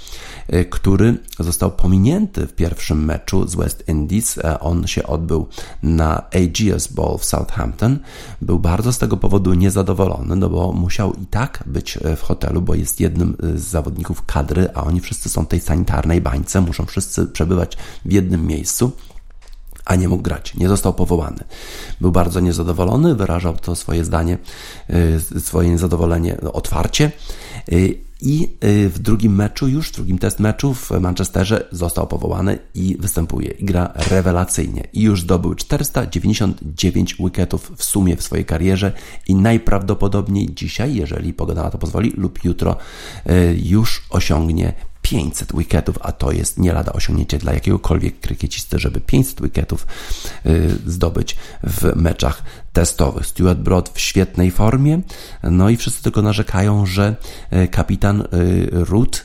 y, 0.55 0.65
który 0.65 1.19
został 1.39 1.71
pominięty 1.71 2.47
w 2.47 2.53
pierwszym 2.53 3.05
meczu 3.05 3.49
z 3.49 3.55
West 3.55 3.89
Indies. 3.89 4.39
E, 4.39 4.61
on 4.61 4.87
się 4.87 5.07
odbył 5.07 5.49
na 5.83 6.23
AGS 6.23 6.87
Bowl 6.87 7.19
w 7.19 7.25
Southampton. 7.25 7.99
Był 8.43 8.59
bardzo 8.59 8.93
z 8.93 8.99
tego 8.99 9.17
powodu 9.17 9.55
niezadowolony, 9.55 10.37
no 10.37 10.49
bo 10.49 10.73
musiał 10.73 11.13
i 11.13 11.27
tak 11.27 11.63
być 11.67 11.97
e, 11.97 12.17
w 12.17 12.23
hotelu, 12.23 12.63
bo 12.63 12.75
jest 12.75 13.01
jednym 13.01 13.37
z 13.55 13.63
zawodników 13.63 14.27
kadry, 14.27 14.69
a 14.75 14.85
oni 14.85 15.01
wszyscy 15.01 15.29
są 15.29 15.45
w 15.45 15.49
tej 15.49 15.61
sanitarnej 15.61 16.21
bańce, 16.21 16.61
muszą 16.61 16.87
wszyscy 16.87 17.27
przebywać 17.27 17.77
w 18.05 18.13
jednym 18.13 18.47
miejscu 18.47 18.93
a 19.85 19.97
nie 19.97 20.09
mógł 20.09 20.23
grać, 20.23 20.55
nie 20.55 20.69
został 20.69 20.95
powołany. 20.95 21.45
Był 22.01 22.13
bardzo 22.13 22.41
niezadowolony, 22.41 23.15
wyrażał 23.15 23.57
to 23.57 23.77
swoje 23.77 24.05
zdanie, 24.05 24.39
e, 25.35 25.41
swoje 25.41 25.71
niezadowolenie 25.71 26.41
otwarcie. 26.41 27.13
E, 27.73 27.75
I 28.21 28.57
w 28.89 28.99
drugim 28.99 29.35
meczu, 29.35 29.69
już 29.69 29.89
w 29.89 29.95
drugim 29.95 30.19
test 30.19 30.41
meczu 30.41 30.75
w 30.75 30.91
Manchesterze 30.91 31.69
został 31.73 32.07
powołany 32.07 32.59
i 32.75 32.97
występuje. 33.01 33.51
I 33.51 33.65
gra 33.65 33.93
rewelacyjnie. 34.11 34.89
I 34.93 35.03
już 35.03 35.23
zdobył 35.23 35.55
499 35.55 37.17
wicketów 37.21 37.73
w 37.77 37.85
sumie 37.85 38.17
w 38.17 38.23
swojej 38.23 38.45
karierze 38.45 38.93
i 39.29 39.35
najprawdopodobniej 39.35 40.55
dzisiaj, 40.55 40.95
jeżeli 40.95 41.33
pogoda 41.33 41.63
na 41.63 41.71
to 41.71 41.79
pozwoli, 41.79 42.13
lub 42.17 42.45
jutro 42.45 42.77
już 43.57 44.07
osiągnie 44.11 44.73
500 45.05 45.57
wicketów, 45.57 45.99
a 46.01 46.13
to 46.13 46.33
jest 46.33 46.59
nie 46.59 46.73
lada 46.73 46.93
osiągnięcie 46.93 47.39
dla 47.39 47.53
jakiegokolwiek 47.53 48.21
krykiecisty, 48.21 48.79
żeby 48.79 49.01
500 49.01 49.43
wicketów 49.43 49.87
y, 50.47 50.79
zdobyć 50.87 51.37
w 51.63 51.97
meczach 51.97 52.43
testowych. 52.73 53.27
Stuart 53.27 53.59
Broad 53.59 53.89
w 53.89 54.01
świetnej 54.01 54.51
formie, 54.51 55.01
no 55.43 55.69
i 55.69 55.77
wszyscy 55.77 56.03
tylko 56.03 56.23
narzekają, 56.23 56.87
że 56.87 57.17
y, 57.53 57.69
kapitan 57.69 58.21
y, 58.21 58.27
Root 58.73 59.25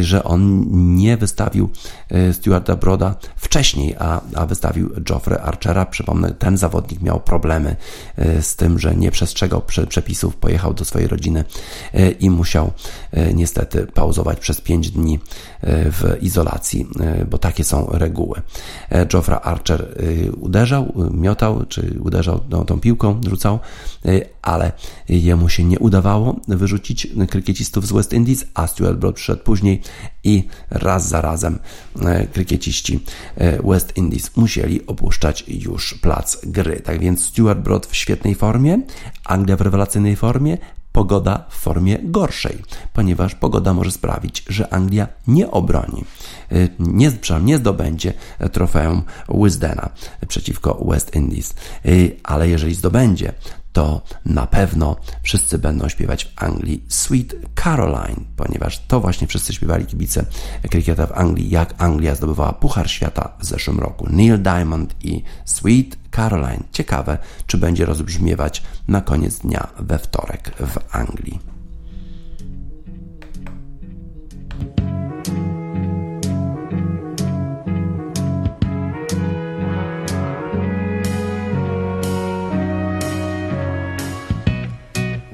że 0.00 0.24
on 0.24 0.66
nie 0.96 1.16
wystawił 1.16 1.70
y, 2.12 2.32
Stuarta 2.32 2.76
Broda 2.76 3.14
wcześniej, 3.36 3.96
a, 3.98 4.20
a 4.34 4.46
wystawił 4.46 4.90
Geoffrey 4.96 5.38
Archera. 5.42 5.86
Przypomnę, 5.86 6.30
ten 6.30 6.56
zawodnik 6.56 7.02
miał 7.02 7.20
problemy 7.20 7.76
y, 8.18 8.42
z 8.42 8.56
tym, 8.56 8.78
że 8.78 8.94
nie 8.94 9.10
przestrzegał 9.10 9.62
przepisów, 9.88 10.36
pojechał 10.36 10.74
do 10.74 10.84
swojej 10.84 11.08
rodziny 11.08 11.44
i 12.20 12.30
musiał 12.30 12.72
niestety 13.34 13.86
pauzować 13.86 14.38
przez 14.38 14.60
5 14.60 14.90
dni 14.90 15.18
w 15.62 16.16
izolacji, 16.20 16.86
bo 17.30 17.38
takie 17.38 17.64
są 17.64 17.86
reguły. 17.90 18.40
Geoffrey 19.10 19.38
Archer 19.42 19.96
uderzał, 20.40 20.92
miotał, 21.10 21.66
czy 21.66 21.98
uderzał 22.00 22.38
tą, 22.38 22.64
tą 22.64 22.80
piłką, 22.80 23.20
rzucał, 23.28 23.58
ale 24.42 24.72
jemu 25.08 25.48
się 25.48 25.64
nie 25.64 25.78
udawało 25.78 26.36
wyrzucić 26.48 27.08
krykiecistów 27.28 27.86
z 27.86 27.92
West 27.92 28.12
Indies, 28.12 28.44
a 28.54 28.66
Stuart 28.66 28.98
Broad 28.98 29.14
przyszedł 29.14 29.42
później 29.42 29.69
później 29.78 29.82
i 30.24 30.48
raz 30.70 31.08
za 31.08 31.20
razem 31.20 31.58
e, 32.02 32.26
krykieciści 32.26 33.04
e, 33.36 33.62
West 33.62 33.96
Indies 33.96 34.36
musieli 34.36 34.86
opuszczać 34.86 35.44
już 35.48 35.94
plac 35.94 36.38
gry. 36.44 36.80
Tak 36.80 37.00
więc 37.00 37.24
Stuart 37.24 37.58
Broad 37.58 37.86
w 37.86 37.96
świetnej 37.96 38.34
formie, 38.34 38.80
Anglia 39.24 39.56
w 39.56 39.60
rewelacyjnej 39.60 40.16
formie, 40.16 40.58
pogoda 40.92 41.46
w 41.50 41.54
formie 41.54 41.98
gorszej, 42.02 42.58
ponieważ 42.92 43.34
pogoda 43.34 43.74
może 43.74 43.90
sprawić, 43.90 44.44
że 44.48 44.72
Anglia 44.72 45.08
nie 45.26 45.50
obroni, 45.50 46.04
e, 46.52 46.68
nie, 46.78 47.12
nie 47.42 47.58
zdobędzie 47.58 48.12
trofeum 48.52 49.02
Wisdena 49.28 49.90
przeciwko 50.28 50.84
West 50.88 51.14
Indies, 51.14 51.54
ale 52.22 52.48
jeżeli 52.48 52.74
zdobędzie, 52.74 53.32
to 53.72 54.02
na 54.24 54.46
pewno 54.46 54.96
wszyscy 55.22 55.58
będą 55.58 55.88
śpiewać 55.88 56.24
w 56.24 56.42
Anglii 56.42 56.84
Sweet 56.88 57.34
Caroline, 57.54 58.24
ponieważ 58.36 58.78
to 58.78 59.00
właśnie 59.00 59.26
wszyscy 59.26 59.52
śpiewali 59.52 59.86
kibice 59.86 60.24
krykieta 60.70 61.06
w 61.06 61.12
Anglii, 61.12 61.50
jak 61.50 61.74
Anglia 61.82 62.14
zdobywała 62.14 62.52
Puchar 62.52 62.90
Świata 62.90 63.32
w 63.38 63.44
zeszłym 63.44 63.78
roku. 63.78 64.06
Neil 64.10 64.42
Diamond 64.42 64.94
i 65.04 65.22
Sweet 65.44 65.98
Caroline. 66.10 66.64
Ciekawe, 66.72 67.18
czy 67.46 67.58
będzie 67.58 67.84
rozbrzmiewać 67.84 68.62
na 68.88 69.00
koniec 69.00 69.38
dnia 69.38 69.68
we 69.78 69.98
wtorek 69.98 70.52
w 70.58 70.96
Anglii. 70.96 71.59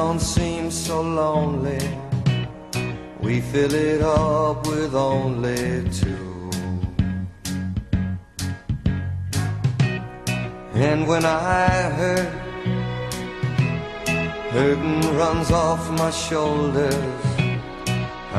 Don't 0.00 0.18
seem 0.18 0.72
so 0.72 1.00
lonely. 1.00 1.78
We 3.20 3.40
fill 3.40 3.72
it 3.72 4.02
up 4.02 4.66
with 4.66 4.92
only 4.92 5.88
two. 6.00 6.50
And 10.74 11.06
when 11.06 11.24
I 11.24 11.68
hurt, 11.98 12.34
hurting 14.54 15.16
runs 15.16 15.52
off 15.52 15.82
my 15.92 16.10
shoulders. 16.10 17.22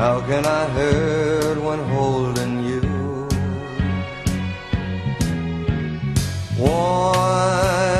How 0.00 0.20
can 0.28 0.44
I 0.44 0.64
hurt 0.78 1.58
when 1.66 1.80
holding 1.94 2.54
you? 2.70 2.82
Warm, 6.58 7.95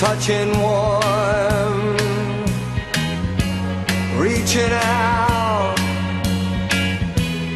touching 0.00 0.50
warm, 0.62 1.94
reaching 4.16 4.72
out, 4.72 5.76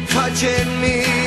touching 0.09 0.79
me, 0.79 1.24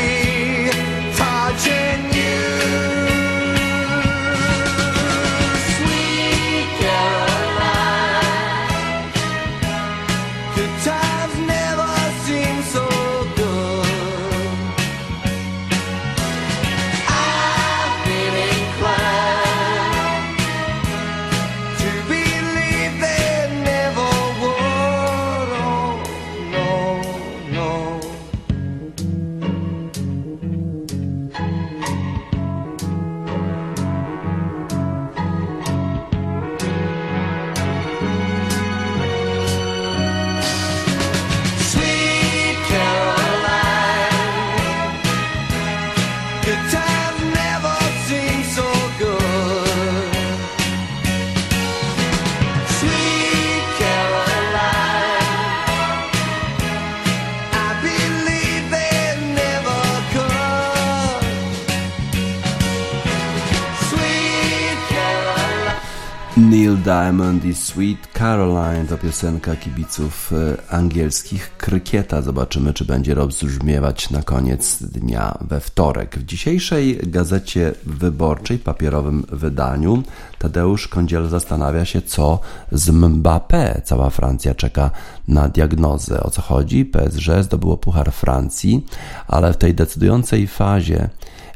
Diamond 66.77 67.45
i 67.45 67.55
Sweet 67.55 67.99
Caroline 68.13 68.87
to 68.89 68.99
piosenka 68.99 69.57
kibiców 69.57 70.33
e, 70.33 70.73
angielskich 70.73 71.57
krykieta. 71.57 72.23
Zobaczymy, 72.23 72.73
czy 72.75 72.85
będzie 72.85 73.15
rozbrzmiewać 73.15 74.11
na 74.11 74.23
koniec 74.23 74.83
dnia 74.83 75.39
we 75.41 75.61
wtorek. 75.61 76.19
W 76.19 76.25
dzisiejszej 76.25 77.01
gazecie 77.03 77.73
wyborczej, 77.87 78.59
papierowym 78.59 79.25
wydaniu, 79.33 80.03
Tadeusz 80.39 80.89
Kądziel 80.89 81.29
zastanawia 81.29 81.85
się, 81.85 82.03
co 82.03 82.41
z 82.73 82.91
Mbappé. 82.91 83.83
Cała 83.85 84.11
Francja 84.11 84.55
czeka 84.55 84.91
na 85.29 85.49
diagnozę. 85.49 86.23
O 86.23 86.31
co 86.31 86.43
chodzi? 86.43 86.85
PSG 86.85 87.43
zdobyło 87.43 87.77
Puchar 87.77 88.13
Francji, 88.13 88.87
ale 89.29 89.53
w 89.53 89.57
tej 89.57 89.75
decydującej 89.75 90.47
fazie 90.47 91.09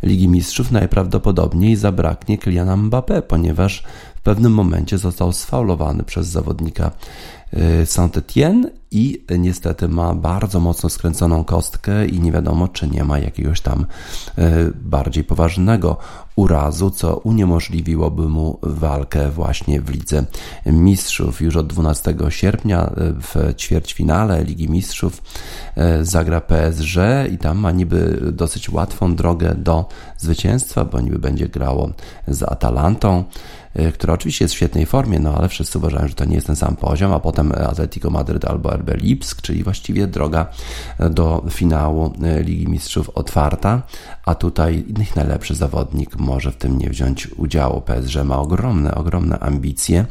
Ligi 0.02 0.28
Mistrzów 0.28 0.70
najprawdopodobniej 0.70 1.76
zabraknie 1.76 2.38
Kyliana 2.38 2.76
Mbappé, 2.76 3.22
ponieważ 3.22 3.82
pewnym 4.22 4.52
momencie 4.52 4.98
został 4.98 5.32
sfaulowany 5.32 6.02
przez 6.02 6.26
zawodnika 6.26 6.90
y, 7.54 7.58
Saint-Étienne 7.86 8.64
i 8.90 9.24
niestety 9.38 9.88
ma 9.88 10.14
bardzo 10.14 10.60
mocno 10.60 10.88
skręconą 10.88 11.44
kostkę 11.44 12.06
i 12.06 12.20
nie 12.20 12.32
wiadomo, 12.32 12.68
czy 12.68 12.88
nie 12.88 13.04
ma 13.04 13.18
jakiegoś 13.18 13.60
tam 13.60 13.86
y, 14.38 14.42
bardziej 14.74 15.24
poważnego 15.24 15.96
urazu, 16.36 16.90
co 16.90 17.16
uniemożliwiłoby 17.16 18.28
mu 18.28 18.58
walkę 18.62 19.30
właśnie 19.30 19.80
w 19.80 19.90
Lidze 19.90 20.24
Mistrzów. 20.66 21.40
Już 21.40 21.56
od 21.56 21.66
12 21.66 22.14
sierpnia 22.28 22.86
y, 22.86 22.90
w 23.12 23.54
ćwierćfinale 23.56 24.44
Ligi 24.44 24.68
Mistrzów 24.68 25.22
zagra 26.02 26.40
PSG 26.40 26.96
i 27.32 27.38
tam 27.38 27.58
ma 27.58 27.72
niby 27.72 28.18
dosyć 28.32 28.70
łatwą 28.70 29.14
drogę 29.14 29.54
do 29.54 29.88
zwycięstwa, 30.18 30.84
bo 30.84 31.00
niby 31.00 31.18
będzie 31.18 31.48
grało 31.48 31.90
z 32.28 32.42
Atalantą. 32.42 33.24
Y, 33.78 33.92
która 33.92 34.14
oczywiście 34.14 34.44
jest 34.44 34.54
w 34.54 34.56
świetnej 34.56 34.86
formie, 34.86 35.18
no 35.18 35.34
ale 35.34 35.48
wszyscy 35.48 35.78
uważają, 35.78 36.08
że 36.08 36.14
to 36.14 36.24
nie 36.24 36.34
jest 36.34 36.46
ten 36.46 36.56
sam 36.56 36.76
poziom, 36.76 37.12
a 37.12 37.20
potem 37.20 37.52
Atletico 37.52 38.10
Madryt 38.10 38.44
albo 38.44 38.76
RB 38.76 38.90
Lipsk, 38.96 39.42
czyli 39.42 39.64
właściwie 39.64 40.06
droga 40.06 40.46
do 41.10 41.44
finału 41.50 42.12
y, 42.38 42.42
Ligi 42.42 42.68
Mistrzów 42.68 43.08
otwarta, 43.08 43.82
a 44.24 44.34
tutaj 44.34 44.84
ich 45.00 45.16
najlepszy 45.16 45.54
zawodnik 45.54 46.16
może 46.16 46.52
w 46.52 46.56
tym 46.56 46.78
nie 46.78 46.90
wziąć 46.90 47.28
udziału. 47.36 47.80
PSG 47.80 48.24
ma 48.24 48.38
ogromne, 48.38 48.94
ogromne 48.94 49.38
ambicje. 49.38 50.06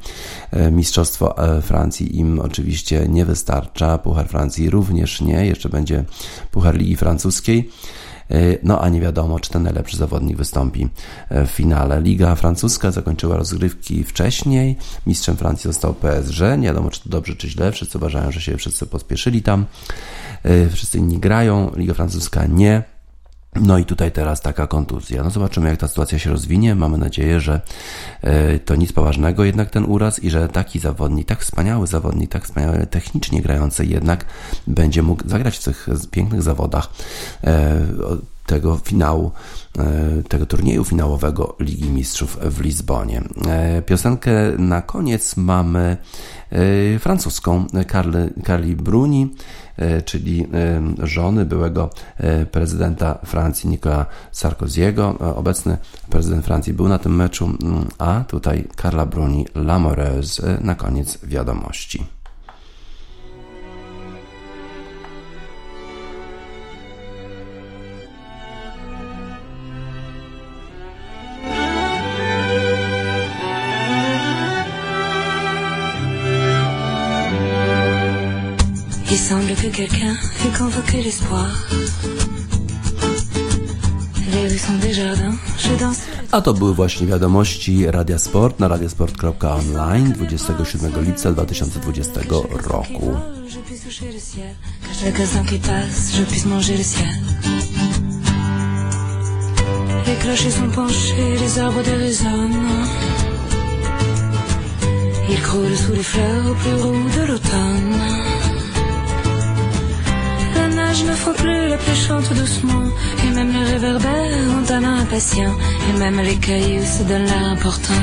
Y, 0.54 0.72
Mistrzostwo 0.72 1.36
Francji 1.62 2.20
im 2.20 2.40
oczywiście 2.40 3.08
nie 3.10 3.26
wystarcza, 3.26 3.98
Puchar 3.98 4.28
Francji 4.28 4.70
również 4.70 5.22
nie, 5.22 5.46
jeszcze 5.46 5.70
będzie 5.70 6.06
Puchar 6.52 6.76
Ligi 6.76 6.96
Francuskiej. 6.96 7.70
E, 8.32 8.58
no 8.64 8.82
a 8.82 8.90
nie 8.90 9.02
wiadomo, 9.02 9.40
czy 9.40 9.50
ten 9.50 9.64
najlepszy 9.64 9.98
zawodnik 9.98 10.38
wystąpi 10.38 10.88
e, 11.30 11.48
w 11.48 11.50
finale. 11.50 12.02
Liga 12.02 12.36
francuska 12.36 12.92
zakończyła 12.92 13.38
rozgrywki 13.38 14.04
wcześniej. 14.04 14.78
Mistrzem 15.08 15.38
Francji 15.38 15.68
został 15.68 15.94
PSG. 15.94 16.40
Nie 16.58 16.68
wiadomo, 16.68 16.90
czy 16.90 17.04
to 17.04 17.10
dobrze, 17.10 17.36
czy 17.36 17.50
źle. 17.50 17.72
Wszyscy 17.72 17.98
uważają, 17.98 18.32
że 18.32 18.42
się 18.42 18.58
wszyscy 18.58 18.86
pospieszyli 18.86 19.42
tam. 19.42 19.66
E, 20.44 20.70
wszyscy 20.70 20.98
inni 20.98 21.20
grają. 21.20 21.72
Liga 21.76 21.94
francuska 21.94 22.46
nie. 22.46 22.84
No 23.56 23.78
i 23.78 23.86
tutaj 23.86 24.12
teraz 24.12 24.42
taka 24.42 24.68
kontuzja. 24.68 25.24
No 25.24 25.30
zobaczymy, 25.30 25.70
jak 25.70 25.80
ta 25.80 25.88
sytuacja 25.88 26.20
się 26.20 26.30
rozwinie. 26.30 26.76
Mamy 26.76 26.98
nadzieję, 26.98 27.40
że 27.40 27.62
to 28.66 28.76
nic 28.76 28.92
poważnego 28.92 29.44
jednak 29.44 29.70
ten 29.70 29.86
uraz 29.86 30.24
i 30.24 30.30
że 30.30 30.50
taki 30.50 30.80
zawodnik, 30.80 31.28
tak 31.28 31.40
wspaniały 31.40 31.88
zawodnik, 31.88 32.32
tak 32.32 32.44
wspaniale 32.44 32.88
technicznie 32.88 33.42
grający 33.42 33.86
jednak 33.86 34.26
będzie 34.68 35.04
mógł 35.04 35.30
zagrać 35.30 35.58
w 35.58 35.64
tych 35.64 35.88
pięknych 36.12 36.42
zawodach 36.42 36.90
tego 38.46 38.78
finału, 38.78 39.32
e, 39.80 40.24
tego 40.24 40.46
turnieju 40.46 40.84
finałowego 40.84 41.56
Ligi 41.60 41.90
Mistrzów 41.90 42.38
w 42.42 42.62
Lizbonie. 42.62 43.22
E, 43.48 43.82
piosenkę 43.82 44.32
na 44.58 44.82
koniec 44.82 45.38
mamy 45.38 45.98
e, 46.52 47.00
francuską 47.00 47.66
Carli 48.46 48.76
Bruni, 48.76 49.36
czyli 50.06 50.48
żony 51.04 51.46
byłego 51.46 51.90
prezydenta 52.52 53.20
Francji 53.26 53.70
Nicolas 53.70 54.08
Sarkoziego. 54.32 55.18
Obecny 55.36 55.78
prezydent 56.10 56.46
Francji 56.46 56.74
był 56.74 56.88
na 56.88 57.00
tym 57.00 57.16
meczu, 57.16 57.46
mm, 57.46 57.88
a 57.98 58.24
tutaj 58.28 58.68
Carla 58.82 59.06
Bruni, 59.06 59.46
L'Amoureuse 59.56 60.62
na 60.62 60.76
koniec 60.76 61.18
wiadomości. 61.24 62.21
Semble 79.32 79.56
que 79.56 79.70
quelqu'un 79.80 80.16
convoqué 80.60 80.98
l'espoir. 81.06 81.50
Les 84.32 84.48
rues 84.50 84.64
sont 84.68 84.80
des 84.86 84.94
jardins, 84.94 85.36
je 85.58 85.74
danse. 85.80 86.02
A 86.32 86.42
to 86.42 86.54
były 86.54 86.74
właśnie 86.76 87.08
wiadomości 87.08 87.92
Radia 87.92 88.20
Sport 88.20 88.60
na 88.60 88.68
radiosport.online 88.68 90.14
27 90.14 90.58
lipca 91.06 91.32
2020 91.32 92.22
roku. 92.68 93.08
Chaque 95.04 95.20
instant 95.24 95.46
qui 95.50 95.60
passe, 95.60 96.12
je 96.18 96.24
puisse 96.24 96.46
manger 96.46 96.78
le 96.78 96.84
ciel. 96.84 97.16
Les 100.08 100.16
clochers 100.16 100.56
sont 100.60 100.72
penchés, 100.76 101.38
les 101.44 101.60
arbres 101.60 101.84
déraisonnent. 101.84 102.86
Ils 105.30 105.42
croulent 105.42 105.78
sous 105.78 105.94
les 105.94 106.04
fleurs 106.04 106.52
au 106.52 106.56
plus 106.56 106.76
roux 106.84 107.10
de 107.18 107.24
l'automne. 107.28 107.81
Je 111.02 111.08
ne 111.08 111.34
plus, 111.34 111.70
la 111.70 111.78
pluie 111.78 111.96
chante 111.96 112.32
doucement. 112.34 112.86
Et 113.26 113.30
même 113.34 113.52
les 113.52 113.64
réverbères 113.74 114.48
ont 114.58 114.72
un 114.72 114.84
impatient. 115.00 115.54
Et 115.90 115.98
même 115.98 116.20
les 116.22 116.36
cailloux 116.36 116.86
se 116.86 117.04
donnent 117.04 117.26
l'air 117.26 117.48
important. 117.56 118.02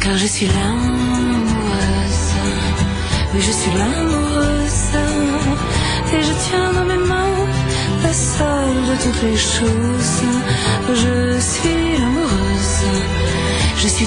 Car 0.00 0.16
je 0.16 0.26
suis 0.26 0.46
l'amoureuse. 0.46 2.24
Oui, 3.32 3.40
je 3.40 3.52
suis 3.60 3.72
l'amoureuse. 3.78 4.86
Et 6.14 6.22
je 6.22 6.32
tiens 6.44 6.72
dans 6.76 6.84
mes 6.84 7.02
mains 7.10 7.34
la 8.04 8.12
seule 8.12 8.80
de 8.90 8.94
toutes 9.02 9.22
les 9.22 9.36
choses. 9.36 10.22
Je 11.02 11.40
suis 11.40 11.98
l'amoureuse. 11.98 12.76
Je 13.78 13.88
suis 13.88 14.06